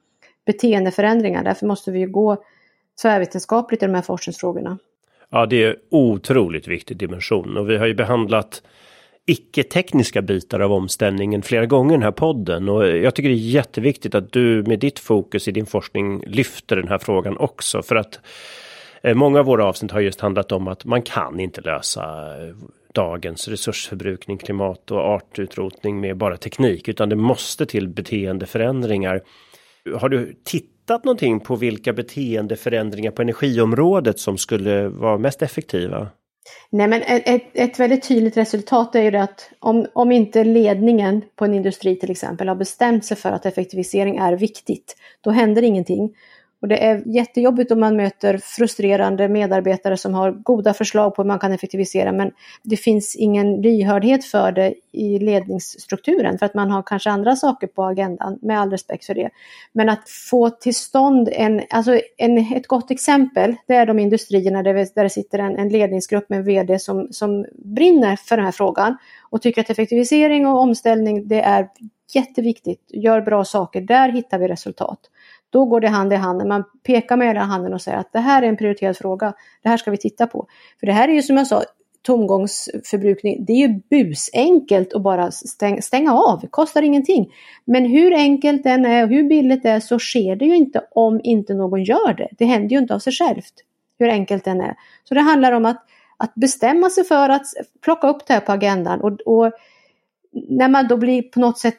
beteendeförändringarna. 0.46 1.44
Därför 1.44 1.66
måste 1.66 1.90
vi 1.90 1.98
ju 1.98 2.08
gå 2.08 2.36
tvärvetenskapligt 3.02 3.82
i 3.82 3.86
de 3.86 3.94
här 3.94 4.02
forskningsfrågorna. 4.02 4.78
Ja, 5.30 5.46
det 5.46 5.64
är 5.64 5.76
otroligt 5.90 6.68
viktig 6.68 6.96
dimension 6.96 7.56
och 7.56 7.70
vi 7.70 7.76
har 7.76 7.86
ju 7.86 7.94
behandlat 7.94 8.62
icke-tekniska 9.26 10.22
bitar 10.22 10.60
av 10.60 10.72
omställningen 10.72 11.42
flera 11.42 11.66
gånger 11.66 11.94
i 11.94 11.96
den 11.96 12.02
här 12.02 12.10
podden 12.10 12.68
och 12.68 12.86
jag 12.86 13.14
tycker 13.14 13.28
det 13.28 13.34
är 13.34 13.36
jätteviktigt 13.36 14.14
att 14.14 14.32
du 14.32 14.62
med 14.62 14.78
ditt 14.78 14.98
fokus 14.98 15.48
i 15.48 15.52
din 15.52 15.66
forskning 15.66 16.24
lyfter 16.26 16.76
den 16.76 16.88
här 16.88 16.98
frågan 16.98 17.36
också 17.38 17.82
för 17.82 17.96
att 17.96 18.20
eh, 19.02 19.14
många 19.14 19.38
av 19.38 19.46
våra 19.46 19.64
avsnitt 19.64 19.90
har 19.90 20.00
just 20.00 20.20
handlat 20.20 20.52
om 20.52 20.68
att 20.68 20.84
man 20.84 21.02
kan 21.02 21.40
inte 21.40 21.60
lösa 21.60 22.02
eh, 22.02 22.54
dagens 22.94 23.48
resursförbrukning, 23.48 24.38
klimat 24.38 24.90
och 24.90 25.00
artutrotning 25.00 26.00
med 26.00 26.16
bara 26.16 26.36
teknik 26.36 26.88
utan 26.88 27.08
det 27.08 27.16
måste 27.16 27.66
till 27.66 27.88
beteendeförändringar. 27.88 29.20
Har 29.96 30.08
du 30.08 30.34
tittat 30.44 31.04
någonting 31.04 31.40
på 31.40 31.56
vilka 31.56 31.92
beteendeförändringar 31.92 33.10
på 33.10 33.22
energiområdet 33.22 34.18
som 34.18 34.38
skulle 34.38 34.88
vara 34.88 35.18
mest 35.18 35.42
effektiva? 35.42 36.08
Nej, 36.70 36.88
men 36.88 37.02
ett, 37.02 37.42
ett 37.54 37.80
väldigt 37.80 38.08
tydligt 38.08 38.36
resultat 38.36 38.94
är 38.94 39.02
ju 39.02 39.10
det 39.10 39.22
att 39.22 39.50
om, 39.58 39.86
om 39.92 40.12
inte 40.12 40.44
ledningen 40.44 41.22
på 41.36 41.44
en 41.44 41.54
industri 41.54 41.96
till 41.96 42.10
exempel 42.10 42.48
har 42.48 42.54
bestämt 42.54 43.04
sig 43.04 43.16
för 43.16 43.32
att 43.32 43.46
effektivisering 43.46 44.16
är 44.16 44.32
viktigt, 44.32 44.96
då 45.20 45.30
händer 45.30 45.62
ingenting. 45.62 46.16
Och 46.60 46.68
det 46.68 46.84
är 46.84 47.02
jättejobbigt 47.06 47.70
om 47.70 47.80
man 47.80 47.96
möter 47.96 48.38
frustrerande 48.38 49.28
medarbetare 49.28 49.96
som 49.96 50.14
har 50.14 50.32
goda 50.32 50.74
förslag 50.74 51.14
på 51.14 51.22
hur 51.22 51.26
man 51.26 51.38
kan 51.38 51.52
effektivisera 51.52 52.12
men 52.12 52.30
det 52.62 52.76
finns 52.76 53.16
ingen 53.16 53.62
lyhördhet 53.62 54.24
för 54.24 54.52
det 54.52 54.74
i 54.92 55.18
ledningsstrukturen 55.18 56.38
för 56.38 56.46
att 56.46 56.54
man 56.54 56.70
har 56.70 56.82
kanske 56.82 57.10
andra 57.10 57.36
saker 57.36 57.66
på 57.66 57.84
agendan 57.84 58.38
med 58.42 58.60
all 58.60 58.70
respekt 58.70 59.04
för 59.04 59.14
det. 59.14 59.30
Men 59.72 59.88
att 59.88 60.08
få 60.30 60.50
till 60.50 60.74
stånd 60.74 61.28
en, 61.32 61.62
alltså 61.70 62.00
en, 62.16 62.38
ett 62.38 62.66
gott 62.66 62.90
exempel 62.90 63.54
det 63.66 63.74
är 63.74 63.86
de 63.86 63.98
industrierna 63.98 64.62
där, 64.62 64.74
där 64.94 65.02
det 65.02 65.10
sitter 65.10 65.38
en, 65.38 65.56
en 65.56 65.68
ledningsgrupp 65.68 66.28
med 66.28 66.38
en 66.38 66.44
VD 66.44 66.78
som, 66.78 67.08
som 67.10 67.46
brinner 67.52 68.16
för 68.16 68.36
den 68.36 68.44
här 68.44 68.52
frågan 68.52 68.96
och 69.30 69.42
tycker 69.42 69.60
att 69.60 69.70
effektivisering 69.70 70.46
och 70.46 70.60
omställning 70.60 71.28
det 71.28 71.40
är 71.40 71.68
jätteviktigt, 72.14 72.80
gör 72.88 73.20
bra 73.20 73.44
saker, 73.44 73.80
där 73.80 74.08
hittar 74.08 74.38
vi 74.38 74.48
resultat. 74.48 74.98
Då 75.54 75.64
går 75.64 75.80
det 75.80 75.88
hand 75.88 76.12
i 76.12 76.16
hand 76.16 76.38
när 76.38 76.46
man 76.46 76.64
pekar 76.82 77.16
med 77.16 77.26
hela 77.26 77.40
handen 77.40 77.74
och 77.74 77.82
säger 77.82 77.98
att 77.98 78.12
det 78.12 78.18
här 78.18 78.42
är 78.42 78.46
en 78.46 78.56
prioriterad 78.56 78.96
fråga. 78.96 79.32
Det 79.62 79.68
här 79.68 79.76
ska 79.76 79.90
vi 79.90 79.96
titta 79.96 80.26
på. 80.26 80.46
För 80.80 80.86
det 80.86 80.92
här 80.92 81.08
är 81.08 81.12
ju 81.12 81.22
som 81.22 81.36
jag 81.36 81.46
sa 81.46 81.62
tomgångsförbrukning. 82.02 83.44
Det 83.44 83.52
är 83.52 83.68
ju 83.68 83.80
busenkelt 83.90 84.94
att 84.94 85.02
bara 85.02 85.30
stänga 85.82 86.14
av. 86.14 86.46
kostar 86.50 86.82
ingenting. 86.82 87.32
Men 87.64 87.84
hur 87.84 88.14
enkelt 88.14 88.64
den 88.64 88.84
är 88.84 89.02
och 89.02 89.08
hur 89.08 89.24
billigt 89.28 89.62
det 89.62 89.70
är 89.70 89.80
så 89.80 89.98
sker 89.98 90.36
det 90.36 90.44
ju 90.44 90.56
inte 90.56 90.84
om 90.90 91.20
inte 91.24 91.54
någon 91.54 91.84
gör 91.84 92.14
det. 92.14 92.28
Det 92.38 92.44
händer 92.44 92.70
ju 92.70 92.78
inte 92.78 92.94
av 92.94 92.98
sig 92.98 93.12
självt. 93.12 93.54
Hur 93.98 94.08
enkelt 94.08 94.44
den 94.44 94.60
är. 94.60 94.74
Så 95.04 95.14
det 95.14 95.20
handlar 95.20 95.52
om 95.52 95.64
att, 95.64 95.84
att 96.16 96.34
bestämma 96.34 96.90
sig 96.90 97.04
för 97.04 97.28
att 97.28 97.46
plocka 97.84 98.08
upp 98.08 98.26
det 98.26 98.34
här 98.34 98.40
på 98.40 98.52
agendan. 98.52 99.00
Och, 99.00 99.20
och 99.20 99.52
när 100.32 100.68
man 100.68 100.88
då 100.88 100.96
blir 100.96 101.22
på 101.22 101.40
något 101.40 101.58
sätt 101.58 101.78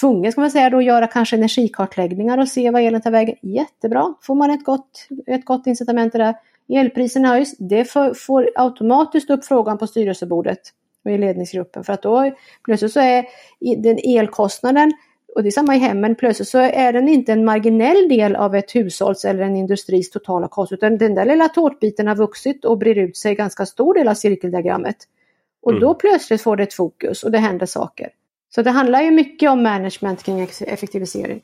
tvungen 0.00 0.32
ska 0.32 0.40
man 0.40 0.50
säga 0.50 0.70
då 0.70 0.78
att 0.78 0.84
göra 0.84 1.06
kanske 1.06 1.36
energikartläggningar 1.36 2.38
och 2.38 2.48
se 2.48 2.70
vad 2.70 2.82
elen 2.82 3.00
tar 3.00 3.10
vägen. 3.10 3.36
Jättebra, 3.42 4.14
får 4.20 4.34
man 4.34 4.50
ett 4.50 4.64
gott, 4.64 5.08
ett 5.26 5.44
gott 5.44 5.66
incitament 5.66 6.12
till 6.12 6.20
det. 6.20 6.34
Elpriserna 6.68 7.28
höjs, 7.28 7.56
det 7.58 7.84
får, 7.84 8.14
får 8.14 8.50
automatiskt 8.54 9.30
upp 9.30 9.44
frågan 9.44 9.78
på 9.78 9.86
styrelsebordet 9.86 10.60
och 11.04 11.10
i 11.10 11.18
ledningsgruppen 11.18 11.84
för 11.84 11.92
att 11.92 12.02
då 12.02 12.32
plötsligt 12.64 12.92
så 12.92 13.00
är 13.00 13.26
den 13.76 13.98
elkostnaden 14.04 14.92
och 15.34 15.42
det 15.42 15.48
är 15.48 15.50
samma 15.50 15.76
i 15.76 15.78
hemmen, 15.78 16.14
plötsligt 16.14 16.48
så 16.48 16.58
är 16.58 16.92
den 16.92 17.08
inte 17.08 17.32
en 17.32 17.44
marginell 17.44 18.08
del 18.08 18.36
av 18.36 18.54
ett 18.54 18.74
hushålls 18.74 19.24
eller 19.24 19.42
en 19.42 19.56
industris 19.56 20.10
totala 20.10 20.48
kostnad 20.48 20.78
utan 20.78 20.98
den 20.98 21.14
där 21.14 21.24
lilla 21.24 21.48
tårtbiten 21.48 22.06
har 22.06 22.16
vuxit 22.16 22.64
och 22.64 22.78
brer 22.78 22.98
ut 22.98 23.16
sig 23.16 23.34
ganska 23.34 23.66
stor 23.66 23.94
del 23.94 24.08
av 24.08 24.14
cirkeldiagrammet. 24.14 24.96
Och 25.62 25.70
mm. 25.70 25.80
då 25.80 25.94
plötsligt 25.94 26.42
får 26.42 26.56
det 26.56 26.62
ett 26.62 26.74
fokus 26.74 27.22
och 27.22 27.30
det 27.30 27.38
händer 27.38 27.66
saker. 27.66 28.08
Så 28.54 28.62
det 28.62 28.70
handlar 28.70 29.02
ju 29.02 29.10
mycket 29.10 29.50
om 29.50 29.62
management 29.62 30.22
kring 30.22 30.48
effektivisering. 30.60 31.42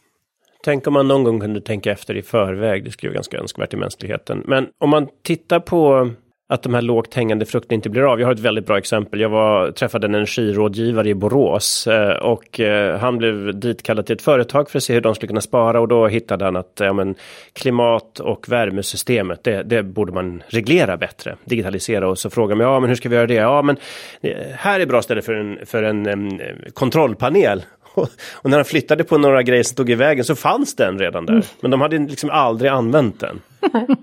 Tänk 0.62 0.86
om 0.86 0.92
man 0.92 1.08
någon 1.08 1.24
gång 1.24 1.40
kunde 1.40 1.60
tänka 1.60 1.92
efter 1.92 2.16
i 2.16 2.22
förväg. 2.22 2.84
Det 2.84 2.90
skulle 2.90 3.10
vara 3.10 3.14
ganska 3.14 3.38
önskvärt 3.38 3.74
i 3.74 3.76
mänskligheten. 3.76 4.42
Men 4.46 4.68
om 4.78 4.90
man 4.90 5.08
tittar 5.22 5.60
på 5.60 6.10
att 6.50 6.62
de 6.62 6.74
här 6.74 6.82
lågt 6.82 7.14
hängande 7.14 7.46
frukterna 7.46 7.74
inte 7.74 7.90
blir 7.90 8.12
av. 8.12 8.20
Jag 8.20 8.26
har 8.26 8.34
ett 8.34 8.40
väldigt 8.40 8.66
bra 8.66 8.78
exempel. 8.78 9.20
Jag 9.20 9.28
var, 9.28 9.70
träffade 9.70 10.06
en 10.06 10.14
energirådgivare 10.14 11.08
i 11.08 11.14
Borås 11.14 11.86
eh, 11.86 12.16
och 12.16 12.60
eh, 12.60 12.98
han 12.98 13.18
blev 13.18 13.60
ditkallad 13.60 14.06
till 14.06 14.16
ett 14.16 14.22
företag 14.22 14.70
för 14.70 14.78
att 14.78 14.82
se 14.82 14.94
hur 14.94 15.00
de 15.00 15.14
skulle 15.14 15.28
kunna 15.28 15.40
spara 15.40 15.80
och 15.80 15.88
då 15.88 16.06
hittade 16.06 16.44
han 16.44 16.56
att 16.56 16.72
ja, 16.80 16.92
men, 16.92 17.14
klimat 17.52 18.20
och 18.20 18.48
värmesystemet, 18.48 19.44
det, 19.44 19.62
det 19.62 19.82
borde 19.82 20.12
man 20.12 20.42
reglera 20.46 20.96
bättre, 20.96 21.36
digitalisera 21.44 22.08
och 22.08 22.18
så 22.18 22.30
frågade 22.30 22.58
man, 22.58 22.72
ja 22.72 22.80
men 22.80 22.88
hur 22.88 22.96
ska 22.96 23.08
vi 23.08 23.16
göra 23.16 23.26
det? 23.26 23.34
Ja 23.34 23.62
men 23.62 23.76
eh, 24.20 24.36
här 24.54 24.80
är 24.80 24.86
bra 24.86 25.02
ställe 25.02 25.22
för 25.22 25.34
en, 25.34 25.58
för 25.66 25.82
en 25.82 26.08
um, 26.08 26.40
kontrollpanel 26.74 27.62
och 28.34 28.50
när 28.50 28.56
han 28.56 28.64
flyttade 28.64 29.04
på 29.04 29.18
några 29.18 29.42
grejer 29.42 29.62
som 29.62 29.76
tog 29.76 29.90
i 29.90 29.94
vägen 29.94 30.24
så 30.24 30.36
fanns 30.36 30.76
den 30.76 30.98
redan 30.98 31.26
där. 31.26 31.32
Mm. 31.32 31.44
Men 31.60 31.70
de 31.70 31.80
hade 31.80 31.98
liksom 31.98 32.30
aldrig 32.30 32.70
använt 32.70 33.20
den. 33.20 33.40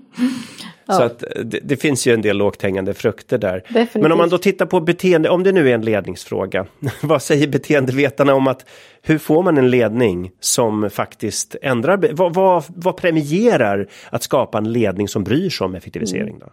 Ja. 0.88 0.94
Så 0.94 1.02
att 1.02 1.24
det, 1.44 1.60
det, 1.62 1.76
finns 1.76 2.06
ju 2.06 2.14
en 2.14 2.22
del 2.22 2.36
lågt 2.36 2.62
hängande 2.62 2.94
frukter 2.94 3.38
där. 3.38 3.62
Definitivt. 3.68 4.02
Men 4.02 4.12
om 4.12 4.18
man 4.18 4.28
då 4.28 4.38
tittar 4.38 4.66
på 4.66 4.80
beteende, 4.80 5.28
om 5.28 5.42
det 5.42 5.52
nu 5.52 5.70
är 5.70 5.74
en 5.74 5.84
ledningsfråga, 5.84 6.66
vad 7.02 7.22
säger 7.22 7.48
beteendevetarna 7.48 8.34
om 8.34 8.46
att 8.46 8.64
hur 9.02 9.18
får 9.18 9.42
man 9.42 9.58
en 9.58 9.70
ledning 9.70 10.30
som 10.40 10.90
faktiskt 10.90 11.56
ändrar, 11.62 12.12
vad, 12.12 12.34
vad, 12.34 12.64
vad 12.68 12.96
premierar 12.96 13.88
att 14.10 14.22
skapa 14.22 14.58
en 14.58 14.72
ledning 14.72 15.08
som 15.08 15.24
bryr 15.24 15.50
sig 15.50 15.64
om 15.64 15.74
effektivisering? 15.74 16.38
Då? 16.38 16.44
Mm. 16.44 16.52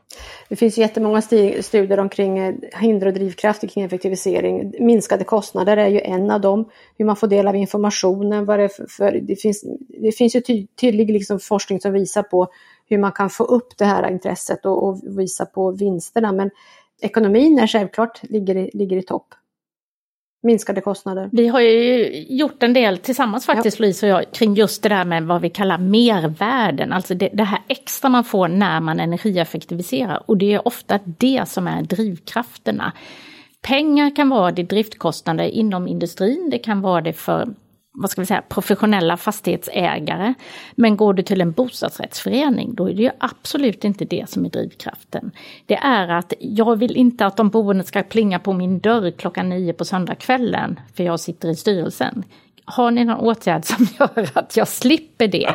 Det 0.50 0.56
finns 0.56 0.78
jättemånga 0.78 1.22
studier 1.62 2.00
omkring 2.00 2.40
eh, 2.40 2.54
hinder 2.74 3.08
och 3.08 3.14
drivkrafter 3.14 3.68
kring 3.68 3.84
effektivisering. 3.84 4.74
Minskade 4.80 5.24
kostnader 5.24 5.78
är 5.78 5.88
ju 5.88 6.00
en 6.00 6.32
av 6.32 6.42
dem. 6.42 6.70
Hur 6.98 7.06
man 7.06 7.16
får 7.16 7.28
del 7.28 7.48
av 7.48 7.56
informationen, 7.56 8.46
vad 8.46 8.60
det, 8.60 8.70
för, 8.70 8.86
för 8.90 9.20
det, 9.22 9.36
finns, 9.36 9.64
det 10.02 10.12
finns 10.12 10.36
ju 10.36 10.42
ty, 10.42 10.68
tydlig 10.82 11.12
liksom 11.12 11.40
forskning 11.40 11.82
som 11.82 11.94
visar 11.94 12.24
på 12.24 12.48
hur 12.86 12.98
man 12.98 13.12
kan 13.12 13.30
få 13.30 13.44
upp 13.44 13.78
det 13.78 13.86
här 13.86 14.12
intresset 14.12 14.66
och, 14.66 14.88
och 14.88 15.20
visa 15.20 15.46
på 15.46 15.72
vinsterna. 15.72 16.32
Men 16.32 16.52
ekonomin 17.02 17.60
är 17.60 17.68
självklart 17.68 18.20
ligger 18.24 18.56
i, 18.56 18.70
ligger 18.74 18.98
i 18.98 19.02
topp. 19.02 19.28
Minskade 20.44 20.82
kostnader. 20.82 21.30
Vi 21.32 21.48
har 21.48 21.62
ju 21.62 22.08
gjort 22.30 22.64
en 22.64 22.74
del 22.74 22.98
tillsammans 22.98 23.46
faktiskt, 23.46 23.80
ja. 23.80 23.84
Louise 23.84 24.06
och 24.06 24.12
jag, 24.12 24.32
kring 24.32 24.54
just 24.54 24.84
det 24.84 24.90
där 24.90 25.06
med 25.06 25.24
vad 25.24 25.42
vi 25.42 25.50
kallar 25.50 25.78
mervärden. 25.78 26.94
Alltså 26.94 27.14
det, 27.14 27.30
det 27.34 27.44
här 27.44 27.60
extra 27.68 28.10
man 28.10 28.24
får 28.24 28.48
när 28.48 28.80
man 28.80 29.00
energieffektiviserar. 29.00 30.24
Och 30.26 30.38
det 30.38 30.54
är 30.54 30.68
ofta 30.68 31.00
det 31.06 31.44
som 31.48 31.68
är 31.68 31.82
drivkrafterna. 31.82 32.92
Pengar 33.62 34.16
kan 34.16 34.30
vara 34.30 34.52
det 34.52 34.64
driftkostnader 34.64 35.44
inom 35.44 35.88
industrin, 35.88 36.50
det 36.52 36.58
kan 36.58 36.82
vara 36.82 37.02
det 37.02 37.14
för 37.14 37.48
vad 37.96 38.10
ska 38.10 38.22
vi 38.22 38.26
säga, 38.26 38.42
professionella 38.42 39.18
fastighetsägare. 39.18 40.34
Men 40.76 40.98
går 40.98 41.14
du 41.14 41.24
till 41.24 41.42
en 41.42 41.52
bostadsrättsförening, 41.52 42.76
då 42.76 42.90
är 42.90 42.94
det 42.94 43.04
ju 43.04 43.12
absolut 43.20 43.84
inte 43.84 44.06
det 44.06 44.30
som 44.30 44.46
är 44.46 44.50
drivkraften. 44.50 45.32
Det 45.66 45.76
är 45.76 46.08
att 46.08 46.34
jag 46.40 46.76
vill 46.76 46.96
inte 46.96 47.26
att 47.26 47.38
de 47.38 47.50
boende 47.50 47.84
ska 47.84 48.04
plinga 48.04 48.40
på 48.40 48.54
min 48.54 48.80
dörr 48.80 49.12
klockan 49.12 49.50
nio 49.50 49.74
på 49.74 49.86
söndagskvällen, 49.86 50.80
för 50.94 51.04
jag 51.04 51.20
sitter 51.20 51.50
i 51.50 51.56
styrelsen. 51.56 52.24
Har 52.68 52.92
ni 52.92 53.06
någon 53.06 53.20
åtgärd 53.20 53.66
som 53.66 53.88
gör 54.00 54.30
att 54.34 54.58
jag 54.58 54.68
slipper 54.68 55.28
det? 55.28 55.54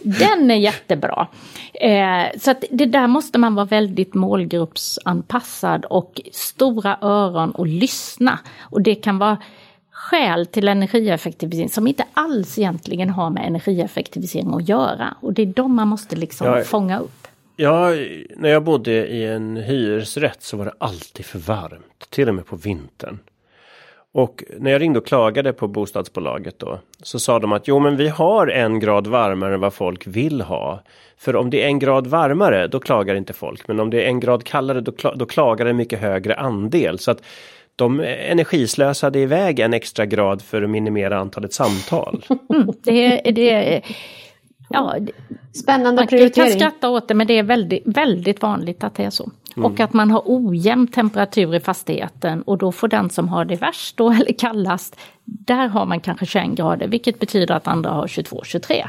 Den 0.00 0.50
är 0.50 0.54
jättebra. 0.54 1.28
Eh, 1.74 2.38
så 2.38 2.50
att 2.50 2.64
det 2.70 2.86
där 2.86 3.06
måste 3.06 3.38
man 3.38 3.54
vara 3.54 3.66
väldigt 3.66 4.14
målgruppsanpassad 4.14 5.84
och 5.84 6.20
stora 6.32 6.98
öron 7.02 7.50
och 7.50 7.66
lyssna. 7.66 8.38
Och 8.60 8.82
det 8.82 8.94
kan 8.94 9.18
vara 9.18 9.38
skäl 10.00 10.46
till 10.46 10.68
energieffektivisering 10.68 11.68
som 11.68 11.86
inte 11.86 12.04
alls 12.12 12.58
egentligen 12.58 13.10
har 13.10 13.30
med 13.30 13.46
energieffektivisering 13.46 14.54
att 14.54 14.68
göra. 14.68 15.16
Och 15.20 15.32
det 15.32 15.42
är 15.42 15.46
de 15.46 15.74
man 15.74 15.88
måste 15.88 16.16
liksom 16.16 16.46
ja, 16.46 16.64
fånga 16.64 16.98
upp. 16.98 17.26
Ja, 17.56 17.88
när 18.36 18.48
jag 18.48 18.64
bodde 18.64 18.92
i 19.06 19.26
en 19.26 19.56
hyresrätt 19.56 20.42
så 20.42 20.56
var 20.56 20.64
det 20.64 20.74
alltid 20.78 21.24
för 21.24 21.38
varmt, 21.38 22.10
till 22.10 22.28
och 22.28 22.34
med 22.34 22.46
på 22.46 22.56
vintern. 22.56 23.18
Och 24.12 24.44
när 24.58 24.70
jag 24.70 24.80
ringde 24.80 24.98
och 24.98 25.06
klagade 25.06 25.52
på 25.52 25.68
bostadsbolaget 25.68 26.58
då 26.58 26.78
så 27.02 27.18
sa 27.18 27.38
de 27.38 27.52
att 27.52 27.68
jo 27.68 27.78
men 27.78 27.96
vi 27.96 28.08
har 28.08 28.46
en 28.46 28.80
grad 28.80 29.06
varmare 29.06 29.54
än 29.54 29.60
vad 29.60 29.74
folk 29.74 30.06
vill 30.06 30.40
ha. 30.40 30.82
För 31.16 31.36
om 31.36 31.50
det 31.50 31.62
är 31.62 31.66
en 31.66 31.78
grad 31.78 32.06
varmare 32.06 32.66
då 32.66 32.80
klagar 32.80 33.14
inte 33.14 33.32
folk 33.32 33.68
men 33.68 33.80
om 33.80 33.90
det 33.90 34.02
är 34.02 34.06
en 34.06 34.20
grad 34.20 34.44
kallare 34.44 34.80
då, 34.80 34.92
då 35.14 35.26
klagar 35.26 35.66
en 35.66 35.76
mycket 35.76 36.00
högre 36.00 36.34
andel. 36.34 36.98
Så 36.98 37.10
att 37.10 37.22
de 37.80 38.00
energislösade 38.00 39.18
iväg 39.18 39.58
en 39.58 39.74
extra 39.74 40.06
grad 40.06 40.42
för 40.42 40.62
att 40.62 40.70
minimera 40.70 41.18
antalet 41.18 41.52
samtal. 41.52 42.24
Mm, 42.54 42.72
det, 42.82 43.20
det, 43.20 43.82
ja, 44.70 44.96
Spännande 45.52 46.00
man 46.02 46.06
prioritering. 46.06 46.44
Man 46.44 46.58
kan 46.58 46.60
skratta 46.60 46.88
åt 46.88 47.08
det 47.08 47.14
men 47.14 47.26
det 47.26 47.38
är 47.38 47.42
väldigt, 47.42 47.82
väldigt 47.86 48.42
vanligt 48.42 48.84
att 48.84 48.94
det 48.94 49.04
är 49.04 49.10
så. 49.10 49.30
Mm. 49.56 49.72
Och 49.72 49.80
att 49.80 49.92
man 49.92 50.10
har 50.10 50.22
ojämn 50.24 50.86
temperatur 50.86 51.54
i 51.54 51.60
fastigheten 51.60 52.42
och 52.42 52.58
då 52.58 52.72
får 52.72 52.88
den 52.88 53.10
som 53.10 53.28
har 53.28 53.44
det 53.44 53.56
värst 53.56 53.96
då, 53.96 54.10
eller 54.20 54.32
kallast, 54.32 54.96
där 55.24 55.68
har 55.68 55.86
man 55.86 56.00
kanske 56.00 56.26
21 56.26 56.50
grader 56.50 56.88
vilket 56.88 57.18
betyder 57.18 57.54
att 57.54 57.66
andra 57.66 57.90
har 57.90 58.06
22-23. 58.06 58.88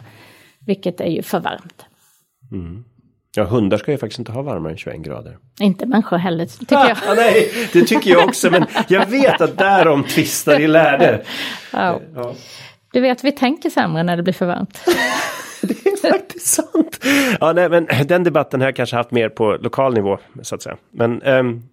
Vilket 0.66 1.02
är 1.02 1.10
ju 1.10 1.22
för 1.22 1.40
varmt. 1.40 1.86
Mm. 2.52 2.84
Ja, 3.36 3.44
hundar 3.44 3.78
ska 3.78 3.92
ju 3.92 3.98
faktiskt 3.98 4.20
inte 4.20 4.32
ha 4.32 4.42
varmare 4.42 4.72
än 4.72 4.78
21 4.78 5.00
grader. 5.02 5.38
Inte 5.60 5.86
människor 5.86 6.18
heller, 6.18 6.46
tycker 6.46 6.76
jag. 6.76 6.98
Ah, 7.08 7.14
nej, 7.16 7.52
det 7.74 7.82
tycker 7.82 8.12
jag 8.12 8.24
också, 8.24 8.52
men 8.52 8.66
jag 8.88 9.06
vet 9.06 9.42
att 9.42 9.58
därom 9.58 10.04
tvistar 10.04 10.60
i 10.60 10.68
lärde. 10.68 11.22
Ja. 11.74 12.00
ja. 12.16 12.34
Du 12.94 13.02
vet, 13.02 13.24
vi 13.24 13.32
tänker 13.32 13.70
sämre 13.70 14.04
när 14.04 14.18
det 14.18 14.24
blir 14.24 14.34
för 14.34 14.46
varmt. 14.46 14.82
det 15.62 15.86
är 15.86 16.12
faktiskt 16.12 16.48
sant. 16.48 17.06
Ja, 17.40 17.54
nej, 17.54 17.70
men 17.70 17.88
den 18.06 18.24
debatten 18.24 18.62
har 18.62 18.68
jag 18.68 18.76
kanske 18.76 18.96
haft 18.96 19.12
mer 19.12 19.30
på 19.30 19.58
lokal 19.62 19.94
nivå, 19.94 20.18
så 20.42 20.56
att 20.56 20.62
säga. 20.62 20.78
Men 20.92 21.22
um, 21.22 21.64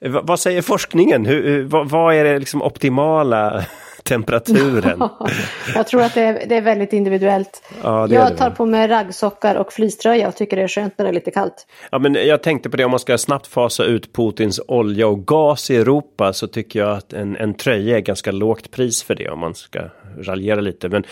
vad 0.00 0.40
säger 0.40 0.62
forskningen? 0.62 1.26
Hur, 1.26 1.64
vad, 1.64 1.88
vad 1.88 2.14
är 2.14 2.24
det 2.24 2.38
liksom 2.38 2.62
optimala 2.62 3.64
temperaturen? 4.02 5.02
jag 5.74 5.86
tror 5.86 6.02
att 6.02 6.14
det 6.14 6.20
är, 6.20 6.46
det 6.46 6.56
är 6.56 6.60
väldigt 6.60 6.92
individuellt. 6.92 7.62
Ja, 7.82 8.08
jag 8.08 8.36
tar 8.36 8.50
på 8.50 8.66
mig 8.66 8.88
raggsockar 8.88 9.54
och 9.54 9.72
fleecetröja 9.72 10.28
och 10.28 10.36
tycker 10.36 10.56
det 10.56 10.62
är 10.62 10.68
skönt 10.68 10.98
när 10.98 11.04
det 11.04 11.10
är 11.10 11.14
lite 11.14 11.30
kallt. 11.30 11.66
Ja, 11.90 11.98
men 11.98 12.14
jag 12.14 12.42
tänkte 12.42 12.70
på 12.70 12.76
det, 12.76 12.84
om 12.84 12.90
man 12.90 13.00
ska 13.00 13.18
snabbt 13.18 13.46
fasa 13.46 13.84
ut 13.84 14.12
Putins 14.12 14.60
olja 14.68 15.06
och 15.06 15.26
gas 15.26 15.70
i 15.70 15.76
Europa 15.76 16.32
så 16.32 16.46
tycker 16.46 16.80
jag 16.80 16.96
att 16.96 17.12
en, 17.12 17.36
en 17.36 17.54
tröja 17.54 17.96
är 17.96 18.00
ganska 18.00 18.32
lågt 18.32 18.70
pris 18.70 19.02
för 19.02 19.14
det 19.14 19.28
om 19.28 19.38
man 19.38 19.54
ska 19.54 19.80
raljera 20.18 20.60
lite. 20.60 20.88
Men 20.88 21.04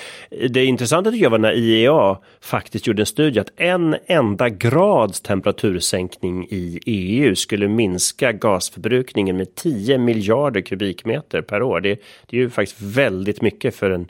det 0.51 0.65
intressanta 0.65 1.11
tycker 1.11 1.25
jag 1.25 1.31
var 1.31 1.39
när 1.39 1.53
IEA 1.53 2.19
faktiskt 2.41 2.87
gjorde 2.87 3.03
en 3.03 3.07
studie 3.07 3.41
att 3.41 3.53
en 3.57 3.97
enda 4.07 4.49
grads 4.49 5.21
temperatursänkning 5.21 6.47
i 6.51 6.81
EU 6.87 7.35
skulle 7.35 7.69
minska 7.69 8.33
gasförbrukningen 8.33 9.37
med 9.37 9.55
10 9.55 9.99
miljarder 9.99 10.61
kubikmeter 10.61 11.43
per 11.43 11.63
år. 11.63 11.81
Det, 11.81 12.01
det 12.27 12.37
är 12.37 12.41
ju 12.41 12.51
faktiskt 12.51 12.80
väldigt 12.83 13.43
mycket 13.43 13.75
för 13.75 13.91
en 13.91 14.09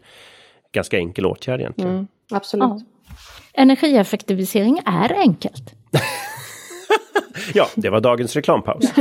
ganska 0.73 0.99
enkel 0.99 1.27
åtgärd 1.27 1.61
egentligen. 1.61 1.91
Mm, 1.91 2.07
absolut. 2.31 2.63
Ja. 2.63 2.81
Energieffektivisering 3.53 4.81
är 4.87 5.13
enkelt. 5.13 5.75
ja, 7.55 7.69
det 7.75 7.91
var 7.91 8.01
dagens 8.01 8.37
reklampaus. 8.37 8.93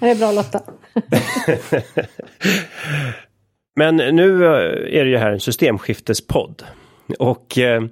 det 0.00 0.10
är 0.10 0.18
bra 0.18 0.32
Lotta. 0.32 0.60
Men 3.76 3.96
nu 3.96 4.44
eh, 4.44 5.00
är 5.00 5.04
det 5.04 5.10
ju 5.10 5.16
här 5.16 5.32
en 5.32 5.40
systemskiftespodd. 5.40 6.62
Och 7.18 7.58
eh, 7.58 7.82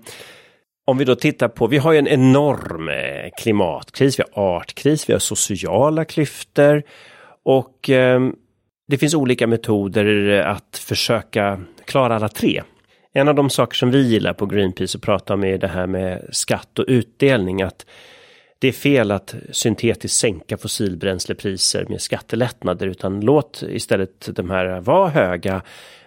om 0.86 0.98
vi 0.98 1.04
då 1.04 1.14
tittar 1.14 1.48
på, 1.48 1.66
vi 1.66 1.78
har 1.78 1.92
ju 1.92 1.98
en 1.98 2.08
enorm 2.08 2.88
eh, 2.88 3.30
klimatkris, 3.42 4.18
vi 4.18 4.24
har 4.32 4.56
artkris, 4.56 5.08
vi 5.08 5.12
har 5.12 5.20
sociala 5.20 6.04
klyftor 6.04 6.82
och 7.44 7.90
eh, 7.90 8.20
det 8.91 8.99
finns 8.99 9.14
olika 9.14 9.47
metoder 9.47 10.32
att 10.41 10.76
försöka 10.76 11.61
klara 11.84 12.16
alla 12.16 12.28
tre. 12.28 12.62
En 13.12 13.28
av 13.28 13.34
de 13.34 13.51
saker 13.51 13.76
som 13.76 13.91
vi 13.91 14.09
gillar 14.09 14.32
på 14.32 14.47
Greenpeace 14.47 14.99
att 14.99 15.03
prata 15.03 15.34
om 15.34 15.45
är 15.45 15.59
det 15.59 15.68
här 15.68 15.86
med 15.86 16.28
skatt 16.30 16.78
och 16.78 16.84
utdelning. 16.88 17.62
Att 17.62 17.86
det 18.59 18.68
är 18.68 18.72
fel 18.72 19.11
att 19.11 19.34
syntetiskt 19.51 20.18
sänka 20.18 20.57
fossilbränslepriser 20.57 21.86
med 21.88 22.01
skattelättnader 22.01 22.86
utan 22.86 23.20
låt 23.20 23.62
istället 23.68 24.28
de 24.36 24.51
här 24.51 24.80
vara 24.80 25.09
höga 25.09 25.62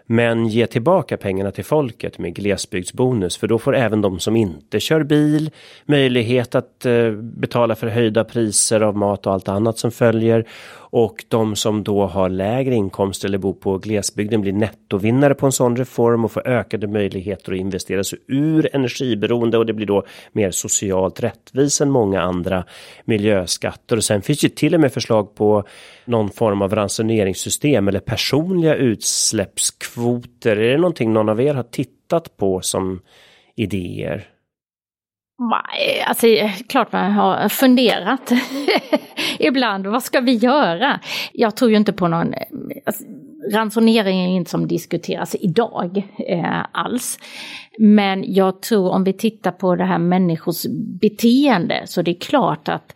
men 0.05 0.47
ge 0.47 0.67
tillbaka 0.67 1.17
pengarna 1.17 1.51
till 1.51 1.65
folket 1.65 2.19
med 2.19 2.35
glesbygdsbonus 2.35 3.37
för 3.37 3.47
då 3.47 3.59
får 3.59 3.75
även 3.75 4.01
de 4.01 4.19
som 4.19 4.35
inte 4.35 4.79
kör 4.79 5.03
bil 5.03 5.51
möjlighet 5.85 6.55
att 6.55 6.85
eh, 6.85 7.11
betala 7.11 7.75
för 7.75 7.87
höjda 7.87 8.23
priser 8.23 8.81
av 8.81 8.97
mat 8.97 9.27
och 9.27 9.33
allt 9.33 9.47
annat 9.47 9.77
som 9.77 9.91
följer. 9.91 10.47
Och 10.95 11.25
de 11.27 11.55
som 11.55 11.83
då 11.83 12.05
har 12.05 12.29
lägre 12.29 12.75
inkomster 12.75 13.27
eller 13.27 13.37
bor 13.37 13.53
på 13.53 13.77
glesbygden 13.77 14.41
blir 14.41 14.53
nettovinnare 14.53 15.35
på 15.35 15.45
en 15.45 15.51
sån 15.51 15.75
reform 15.75 16.25
och 16.25 16.31
får 16.31 16.47
ökade 16.47 16.87
möjligheter 16.87 17.51
att 17.51 17.57
investera 17.57 18.03
sig 18.03 18.19
ur 18.27 18.75
energiberoende 18.75 19.57
och 19.57 19.65
det 19.65 19.73
blir 19.73 19.85
då 19.85 20.03
mer 20.31 20.51
socialt 20.51 21.19
rättvis 21.23 21.81
än 21.81 21.89
många 21.89 22.21
andra 22.21 22.65
miljöskatter. 23.05 23.97
Och 23.97 24.03
sen 24.03 24.21
finns 24.21 24.43
ju 24.43 24.49
till 24.49 24.73
och 24.75 24.81
med 24.81 24.93
förslag 24.93 25.35
på 25.35 25.63
någon 26.05 26.29
form 26.29 26.61
av 26.61 26.75
ransoneringssystem 26.75 27.87
eller 27.87 27.99
personliga 27.99 28.75
utsläppskvoter. 28.75 30.57
Är 30.57 30.71
det 30.71 30.77
någonting 30.77 31.13
någon 31.13 31.29
av 31.29 31.41
er 31.41 31.53
har 31.53 31.63
tittat 31.63 32.37
på 32.37 32.61
som 32.61 33.01
idéer? 33.55 34.32
Nej, 35.49 35.99
eh, 35.99 36.09
alltså 36.09 36.27
eh, 36.27 36.51
klart 36.67 36.91
man 36.91 37.11
har 37.11 37.49
funderat 37.49 38.31
ibland. 39.39 39.87
Vad 39.87 40.03
ska 40.03 40.19
vi 40.19 40.35
göra? 40.35 40.99
Jag 41.33 41.55
tror 41.55 41.71
ju 41.71 41.77
inte 41.77 41.93
på 41.93 42.07
någon... 42.07 42.33
Eh, 42.33 42.41
alltså, 42.85 43.03
ransonering 43.51 44.19
är 44.19 44.35
inte 44.35 44.51
som 44.51 44.67
diskuteras 44.67 45.35
idag 45.39 46.03
eh, 46.29 46.65
alls. 46.71 47.19
Men 47.79 48.33
jag 48.33 48.61
tror 48.61 48.89
om 48.89 49.03
vi 49.03 49.13
tittar 49.13 49.51
på 49.51 49.75
det 49.75 49.85
här 49.85 49.97
människors 49.97 50.65
beteende 51.01 51.81
så 51.85 52.01
det 52.01 52.11
är 52.11 52.19
klart 52.19 52.69
att 52.69 52.95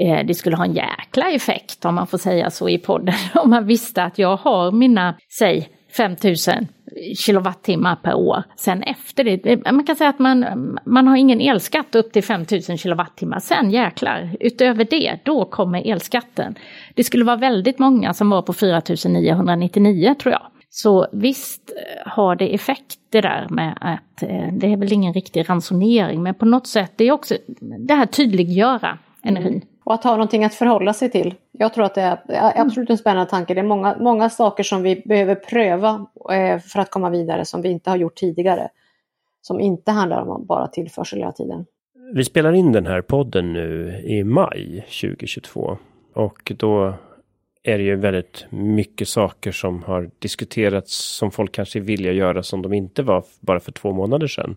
eh, 0.00 0.26
det 0.26 0.34
skulle 0.34 0.56
ha 0.56 0.64
en 0.64 0.74
jäkla 0.74 1.30
effekt 1.30 1.84
om 1.84 1.94
man 1.94 2.06
får 2.06 2.18
säga 2.18 2.50
så 2.50 2.68
i 2.68 2.78
podden. 2.78 3.14
Om 3.34 3.50
man 3.50 3.66
visste 3.66 4.02
att 4.02 4.18
jag 4.18 4.36
har 4.36 4.72
mina, 4.72 5.16
säg 5.38 5.68
5000 5.96 6.68
kilowattimmar 7.16 7.96
per 7.96 8.14
år. 8.14 8.42
Sen 8.56 8.82
efter 8.82 9.24
det, 9.24 9.72
man 9.72 9.84
kan 9.84 9.96
säga 9.96 10.10
att 10.10 10.18
man, 10.18 10.44
man 10.84 11.08
har 11.08 11.16
ingen 11.16 11.40
elskatt 11.40 11.94
upp 11.94 12.12
till 12.12 12.24
5000 12.24 12.78
kilowattimmar. 12.78 13.38
Sen 13.40 13.70
jäklar, 13.70 14.36
utöver 14.40 14.86
det, 14.90 15.18
då 15.24 15.44
kommer 15.44 15.90
elskatten. 15.90 16.54
Det 16.94 17.04
skulle 17.04 17.24
vara 17.24 17.36
väldigt 17.36 17.78
många 17.78 18.14
som 18.14 18.30
var 18.30 18.42
på 18.42 18.52
4999 18.52 20.14
tror 20.22 20.32
jag. 20.32 20.42
Så 20.70 21.06
visst 21.12 21.72
eh, 21.76 22.12
har 22.12 22.36
det 22.36 22.54
effekt 22.54 22.98
det 23.10 23.20
där 23.20 23.46
med 23.50 23.78
att 23.80 24.22
eh, 24.22 24.52
det 24.52 24.72
är 24.72 24.76
väl 24.76 24.92
ingen 24.92 25.12
riktig 25.12 25.50
ransonering, 25.50 26.22
men 26.22 26.34
på 26.34 26.44
något 26.44 26.66
sätt 26.66 26.92
det 26.96 27.04
är 27.04 27.12
också 27.12 27.36
det 27.78 27.94
här 27.94 28.06
tydliggöra 28.06 28.98
energin. 29.22 29.62
Och 29.84 29.94
att 29.94 30.04
ha 30.04 30.10
någonting 30.10 30.44
att 30.44 30.54
förhålla 30.54 30.92
sig 30.92 31.10
till. 31.10 31.34
Jag 31.52 31.74
tror 31.74 31.84
att 31.84 31.94
det 31.94 32.18
är 32.28 32.60
absolut 32.60 32.90
en 32.90 32.98
spännande 32.98 33.30
tanke. 33.30 33.54
Det 33.54 33.60
är 33.60 33.64
många, 33.64 33.96
många 34.00 34.30
saker 34.30 34.62
som 34.62 34.82
vi 34.82 35.02
behöver 35.04 35.34
pröva 35.34 36.06
eh, 36.32 36.58
för 36.58 36.80
att 36.80 36.90
komma 36.90 37.10
vidare 37.10 37.44
som 37.44 37.62
vi 37.62 37.68
inte 37.68 37.90
har 37.90 37.96
gjort 37.96 38.14
tidigare. 38.14 38.68
Som 39.40 39.60
inte 39.60 39.90
handlar 39.90 40.28
om 40.28 40.46
bara 40.46 40.68
tillförsel 40.68 41.18
hela 41.18 41.32
tiden. 41.32 41.66
Vi 42.14 42.24
spelar 42.24 42.52
in 42.52 42.72
den 42.72 42.86
här 42.86 43.02
podden 43.02 43.52
nu 43.52 44.00
i 44.04 44.24
maj 44.24 44.86
2022. 45.00 45.78
Och 46.14 46.52
då 46.56 46.94
är 47.62 47.78
det 47.78 47.84
ju 47.84 47.96
väldigt 47.96 48.46
mycket 48.50 49.08
saker 49.08 49.52
som 49.52 49.82
har 49.82 50.10
diskuterats 50.18 50.94
som 50.96 51.30
folk 51.30 51.52
kanske 51.52 51.80
vill 51.80 52.04
göra 52.04 52.42
som 52.42 52.62
de 52.62 52.72
inte 52.72 53.02
var 53.02 53.24
bara 53.40 53.60
för 53.60 53.72
två 53.72 53.92
månader 53.92 54.26
sedan. 54.26 54.56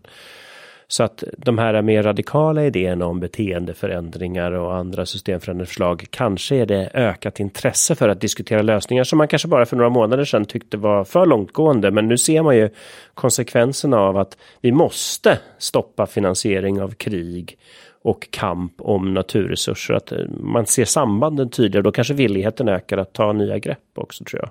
Så 0.88 1.02
att 1.02 1.24
de 1.38 1.58
här 1.58 1.82
mer 1.82 2.02
radikala 2.02 2.64
idéerna 2.64 3.06
om 3.06 3.20
beteendeförändringar 3.20 4.52
och 4.52 4.74
andra 4.74 5.06
systemförändrande 5.06 5.66
förslag 5.66 6.06
kanske 6.10 6.56
är 6.56 6.66
det 6.66 6.90
ökat 6.94 7.40
intresse 7.40 7.94
för 7.94 8.08
att 8.08 8.20
diskutera 8.20 8.62
lösningar 8.62 9.04
som 9.04 9.18
man 9.18 9.28
kanske 9.28 9.48
bara 9.48 9.66
för 9.66 9.76
några 9.76 9.90
månader 9.90 10.24
sedan 10.24 10.44
tyckte 10.44 10.76
var 10.76 11.04
för 11.04 11.26
långtgående. 11.26 11.90
Men 11.90 12.08
nu 12.08 12.18
ser 12.18 12.42
man 12.42 12.56
ju 12.56 12.70
konsekvenserna 13.14 13.98
av 13.98 14.16
att 14.16 14.38
vi 14.60 14.72
måste 14.72 15.38
stoppa 15.58 16.06
finansiering 16.06 16.82
av 16.82 16.90
krig 16.90 17.58
och 18.02 18.30
kamp 18.30 18.72
om 18.78 19.14
naturresurser. 19.14 19.94
Att 19.94 20.12
man 20.40 20.66
ser 20.66 20.84
sambanden 20.84 21.50
tydligare, 21.50 21.82
då 21.82 21.92
kanske 21.92 22.14
villigheten 22.14 22.68
ökar 22.68 22.98
att 22.98 23.12
ta 23.12 23.32
nya 23.32 23.58
grepp 23.58 23.78
också 23.94 24.24
tror 24.24 24.42
jag. 24.42 24.50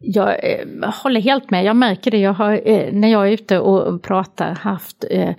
Jag 0.00 0.28
eh, 0.28 0.90
håller 1.02 1.20
helt 1.20 1.50
med, 1.50 1.64
jag 1.64 1.76
märker 1.76 2.10
det. 2.10 2.18
Jag 2.18 2.32
har, 2.32 2.68
eh, 2.68 2.92
när 2.92 3.08
jag 3.08 3.28
är 3.28 3.32
ute 3.32 3.58
och 3.58 4.02
pratar 4.02 4.54
haft 4.54 5.04
eh, 5.10 5.34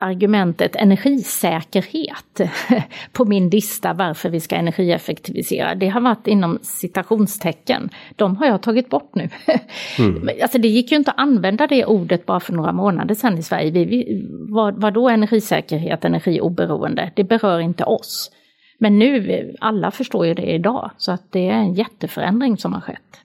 argumentet 0.00 0.76
energisäkerhet 0.76 2.40
på 3.12 3.24
min 3.24 3.50
lista 3.50 3.92
varför 3.92 4.28
vi 4.28 4.40
ska 4.40 4.56
energieffektivisera. 4.56 5.74
Det 5.74 5.88
har 5.88 6.00
varit 6.00 6.26
inom 6.26 6.58
citationstecken. 6.62 7.90
De 8.16 8.36
har 8.36 8.46
jag 8.46 8.62
tagit 8.62 8.90
bort 8.90 9.14
nu. 9.14 9.28
Mm. 9.98 10.28
Alltså 10.42 10.58
det 10.58 10.68
gick 10.68 10.90
ju 10.90 10.96
inte 10.96 11.10
att 11.10 11.18
använda 11.18 11.66
det 11.66 11.84
ordet 11.84 12.26
bara 12.26 12.40
för 12.40 12.52
några 12.52 12.72
månader 12.72 13.14
sedan 13.14 13.38
i 13.38 13.42
Sverige. 13.42 13.70
Vi, 13.70 13.84
vi, 13.84 14.26
vad, 14.48 14.80
vad 14.80 14.94
då 14.94 15.08
energisäkerhet, 15.08 16.04
energioberoende? 16.04 17.12
Det 17.16 17.24
berör 17.24 17.60
inte 17.60 17.84
oss. 17.84 18.30
Men 18.78 18.98
nu, 18.98 19.54
alla 19.60 19.90
förstår 19.90 20.26
ju 20.26 20.34
det 20.34 20.52
idag, 20.52 20.90
så 20.96 21.12
att 21.12 21.32
det 21.32 21.48
är 21.48 21.52
en 21.52 21.74
jätteförändring 21.74 22.56
som 22.56 22.72
har 22.72 22.80
skett. 22.80 23.22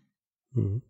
Mm. 0.55 0.81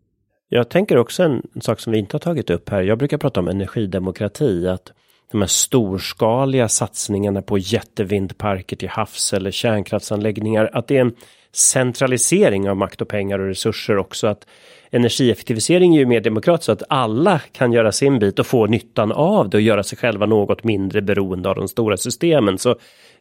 Jag 0.49 0.69
tänker 0.69 0.97
också 0.97 1.23
en, 1.23 1.41
sak 1.61 1.79
som 1.79 1.93
vi 1.93 1.99
inte 1.99 2.15
har 2.15 2.19
tagit 2.19 2.49
upp 2.49 2.69
här. 2.69 2.81
Jag 2.81 2.97
brukar 2.97 3.17
prata 3.17 3.39
om 3.39 3.47
energidemokrati, 3.47 4.67
att 4.67 4.91
de 5.31 5.41
här 5.41 5.47
storskaliga 5.47 6.69
satsningarna 6.69 7.41
på 7.41 7.57
jättevindparker 7.57 8.75
till 8.75 8.89
havs 8.89 9.33
eller 9.33 9.51
kärnkraftsanläggningar, 9.51 10.69
att 10.73 10.87
det 10.87 10.97
är 10.97 11.01
en 11.01 11.15
centralisering 11.51 12.69
av 12.69 12.77
makt 12.77 13.01
och 13.01 13.07
pengar 13.07 13.39
och 13.39 13.47
resurser 13.47 13.97
också. 13.97 14.27
Att 14.27 14.47
energieffektivisering 14.91 15.95
är 15.95 15.99
ju 15.99 16.05
mer 16.05 16.21
demokratiskt 16.21 16.65
så 16.65 16.71
att 16.71 16.83
alla 16.89 17.39
kan 17.39 17.71
göra 17.71 17.91
sin 17.91 18.19
bit 18.19 18.39
och 18.39 18.47
få 18.47 18.65
nyttan 18.65 19.11
av 19.11 19.49
det 19.49 19.57
och 19.57 19.61
göra 19.61 19.83
sig 19.83 19.97
själva 19.97 20.25
något 20.25 20.63
mindre 20.63 21.01
beroende 21.01 21.49
av 21.49 21.55
de 21.55 21.67
stora 21.67 21.97
systemen. 21.97 22.57
Så 22.57 22.69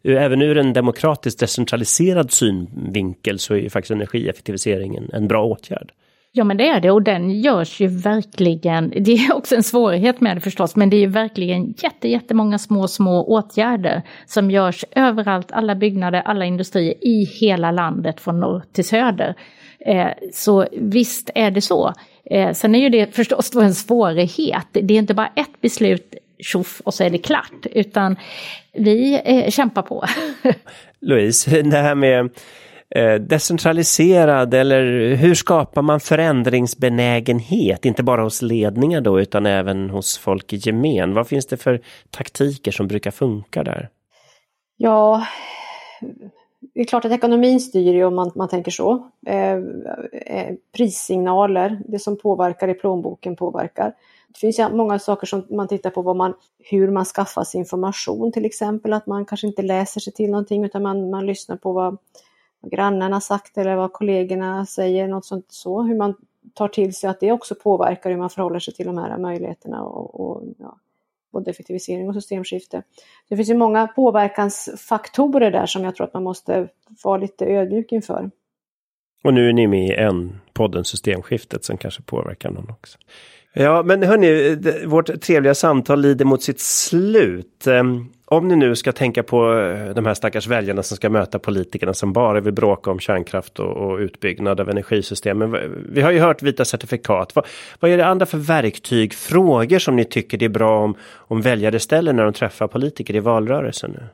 eh, 0.02 0.22
även 0.22 0.42
ur 0.42 0.58
en 0.58 0.72
demokratiskt 0.72 1.40
decentraliserad 1.40 2.32
synvinkel 2.32 3.38
så 3.38 3.54
är 3.54 3.58
ju 3.58 3.70
faktiskt 3.70 3.90
energieffektiviseringen 3.90 5.10
en 5.12 5.28
bra 5.28 5.44
åtgärd. 5.44 5.92
Ja 6.34 6.44
men 6.44 6.56
det 6.56 6.68
är 6.68 6.80
det 6.80 6.90
och 6.90 7.02
den 7.02 7.30
görs 7.30 7.80
ju 7.80 7.86
verkligen, 7.86 8.90
det 8.96 9.12
är 9.12 9.34
också 9.34 9.54
en 9.54 9.62
svårighet 9.62 10.20
med 10.20 10.36
det 10.36 10.40
förstås, 10.40 10.76
men 10.76 10.90
det 10.90 10.96
är 10.96 11.00
ju 11.00 11.06
verkligen 11.06 11.74
jätte, 11.82 12.08
jättemånga 12.08 12.58
små, 12.58 12.88
små 12.88 13.24
åtgärder 13.24 14.02
som 14.26 14.50
görs 14.50 14.84
överallt, 14.90 15.52
alla 15.52 15.74
byggnader, 15.74 16.22
alla 16.24 16.44
industrier 16.44 16.94
i 17.04 17.24
hela 17.24 17.70
landet 17.70 18.20
från 18.20 18.40
norr 18.40 18.62
till 18.72 18.84
söder. 18.84 19.34
Eh, 19.86 20.08
så 20.32 20.66
visst 20.72 21.30
är 21.34 21.50
det 21.50 21.60
så. 21.60 21.92
Eh, 22.24 22.52
sen 22.52 22.74
är 22.74 22.78
ju 22.78 22.88
det 22.88 23.14
förstås 23.14 23.50
då 23.50 23.60
en 23.60 23.74
svårighet, 23.74 24.66
det 24.72 24.94
är 24.94 24.98
inte 24.98 25.14
bara 25.14 25.32
ett 25.36 25.60
beslut, 25.60 26.14
tjoff 26.38 26.80
och 26.84 26.94
så 26.94 27.04
är 27.04 27.10
det 27.10 27.18
klart, 27.18 27.66
utan 27.72 28.16
vi 28.72 29.20
eh, 29.24 29.50
kämpar 29.50 29.82
på. 29.82 30.04
Louise, 31.00 31.62
det 31.62 31.76
här 31.76 31.94
med 31.94 32.30
Eh, 32.94 33.14
decentraliserad 33.14 34.54
eller 34.54 35.14
hur 35.14 35.34
skapar 35.34 35.82
man 35.82 36.00
förändringsbenägenhet? 36.00 37.84
Inte 37.84 38.02
bara 38.02 38.22
hos 38.22 38.42
ledningar 38.42 39.00
då 39.00 39.20
utan 39.20 39.46
även 39.46 39.90
hos 39.90 40.18
folk 40.18 40.52
i 40.52 40.56
gemen. 40.56 41.14
Vad 41.14 41.28
finns 41.28 41.46
det 41.46 41.56
för 41.56 41.80
taktiker 42.10 42.72
som 42.72 42.88
brukar 42.88 43.10
funka 43.10 43.64
där? 43.64 43.88
Ja, 44.76 45.26
det 46.74 46.80
är 46.80 46.84
klart 46.84 47.04
att 47.04 47.12
ekonomin 47.12 47.60
styr 47.60 47.92
ju 47.92 48.04
om 48.04 48.14
man, 48.14 48.30
man 48.34 48.48
tänker 48.48 48.70
så. 48.70 49.08
Eh, 49.26 49.56
eh, 50.12 50.54
prissignaler, 50.76 51.80
det 51.88 51.98
som 51.98 52.16
påverkar 52.16 52.68
i 52.68 52.74
plånboken 52.74 53.36
påverkar. 53.36 53.94
Det 54.28 54.38
finns 54.38 54.58
ju 54.58 54.68
många 54.68 54.98
saker 54.98 55.26
som 55.26 55.46
man 55.50 55.68
tittar 55.68 55.90
på 55.90 56.02
vad 56.02 56.16
man, 56.16 56.34
hur 56.58 56.90
man 56.90 57.04
skaffar 57.04 57.44
sig 57.44 57.58
information 57.58 58.32
till 58.32 58.44
exempel, 58.44 58.92
att 58.92 59.06
man 59.06 59.24
kanske 59.24 59.46
inte 59.46 59.62
läser 59.62 60.00
sig 60.00 60.12
till 60.12 60.30
någonting 60.30 60.64
utan 60.64 60.82
man, 60.82 61.10
man 61.10 61.26
lyssnar 61.26 61.56
på 61.56 61.72
vad, 61.72 61.98
vad 62.62 62.72
grannarna 62.72 63.20
sagt 63.20 63.58
eller 63.58 63.76
vad 63.76 63.92
kollegorna 63.92 64.66
säger, 64.66 65.08
något 65.08 65.24
sånt 65.24 65.46
så. 65.48 65.82
Hur 65.82 65.96
man 65.96 66.14
tar 66.54 66.68
till 66.68 66.94
sig 66.94 67.10
att 67.10 67.20
det 67.20 67.32
också 67.32 67.54
påverkar 67.54 68.10
hur 68.10 68.16
man 68.16 68.30
förhåller 68.30 68.58
sig 68.58 68.74
till 68.74 68.86
de 68.86 68.98
här 68.98 69.18
möjligheterna 69.18 69.82
och, 69.82 70.20
och 70.20 70.42
ja, 70.58 70.76
både 71.32 71.50
effektivisering 71.50 72.08
och 72.08 72.14
systemskifte. 72.14 72.82
Det 73.28 73.36
finns 73.36 73.50
ju 73.50 73.56
många 73.56 73.86
påverkansfaktorer 73.86 75.50
där 75.50 75.66
som 75.66 75.84
jag 75.84 75.96
tror 75.96 76.06
att 76.06 76.14
man 76.14 76.22
måste 76.22 76.68
vara 77.04 77.16
lite 77.16 77.46
ödmjuk 77.46 77.92
inför. 77.92 78.30
Och 79.24 79.34
nu 79.34 79.48
är 79.48 79.52
ni 79.52 79.66
med 79.66 79.86
i 79.86 79.94
en 79.94 80.40
podden 80.52 80.84
Systemskiftet 80.84 81.64
som 81.64 81.76
kanske 81.76 82.02
påverkar 82.02 82.50
någon 82.50 82.70
också. 82.70 82.98
Ja, 83.54 83.82
men 83.82 84.02
hörni, 84.02 84.86
vårt 84.86 85.20
trevliga 85.20 85.54
samtal 85.54 86.00
lider 86.00 86.24
mot 86.24 86.42
sitt 86.42 86.60
slut. 86.60 87.66
Om 88.32 88.48
ni 88.48 88.56
nu 88.56 88.76
ska 88.76 88.92
tänka 88.92 89.22
på 89.22 89.58
eh, 89.58 89.94
de 89.94 90.06
här 90.06 90.14
stackars 90.14 90.46
väljarna 90.46 90.82
som 90.82 90.96
ska 90.96 91.10
möta 91.10 91.38
politikerna 91.38 91.94
som 91.94 92.12
bara 92.12 92.40
vill 92.40 92.52
bråka 92.52 92.90
om 92.90 92.98
kärnkraft 92.98 93.58
och, 93.58 93.76
och 93.76 93.98
utbyggnad 93.98 94.60
av 94.60 94.70
energisystemen. 94.70 95.56
Vi 95.88 96.00
har 96.00 96.10
ju 96.10 96.20
hört 96.20 96.42
vita 96.42 96.64
certifikat. 96.64 97.36
Vad, 97.36 97.46
vad 97.80 97.90
är 97.90 97.96
det 97.96 98.06
andra 98.06 98.26
för 98.26 98.38
verktyg, 98.38 99.14
frågor 99.14 99.78
som 99.78 99.96
ni 99.96 100.04
tycker 100.04 100.38
det 100.38 100.44
är 100.44 100.48
bra 100.48 100.84
om, 100.84 100.94
om 101.14 101.40
väljare 101.40 101.78
ställer 101.78 102.12
när 102.12 102.24
de 102.24 102.32
träffar 102.32 102.66
politiker 102.66 103.16
i 103.16 103.20
valrörelsen 103.20 103.90
nu? 103.90 104.06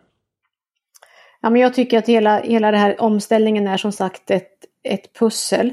Ja, 1.40 1.50
men 1.50 1.60
jag 1.60 1.74
tycker 1.74 1.98
att 1.98 2.08
hela, 2.08 2.40
hela 2.40 2.70
den 2.70 2.80
här 2.80 3.00
omställningen 3.00 3.66
är 3.68 3.76
som 3.76 3.92
sagt 3.92 4.30
ett, 4.30 4.52
ett 4.82 5.18
pussel. 5.18 5.72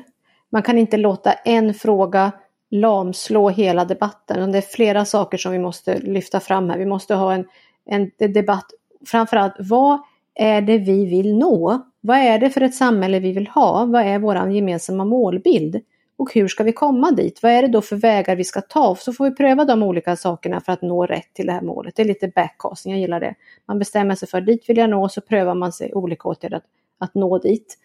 Man 0.51 0.63
kan 0.63 0.77
inte 0.77 0.97
låta 0.97 1.33
en 1.33 1.73
fråga 1.73 2.31
lamslå 2.71 3.49
hela 3.49 3.85
debatten. 3.85 4.51
Det 4.51 4.57
är 4.57 4.61
flera 4.61 5.05
saker 5.05 5.37
som 5.37 5.51
vi 5.51 5.59
måste 5.59 5.99
lyfta 5.99 6.39
fram 6.39 6.69
här. 6.69 6.77
Vi 6.77 6.85
måste 6.85 7.15
ha 7.15 7.33
en, 7.33 7.45
en 7.85 8.11
debatt, 8.17 8.65
framförallt 9.05 9.55
vad 9.59 9.99
är 10.35 10.61
det 10.61 10.77
vi 10.77 11.05
vill 11.05 11.37
nå? 11.37 11.81
Vad 12.01 12.17
är 12.17 12.39
det 12.39 12.49
för 12.49 12.61
ett 12.61 12.75
samhälle 12.75 13.19
vi 13.19 13.31
vill 13.31 13.47
ha? 13.47 13.85
Vad 13.85 14.01
är 14.01 14.19
vår 14.19 14.51
gemensamma 14.51 15.05
målbild? 15.05 15.81
Och 16.17 16.33
hur 16.33 16.47
ska 16.47 16.63
vi 16.63 16.71
komma 16.71 17.11
dit? 17.11 17.43
Vad 17.43 17.51
är 17.51 17.61
det 17.61 17.67
då 17.67 17.81
för 17.81 17.95
vägar 17.95 18.35
vi 18.35 18.43
ska 18.43 18.61
ta? 18.61 18.95
Så 18.95 19.13
får 19.13 19.29
vi 19.29 19.35
pröva 19.35 19.65
de 19.65 19.83
olika 19.83 20.15
sakerna 20.15 20.61
för 20.61 20.71
att 20.71 20.81
nå 20.81 21.05
rätt 21.05 21.33
till 21.33 21.45
det 21.45 21.51
här 21.51 21.61
målet. 21.61 21.95
Det 21.95 22.01
är 22.01 22.07
lite 22.07 22.27
backcasting, 22.27 22.91
jag 22.91 23.01
gillar 23.01 23.19
det. 23.19 23.35
Man 23.67 23.79
bestämmer 23.79 24.15
sig 24.15 24.27
för 24.27 24.41
dit 24.41 24.69
vill 24.69 24.77
jag 24.77 24.89
nå, 24.89 25.09
så 25.09 25.21
prövar 25.21 25.55
man 25.55 25.71
sig 25.71 25.93
olika 25.93 26.29
åtgärder 26.29 26.57
att, 26.57 26.63
att 26.97 27.15
nå 27.15 27.37
dit. 27.37 27.77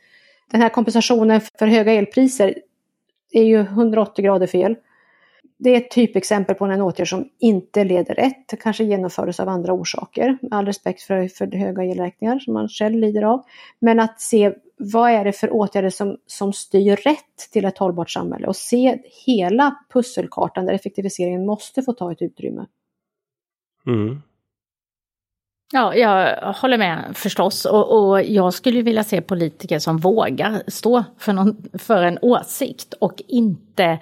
Den 0.51 0.61
här 0.61 0.69
kompensationen 0.69 1.41
för 1.59 1.67
höga 1.67 1.93
elpriser, 1.93 2.55
är 3.33 3.45
ju 3.45 3.61
180 3.61 4.25
grader 4.25 4.47
fel. 4.47 4.77
Det 5.63 5.71
är 5.71 5.77
ett 5.77 5.91
typexempel 5.91 6.55
på 6.55 6.65
en 6.65 6.83
åtgärd 6.83 7.09
som 7.09 7.29
inte 7.39 7.85
leder 7.85 8.15
rätt, 8.15 8.63
kanske 8.63 8.85
genomfördes 8.85 9.41
av 9.41 9.49
andra 9.49 9.73
orsaker. 9.73 10.39
Med 10.43 10.53
all 10.53 10.67
respekt 10.67 11.03
för, 11.03 11.29
för 11.29 11.57
höga 11.57 11.85
elräkningar 11.85 12.39
som 12.39 12.55
man 12.55 12.69
själv 12.69 12.99
lider 12.99 13.23
av. 13.23 13.43
Men 13.79 14.01
att 14.01 14.21
se 14.21 14.53
vad 14.77 15.11
är 15.11 15.25
det 15.25 15.33
för 15.33 15.53
åtgärder 15.53 15.91
som, 15.91 16.17
som 16.27 16.53
styr 16.53 16.97
rätt 16.97 17.51
till 17.53 17.65
ett 17.65 17.79
hållbart 17.79 18.11
samhälle 18.11 18.47
och 18.47 18.57
se 18.57 18.99
hela 19.27 19.77
pusselkartan 19.93 20.67
där 20.67 20.73
effektiviseringen 20.73 21.47
måste 21.47 21.83
få 21.83 21.93
ta 21.93 22.13
ett 22.13 22.23
utrymme. 22.23 22.67
Mm. 23.87 24.23
Ja, 25.73 25.95
jag 25.95 26.53
håller 26.53 26.79
med 26.79 27.13
förstås 27.15 27.65
och, 27.65 28.11
och, 28.11 28.23
jag 28.23 28.55
skulle 28.55 28.83
vilja 28.83 29.05
se 29.05 29.21
politiker 29.21 29.79
som 29.79 29.99
vågar 29.99 30.63
stå 30.67 31.05
för, 31.19 31.33
någon, 31.33 31.63
för 31.73 32.03
en 32.03 32.19
åsikt 32.23 32.95
och 32.95 33.23
inte 33.29 33.99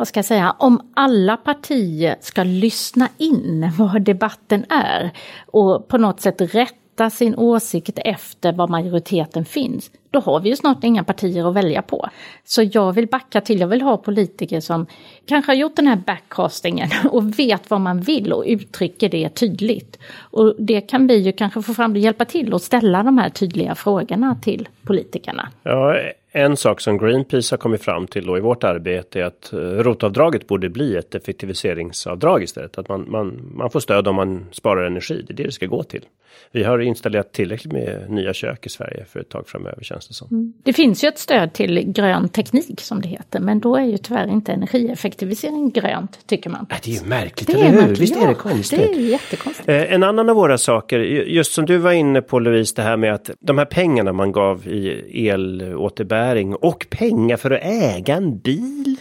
vad 0.00 0.08
ska 0.08 0.18
jag 0.18 0.24
säga, 0.24 0.56
om 0.58 0.80
alla 0.94 1.36
partier 1.36 2.16
ska 2.20 2.42
lyssna 2.42 3.08
in 3.18 3.72
vad 3.78 4.02
debatten 4.02 4.64
är 4.68 5.10
och 5.46 5.88
på 5.88 5.98
något 5.98 6.20
sätt 6.20 6.40
rätta 6.40 7.10
sin 7.10 7.34
åsikt 7.36 7.98
efter 8.04 8.52
var 8.52 8.68
majoriteten 8.68 9.44
finns, 9.44 9.90
då 10.10 10.20
har 10.20 10.40
vi 10.40 10.48
ju 10.48 10.56
snart 10.56 10.84
inga 10.84 11.04
partier 11.04 11.48
att 11.48 11.54
välja 11.54 11.82
på. 11.82 12.08
Så 12.44 12.62
jag 12.72 12.92
vill 12.92 13.06
backa 13.06 13.40
till, 13.40 13.60
jag 13.60 13.68
vill 13.68 13.82
ha 13.82 13.96
politiker 13.96 14.60
som 14.60 14.86
kanske 15.26 15.52
har 15.52 15.56
gjort 15.56 15.76
den 15.76 15.86
här 15.86 15.96
backcastingen 15.96 16.88
och 17.10 17.38
vet 17.38 17.70
vad 17.70 17.80
man 17.80 18.00
vill 18.00 18.32
och 18.32 18.44
uttrycker 18.46 19.08
det 19.08 19.28
tydligt. 19.28 19.98
Och 20.18 20.54
det 20.58 20.80
kan 20.80 21.06
vi 21.06 21.16
ju 21.16 21.32
kanske 21.32 21.62
få 21.62 21.74
fram 21.74 21.92
och 21.92 21.98
hjälpa 21.98 22.24
till 22.24 22.54
och 22.54 22.62
ställa 22.62 23.02
de 23.02 23.18
här 23.18 23.28
tydliga 23.28 23.74
frågorna 23.74 24.36
till 24.42 24.68
politikerna. 24.82 25.48
Ja, 25.62 25.96
en 26.32 26.56
sak 26.56 26.80
som 26.80 26.98
Greenpeace 26.98 27.52
har 27.52 27.58
kommit 27.58 27.82
fram 27.82 28.06
till 28.06 28.26
då 28.26 28.36
i 28.36 28.40
vårt 28.40 28.64
arbete 28.64 29.20
är 29.20 29.24
att 29.24 29.52
eh, 29.52 29.58
rotavdraget 29.58 30.46
borde 30.46 30.68
bli 30.68 30.96
ett 30.96 31.14
effektiviseringsavdrag 31.14 32.42
istället. 32.42 32.78
Att 32.78 32.88
man, 32.88 33.10
man, 33.10 33.50
man 33.54 33.70
får 33.70 33.80
stöd 33.80 34.08
om 34.08 34.14
man 34.14 34.46
sparar 34.52 34.86
energi. 34.86 35.24
Det 35.26 35.32
är 35.32 35.36
det 35.36 35.42
det 35.42 35.52
ska 35.52 35.66
gå 35.66 35.82
till. 35.82 36.04
Vi 36.52 36.64
har 36.64 36.78
installerat 36.78 37.32
tillräckligt 37.32 37.72
med 37.72 38.10
nya 38.10 38.34
kök 38.34 38.66
i 38.66 38.68
Sverige 38.68 39.04
för 39.04 39.20
ett 39.20 39.28
tag 39.28 39.48
framöver 39.48 39.82
känns 39.82 40.08
det 40.08 40.14
som. 40.14 40.28
Mm. 40.30 40.52
Det 40.62 40.72
finns 40.72 41.04
ju 41.04 41.08
ett 41.08 41.18
stöd 41.18 41.52
till 41.52 41.92
grön 41.92 42.28
teknik 42.28 42.80
som 42.80 43.00
det 43.00 43.08
heter, 43.08 43.40
men 43.40 43.60
då 43.60 43.76
är 43.76 43.84
ju 43.84 43.98
tyvärr 43.98 44.26
inte 44.26 44.52
energieffektivisering 44.52 45.70
grönt 45.70 46.26
tycker 46.26 46.50
man. 46.50 46.66
det 46.82 46.90
är 46.90 46.94
ju 46.94 47.08
märkligt, 47.08 47.46
det 47.46 47.52
eller 47.52 47.82
hur? 47.82 47.94
Visst 47.94 48.16
är 48.16 48.28
det 48.28 48.34
konstigt? 48.34 48.80
Det 48.80 48.94
är 48.94 49.00
jättekonstigt. 49.00 49.68
Eh, 49.68 49.92
en 49.92 50.02
annan 50.02 50.28
av 50.28 50.36
våra 50.36 50.58
saker, 50.58 50.98
just 50.98 51.52
som 51.52 51.66
du 51.66 51.76
var 51.76 51.92
inne 51.92 52.22
på 52.22 52.38
Louise, 52.38 52.72
det 52.76 52.82
här 52.82 52.96
med 52.96 53.14
att 53.14 53.30
de 53.40 53.58
här 53.58 53.64
pengarna 53.64 54.12
man 54.12 54.32
gav 54.32 54.68
i 54.68 55.28
elåterbäring 55.28 56.54
och 56.54 56.86
pengar 56.90 57.36
för 57.36 57.50
att 57.50 57.62
äga 57.62 58.14
en 58.16 58.38
bil. 58.38 58.96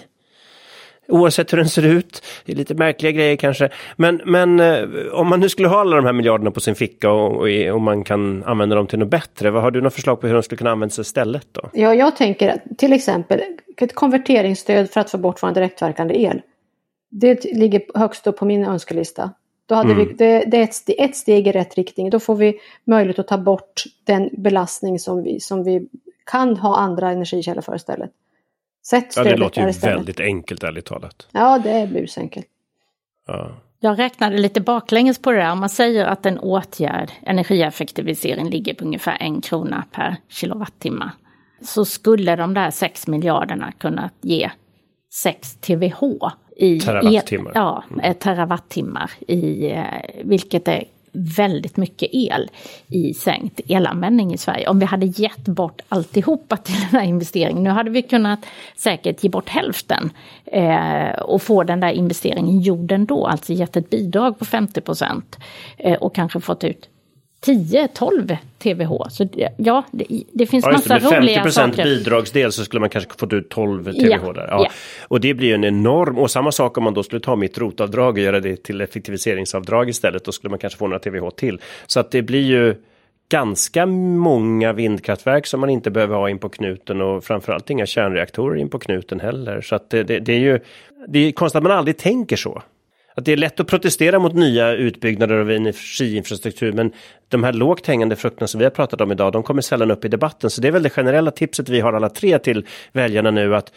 Oavsett 1.10 1.54
hur 1.54 1.58
den 1.58 1.70
ser 1.70 1.86
ut. 1.86 2.24
Det 2.46 2.52
är 2.52 2.56
lite 2.56 2.74
märkliga 2.74 3.12
grejer 3.12 3.36
kanske. 3.36 3.70
Men, 3.96 4.22
men 4.26 4.60
eh, 4.60 4.88
om 5.14 5.28
man 5.28 5.40
nu 5.40 5.50
skulle 5.50 5.68
ha 5.68 5.80
alla 5.80 5.96
de 5.96 6.06
här 6.06 6.14
miljarderna 6.14 6.52
på 6.52 6.60
sin 6.60 6.76
ficka 6.76 7.12
och, 7.12 7.36
och, 7.36 7.74
och 7.74 7.82
man 7.82 8.04
kan 8.04 8.44
använda 8.44 8.76
dem 8.76 8.88
till 8.88 9.00
något 9.00 9.10
bättre. 9.10 9.52
Vad 9.52 9.64
har 9.64 9.72
du 9.72 9.82
något 9.82 9.94
förslag 9.94 10.22
på 10.22 10.28
hur 10.28 10.34
de 10.34 10.44
skulle 10.44 10.58
kunna 10.58 10.72
användas 10.72 11.00
istället 11.00 11.48
då? 11.52 11.70
Ja, 11.74 11.96
jag 11.96 12.16
tänker 12.16 12.62
till 12.78 12.94
exempel 12.94 13.42
ett 13.78 13.96
konverteringsstöd 13.96 14.90
för 14.92 15.02
att 15.02 15.12
få 15.12 15.18
bort 15.18 15.44
vår 15.44 15.52
direktverkande 15.52 16.22
el. 16.22 16.42
Det 17.12 17.44
ligger 17.44 17.82
högst 18.00 18.28
upp 18.28 18.38
på 18.38 18.46
min 18.46 18.66
önskelista. 18.66 19.32
Då 19.66 19.76
hade 19.76 19.92
mm. 19.92 20.08
vi, 20.08 20.14
det, 20.14 20.44
det, 20.48 20.58
är 20.58 20.64
ett, 20.64 20.90
ett 20.98 21.16
steg 21.16 21.48
i 21.48 21.52
rätt 21.52 21.76
riktning. 21.76 22.10
Då 22.10 22.20
får 22.20 22.36
vi 22.36 22.60
möjlighet 22.84 23.20
att 23.20 23.28
ta 23.28 23.38
bort 23.38 23.84
den 24.04 24.30
belastning 24.38 25.00
som 25.00 25.24
vi, 25.24 25.40
som 25.40 25.64
vi 25.64 25.88
kan 26.26 26.58
ha 26.58 26.78
andra 26.78 27.12
energikällor 27.12 27.62
för 27.62 27.76
istället. 27.76 28.12
Sätt 28.88 29.14
ja, 29.16 29.24
det 29.24 29.38
låter 29.38 29.68
ju 29.68 29.72
väldigt 29.72 30.20
enkelt 30.20 30.64
ärligt 30.64 30.86
talat. 30.86 31.28
Ja, 31.32 31.60
det 31.64 31.72
är 31.72 31.88
busenkelt. 31.88 32.48
Ja. 33.28 33.52
Jag 33.80 34.00
räknade 34.00 34.38
lite 34.38 34.62
baklänges 34.62 35.20
på 35.20 35.32
det 35.32 35.38
där. 35.38 35.52
Om 35.52 35.60
man 35.60 35.70
säger 35.70 36.06
att 36.06 36.26
en 36.26 36.40
åtgärd, 36.40 37.12
energieffektivisering, 37.22 38.50
ligger 38.50 38.74
på 38.74 38.86
ungefär 38.86 39.18
en 39.20 39.42
krona 39.42 39.84
per 39.92 40.16
kilowattimme. 40.28 41.12
Så 41.62 41.86
skulle 41.86 42.36
de 42.36 42.54
där 42.54 42.72
6 42.72 43.08
miljarderna 43.08 43.72
kunna 43.72 44.10
ge 44.22 44.52
6 45.24 45.56
TWh 45.56 46.30
i 46.56 46.80
terawattimmar. 46.80 47.52
Ja, 47.56 47.84
terawattimmar 48.20 49.12
i, 49.28 49.72
eh, 49.72 49.84
vilket 50.24 50.68
är 50.68 50.84
väldigt 51.12 51.78
mycket 51.78 52.10
el 52.12 52.50
i 52.88 53.14
sänkt 53.14 53.62
elanvändning 53.68 54.34
i 54.34 54.38
Sverige. 54.38 54.68
Om 54.68 54.80
vi 54.80 54.86
hade 54.86 55.06
gett 55.06 55.46
bort 55.46 55.82
alltihopa 55.90 56.58
till 56.58 56.76
den 56.76 57.00
här 57.00 57.04
investeringen, 57.04 57.64
nu 57.64 57.70
hade 57.70 57.90
vi 57.90 58.02
kunnat 58.02 58.46
säkert 58.76 59.24
ge 59.24 59.30
bort 59.30 59.50
hälften 59.50 60.10
eh, 60.46 61.20
och 61.22 61.42
få 61.42 61.64
den 61.64 61.80
där 61.80 61.92
investeringen 61.92 62.60
gjord 62.60 62.92
ändå, 62.92 63.28
alltså 63.28 63.54
gett 63.54 63.78
ett 63.78 63.90
bidrag 63.90 64.40
på 64.40 64.46
50 64.46 64.82
procent 64.82 65.38
eh, 65.78 65.98
och 65.98 66.16
kanske 66.16 66.40
fått 66.40 66.64
ut 66.64 66.90
10-12 67.46 68.38
TBH. 68.60 69.10
Så 69.10 69.28
ja, 69.58 69.84
det, 69.92 70.24
det 70.34 70.46
finns 70.46 70.66
ja, 70.66 70.72
massa 70.72 71.00
det, 71.00 71.20
roliga 71.20 71.44
50 71.44 71.52
saker. 71.52 71.84
bidragsdel 71.84 72.52
så 72.52 72.66
skulle 72.66 72.80
man 72.80 72.90
kanske 72.90 73.12
fått 73.18 73.34
ut 73.34 73.50
12 73.50 73.84
TBH 73.84 74.06
ja, 74.06 74.34
där. 74.34 74.48
Ja. 74.48 74.64
ja. 74.64 74.72
Och 75.08 75.22
det 75.22 75.34
blir 75.34 75.48
ju 75.48 75.54
en 75.54 75.64
enorm, 75.64 76.18
och 76.18 76.32
samma 76.32 76.52
sak 76.52 76.78
om 76.78 76.84
man 76.84 76.94
då 76.94 77.04
skulle 77.04 77.22
ta 77.22 77.36
mitt 77.36 77.58
rotavdrag 77.58 78.14
och 78.14 78.20
göra 78.20 78.40
det 78.40 78.64
till 78.64 78.82
effektiviseringsavdrag 78.82 79.90
istället. 79.90 80.26
Då 80.26 80.32
skulle 80.32 80.50
man 80.50 80.60
kanske 80.60 80.80
få 80.80 80.88
några 80.88 81.00
TBH 81.00 81.30
till. 81.36 81.62
Så 81.88 82.00
att 82.00 82.12
det 82.12 82.22
blir 82.22 82.44
ju 82.44 82.76
ganska 83.30 83.86
många 83.86 84.74
vindkraftverk 84.74 85.46
som 85.46 85.60
man 85.60 85.70
inte 85.70 85.92
behöver 85.92 86.16
ha 86.16 86.30
in 86.30 86.40
på 86.40 86.50
knuten 86.50 87.02
och 87.02 87.24
framförallt 87.24 87.70
inga 87.70 87.86
kärnreaktorer 87.86 88.56
in 88.56 88.70
på 88.70 88.80
knuten 88.80 89.20
heller. 89.20 89.62
Så 89.62 89.76
att 89.76 89.90
det, 89.90 90.04
det, 90.04 90.20
det 90.20 90.34
är 90.34 90.40
ju, 90.40 90.60
det 91.08 91.20
är 91.20 91.32
konstigt 91.32 91.58
att 91.58 91.64
man 91.64 91.72
aldrig 91.72 91.98
tänker 91.98 92.36
så 92.36 92.64
att 93.20 93.26
det 93.26 93.32
är 93.32 93.38
lätt 93.38 93.60
att 93.60 93.68
protestera 93.68 94.20
mot 94.20 94.34
nya 94.34 94.72
utbyggnader 94.72 95.36
av 95.36 95.52
energiinfrastruktur 95.52 96.72
men 96.72 96.92
de 97.28 97.44
här 97.44 97.54
lågt 97.54 97.88
hängande 97.88 98.16
frukterna 98.16 98.48
som 98.48 98.60
vi 98.60 98.66
har 98.66 98.72
pratat 98.72 99.02
om 99.02 99.12
idag 99.12 99.34
de 99.34 99.44
kommer 99.44 99.62
sällan 99.62 99.92
upp 99.92 100.06
i 100.06 100.08
debatten. 100.08 100.50
Så 100.50 100.62
det 100.62 100.68
är 100.68 100.72
väl 100.72 100.84
det 100.84 100.90
generella 100.90 101.32
tipset 101.32 101.70
vi 101.70 101.80
har 101.80 101.94
alla 101.94 102.10
tre 102.10 102.40
till 102.40 102.66
väljarna 102.92 103.32
nu 103.32 103.56
att 103.56 103.72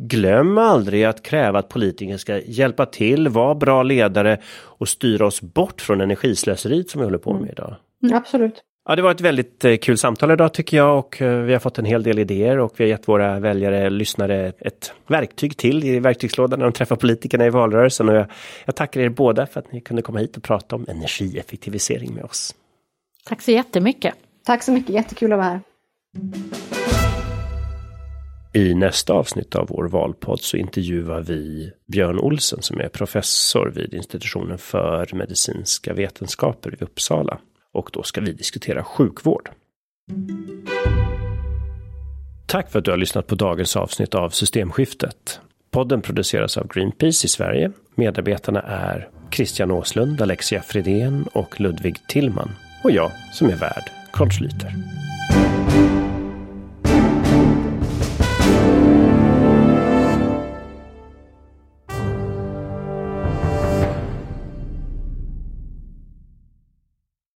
Glöm 0.00 0.58
aldrig 0.58 1.04
att 1.04 1.22
kräva 1.22 1.58
att 1.58 1.68
politiker 1.68 2.16
ska 2.16 2.38
hjälpa 2.38 2.86
till, 2.86 3.28
vara 3.28 3.54
bra 3.54 3.82
ledare 3.82 4.40
och 4.54 4.88
styra 4.88 5.26
oss 5.26 5.42
bort 5.42 5.80
från 5.80 6.00
energislöseriet 6.00 6.90
som 6.90 7.00
vi 7.00 7.04
håller 7.04 7.18
på 7.18 7.34
med 7.34 7.50
idag. 7.50 7.76
Mm. 8.02 8.16
Absolut. 8.16 8.62
Ja, 8.90 8.96
det 8.96 9.02
var 9.02 9.10
ett 9.10 9.20
väldigt 9.20 9.64
eh, 9.64 9.76
kul 9.76 9.98
samtal 9.98 10.30
idag 10.30 10.54
tycker 10.54 10.76
jag 10.76 10.98
och 10.98 11.22
eh, 11.22 11.38
vi 11.38 11.52
har 11.52 11.60
fått 11.60 11.78
en 11.78 11.84
hel 11.84 12.02
del 12.02 12.18
idéer 12.18 12.58
och 12.58 12.72
vi 12.76 12.84
har 12.84 12.88
gett 12.88 13.08
våra 13.08 13.40
väljare, 13.40 13.90
lyssnare 13.90 14.52
ett 14.58 14.92
verktyg 15.06 15.56
till 15.56 15.84
i 15.84 16.00
verktygslådan 16.00 16.58
när 16.58 16.66
de 16.66 16.72
träffar 16.72 16.96
politikerna 16.96 17.46
i 17.46 17.50
valrörelsen. 17.50 18.08
Och 18.08 18.14
jag, 18.14 18.26
jag 18.64 18.74
tackar 18.76 19.00
er 19.00 19.08
båda 19.08 19.46
för 19.46 19.60
att 19.60 19.72
ni 19.72 19.80
kunde 19.80 20.02
komma 20.02 20.18
hit 20.18 20.36
och 20.36 20.42
prata 20.42 20.76
om 20.76 20.86
energieffektivisering 20.88 22.14
med 22.14 22.24
oss. 22.24 22.54
Tack 23.24 23.42
så 23.42 23.50
jättemycket. 23.50 24.14
Tack 24.46 24.62
så 24.62 24.72
mycket, 24.72 24.94
jättekul 24.94 25.32
att 25.32 25.38
vara 25.38 25.48
här. 25.48 25.60
I 28.54 28.74
nästa 28.74 29.12
avsnitt 29.12 29.56
av 29.56 29.66
vår 29.68 29.88
valpodd 29.88 30.40
så 30.40 30.56
intervjuar 30.56 31.20
vi 31.20 31.72
Björn 31.92 32.18
Olsen 32.18 32.62
som 32.62 32.80
är 32.80 32.88
professor 32.88 33.72
vid 33.74 33.94
institutionen 33.94 34.58
för 34.58 35.08
medicinska 35.12 35.94
vetenskaper 35.94 36.74
i 36.74 36.84
Uppsala. 36.84 37.38
Och 37.78 37.90
då 37.92 38.02
ska 38.02 38.20
vi 38.20 38.32
diskutera 38.32 38.84
sjukvård. 38.84 39.50
Tack 42.46 42.70
för 42.70 42.78
att 42.78 42.84
du 42.84 42.90
har 42.90 42.98
lyssnat 42.98 43.26
på 43.26 43.34
dagens 43.34 43.76
avsnitt 43.76 44.14
av 44.14 44.30
Systemskiftet. 44.30 45.40
Podden 45.70 46.02
produceras 46.02 46.56
av 46.56 46.68
Greenpeace 46.68 47.26
i 47.26 47.28
Sverige. 47.28 47.72
Medarbetarna 47.94 48.62
är 48.62 49.08
Christian 49.30 49.70
Åslund, 49.70 50.22
Alexia 50.22 50.62
Fredén 50.62 51.24
och 51.32 51.60
Ludvig 51.60 52.06
Tillman. 52.08 52.50
Och 52.84 52.90
jag 52.90 53.12
som 53.32 53.48
är 53.48 53.56
värd, 53.56 53.90
Carl 54.12 54.28
Schlüter. 54.28 54.72